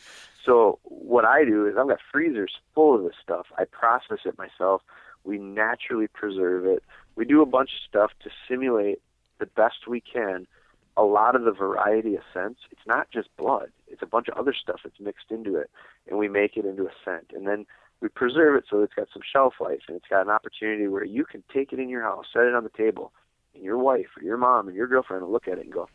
[0.44, 3.47] So what I do is I've got freezers full of this stuff.
[3.56, 4.82] I process it myself.
[5.24, 6.82] We naturally preserve it.
[7.16, 9.01] We do a bunch of stuff to simulate
[9.38, 10.47] the best we can
[10.97, 12.60] a lot of the variety of scents.
[12.70, 13.70] It's not just blood.
[13.88, 15.70] It's a bunch of other stuff that's mixed into it,
[16.09, 17.32] and we make it into a scent.
[17.34, 17.66] And then
[18.01, 21.05] we preserve it so it's got some shelf life, and it's got an opportunity where
[21.05, 23.12] you can take it in your house, set it on the table,
[23.55, 25.88] and your wife or your mom and your girlfriend will look at it and go,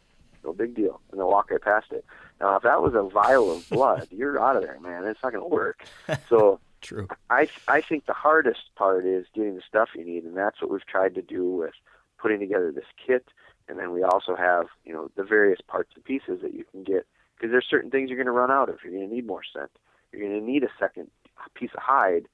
[0.43, 2.05] no big deal, and they'll walk right past it.
[2.39, 5.05] Now, if that was a vial of blood, you're out of there, man.
[5.05, 5.83] It's not going to work.
[6.29, 7.07] So, True.
[7.29, 10.71] I I think the hardest part is getting the stuff you need, and that's what
[10.71, 11.73] we've tried to do with
[12.17, 13.25] putting together this kit,
[13.67, 16.83] and then we also have you know the various parts and pieces that you can
[16.83, 17.05] get
[17.35, 18.79] because there's certain things you're going to run out of.
[18.83, 19.71] You're going to need more scent.
[20.11, 21.09] You're going to need a second
[21.53, 22.27] piece of hide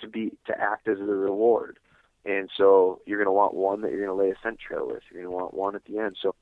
[0.00, 1.78] to be to act as the reward.
[2.24, 4.86] And so you're going to want one that you're going to lay a scent trail
[4.86, 5.02] with.
[5.10, 6.16] You're going to want one at the end.
[6.20, 6.34] So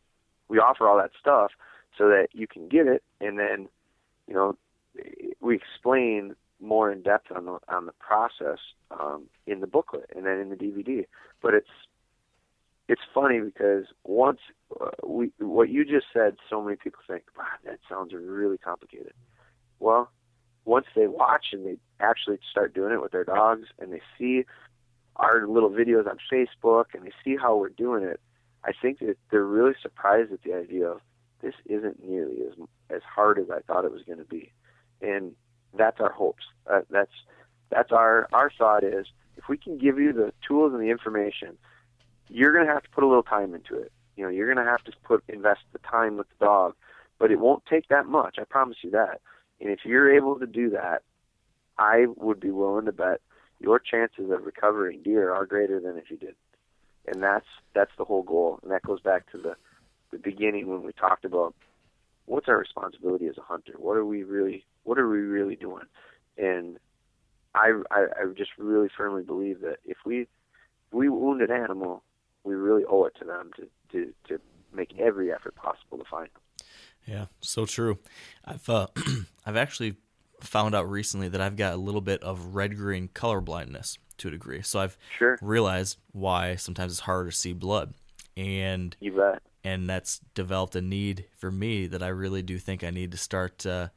[0.49, 1.53] we offer all that stuff
[1.97, 3.69] so that you can get it, and then
[4.27, 4.57] you know
[5.41, 8.59] we explain more in depth on the on the process
[8.91, 11.07] um, in the booklet and then in the DVD.
[11.43, 11.69] But it's
[12.89, 14.39] it's funny because once
[14.81, 19.13] uh, we what you just said, so many people think, wow, that sounds really complicated.
[19.81, 20.11] Well,
[20.65, 24.45] once they watch and they actually start doing it with their dogs and they see
[25.17, 28.21] our little videos on Facebook and they see how we're doing it,
[28.65, 31.01] I think that they're really surprised at the idea of
[31.43, 32.55] this isn't nearly as
[32.91, 34.53] as hard as I thought it was going to be,
[35.03, 35.35] and
[35.77, 36.45] that's our hopes.
[36.71, 37.13] Uh, that's
[37.71, 41.57] that's our our thought is if we can give you the tools and the information,
[42.29, 43.93] you're going to have to put a little time into it.
[44.17, 46.75] You know, you're going to have to put invest the time with the dog,
[47.19, 48.37] but it won't take that much.
[48.39, 49.21] I promise you that.
[49.61, 51.03] And if you're able to do that,
[51.79, 53.21] I would be willing to bet
[53.59, 56.35] your chances of recovering deer are greater than if you did.
[57.07, 58.59] And that's that's the whole goal.
[58.63, 59.57] And that goes back to the
[60.11, 61.55] the beginning when we talked about
[62.27, 63.75] what's our responsibility as a hunter?
[63.77, 65.85] What are we really what are we really doing?
[66.39, 66.79] And
[67.55, 70.29] I I, I just really firmly believe that if we if
[70.93, 72.03] we wound an animal,
[72.45, 74.41] we really owe it to them to to to
[74.73, 76.69] make every effort possible to find them.
[77.07, 77.99] Yeah, so true.
[78.45, 78.87] I've uh,
[79.47, 79.97] I've actually
[80.41, 84.29] found out recently that I've got a little bit of red green color blindness to
[84.29, 84.63] a degree.
[84.63, 85.39] So I've sure.
[85.43, 87.95] realized why sometimes it's harder to see blood.
[88.37, 89.43] And you bet.
[89.65, 93.19] And that's developed a need for me that I really do think I need to
[93.19, 93.89] start uh,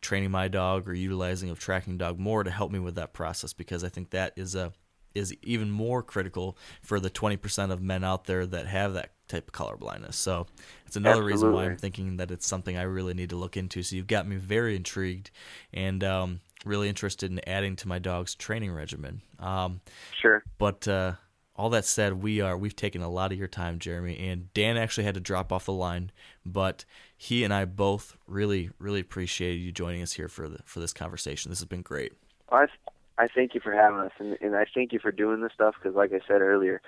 [0.00, 3.52] training my dog or utilizing a tracking dog more to help me with that process
[3.52, 4.72] because I think that is a
[5.14, 9.48] is even more critical for the 20% of men out there that have that type
[9.48, 10.16] of color blindness.
[10.16, 10.46] So
[10.86, 11.32] it's another Absolutely.
[11.32, 13.82] reason why I'm thinking that it's something I really need to look into.
[13.84, 15.30] So you've got me very intrigued
[15.72, 19.22] and um, really interested in adding to my dog's training regimen.
[19.38, 19.80] Um,
[20.20, 20.42] sure.
[20.58, 21.12] But uh,
[21.56, 24.76] all that said, we are we've taken a lot of your time, Jeremy, and Dan
[24.76, 26.10] actually had to drop off the line,
[26.46, 26.84] but
[27.16, 30.92] he and I both really really appreciated you joining us here for the for this
[30.92, 31.50] conversation.
[31.50, 32.12] This has been great.
[32.50, 32.66] I
[33.16, 35.74] I thank you for having us, and, and I thank you for doing this stuff
[35.80, 36.80] because, like I said earlier,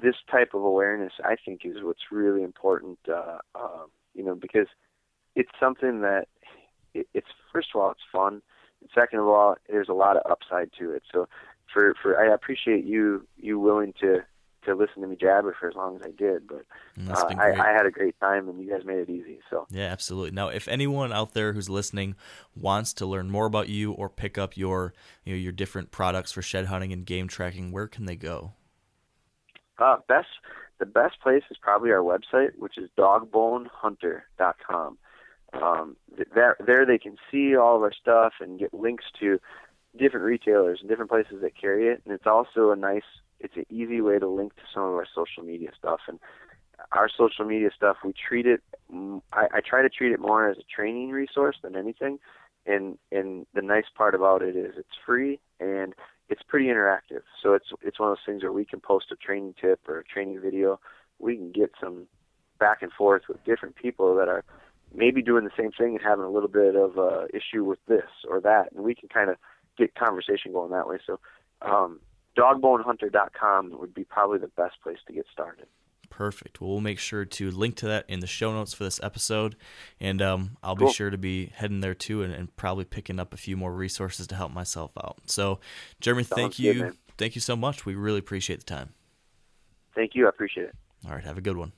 [0.00, 2.98] this type of awareness I think is what's really important.
[3.08, 3.84] Uh, uh,
[4.14, 4.66] you know, because
[5.34, 6.28] it's something that
[6.94, 8.42] it, it's first of all it's fun,
[8.80, 11.02] and second of all there's a lot of upside to it.
[11.12, 11.28] So
[11.72, 14.22] for for I appreciate you you willing to
[14.64, 16.64] to listen to me jabber for as long as I did, but
[17.10, 19.40] uh, I, I, had a great time and you guys made it easy.
[19.50, 20.30] So yeah, absolutely.
[20.30, 22.14] Now, if anyone out there who's listening
[22.54, 24.94] wants to learn more about you or pick up your
[25.24, 28.52] you know your different products for shed hunting and game tracking, where can they go?
[29.78, 30.28] Uh, best
[30.78, 34.98] the best place is probably our website, which is dogbonehunter.com.
[35.52, 35.96] Um,
[36.34, 39.38] there, there they can see all of our stuff and get links to
[39.96, 42.02] different retailers and different places that carry it.
[42.04, 43.02] And it's also a nice,
[43.42, 46.00] it's an easy way to link to some of our social media stuff.
[46.08, 46.18] And
[46.92, 48.62] our social media stuff, we treat it,
[49.32, 52.18] I, I try to treat it more as a training resource than anything.
[52.66, 55.94] And, and the nice part about it is it's free and
[56.28, 57.22] it's pretty interactive.
[57.42, 59.98] So it's, it's one of those things where we can post a training tip or
[59.98, 60.78] a training video.
[61.18, 62.06] We can get some
[62.58, 64.44] back and forth with different people that are
[64.94, 68.10] maybe doing the same thing and having a little bit of uh, issue with this
[68.28, 68.72] or that.
[68.72, 69.36] And we can kind of
[69.76, 70.98] get conversation going that way.
[71.04, 71.18] So,
[71.62, 72.00] um,
[72.36, 75.66] dogbonehunter.com would be probably the best place to get started.
[76.10, 76.60] Perfect.
[76.60, 79.56] Well, we'll make sure to link to that in the show notes for this episode,
[79.98, 80.88] and um, I'll cool.
[80.88, 83.72] be sure to be heading there too, and, and, probably picking up a few more
[83.72, 85.16] resources to help myself out.
[85.24, 85.60] So,
[86.00, 87.86] Jeremy, Sounds thank you, thank you so much.
[87.86, 88.90] We really appreciate the time.
[89.94, 90.26] Thank you.
[90.26, 90.74] I appreciate it.
[91.06, 91.72] All right, have a good one.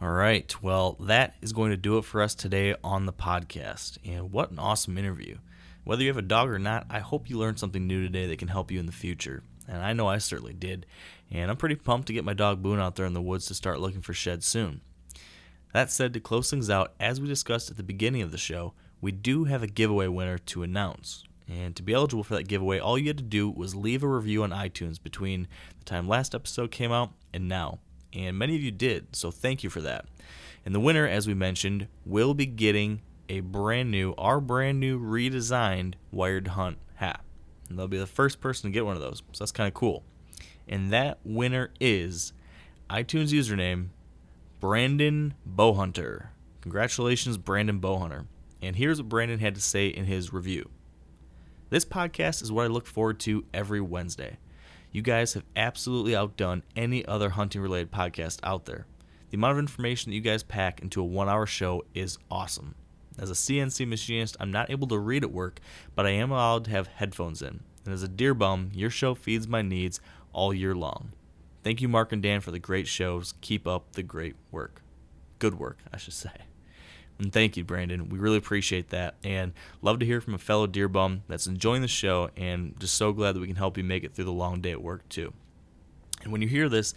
[0.00, 0.62] All right.
[0.62, 3.98] Well, that is going to do it for us today on the podcast.
[4.02, 5.36] And what an awesome interview.
[5.84, 8.38] Whether you have a dog or not, I hope you learned something new today that
[8.38, 9.42] can help you in the future.
[9.66, 10.86] And I know I certainly did.
[11.30, 13.54] And I'm pretty pumped to get my dog Boone out there in the woods to
[13.54, 14.80] start looking for sheds soon.
[15.72, 18.74] That said, to close things out, as we discussed at the beginning of the show,
[19.00, 21.24] we do have a giveaway winner to announce.
[21.48, 24.08] And to be eligible for that giveaway, all you had to do was leave a
[24.08, 25.48] review on iTunes between
[25.78, 27.78] the time last episode came out and now.
[28.12, 30.06] And many of you did, so thank you for that.
[30.64, 33.00] And the winner, as we mentioned, will be getting
[33.30, 37.22] a brand new, our brand new redesigned Wired Hunt hat.
[37.68, 39.22] And they'll be the first person to get one of those.
[39.32, 40.02] So that's kind of cool.
[40.68, 42.32] And that winner is
[42.90, 43.90] iTunes username
[44.58, 46.30] Brandon Bowhunter.
[46.60, 48.26] Congratulations, Brandon Bowhunter.
[48.60, 50.68] And here's what Brandon had to say in his review.
[51.70, 54.38] This podcast is what I look forward to every Wednesday.
[54.90, 58.86] You guys have absolutely outdone any other hunting related podcast out there.
[59.30, 62.74] The amount of information that you guys pack into a one hour show is awesome.
[63.20, 65.60] As a CNC machinist, I'm not able to read at work,
[65.94, 67.60] but I am allowed to have headphones in.
[67.84, 70.00] And as a deer bum, your show feeds my needs
[70.32, 71.12] all year long.
[71.62, 73.34] Thank you, Mark and Dan, for the great shows.
[73.42, 74.80] Keep up the great work.
[75.38, 76.30] Good work, I should say.
[77.18, 78.08] And thank you, Brandon.
[78.08, 79.16] We really appreciate that.
[79.22, 79.52] And
[79.82, 83.12] love to hear from a fellow deer bum that's enjoying the show and just so
[83.12, 85.34] glad that we can help you make it through the long day at work, too.
[86.22, 86.94] And when you hear this,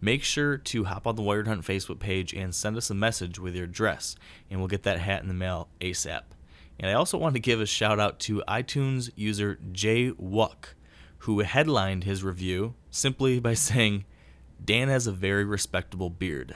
[0.00, 3.38] make sure to hop on the Wired Hunt Facebook page and send us a message
[3.38, 4.16] with your address,
[4.50, 6.22] and we'll get that hat in the mail ASAP.
[6.78, 10.74] And I also want to give a shout out to iTunes user Jay Wuck,
[11.18, 14.04] who headlined his review simply by saying,
[14.62, 16.54] Dan has a very respectable beard.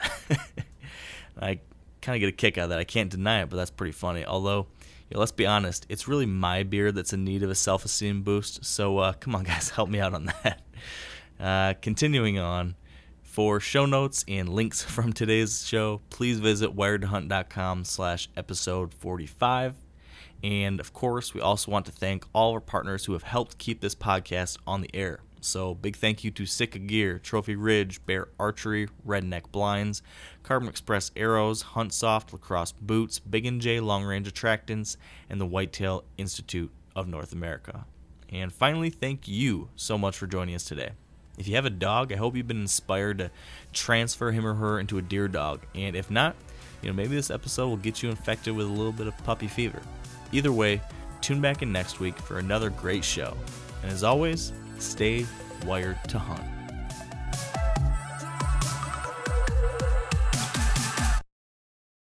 [1.41, 1.59] I
[2.01, 2.79] kind of get a kick out of that.
[2.79, 4.25] I can't deny it, but that's pretty funny.
[4.25, 4.67] Although,
[5.09, 7.85] you know, let's be honest, it's really my beard that's in need of a self
[7.85, 8.65] esteem boost.
[8.65, 10.61] So uh, come on, guys, help me out on that.
[11.39, 12.75] Uh, continuing on,
[13.31, 19.75] for show notes and links from today's show, please visit wiredhunt.com slash episode 45.
[20.43, 23.79] And of course, we also want to thank all our partners who have helped keep
[23.79, 25.21] this podcast on the air.
[25.39, 30.03] So, big thank you to Sitka Gear, Trophy Ridge, Bear Archery, Redneck Blinds,
[30.43, 34.97] Carbon Express Arrows, Huntsoft, Lacrosse Boots, Big and J Long Range Attractants,
[35.29, 37.85] and the Whitetail Institute of North America.
[38.29, 40.91] And finally, thank you so much for joining us today.
[41.37, 43.31] If you have a dog, I hope you've been inspired to
[43.73, 45.61] transfer him or her into a deer dog.
[45.73, 46.35] And if not,
[46.81, 49.47] you know, maybe this episode will get you infected with a little bit of puppy
[49.47, 49.81] fever.
[50.31, 50.81] Either way,
[51.21, 53.35] tune back in next week for another great show.
[53.83, 55.25] And as always, stay
[55.65, 56.60] wired to hunt.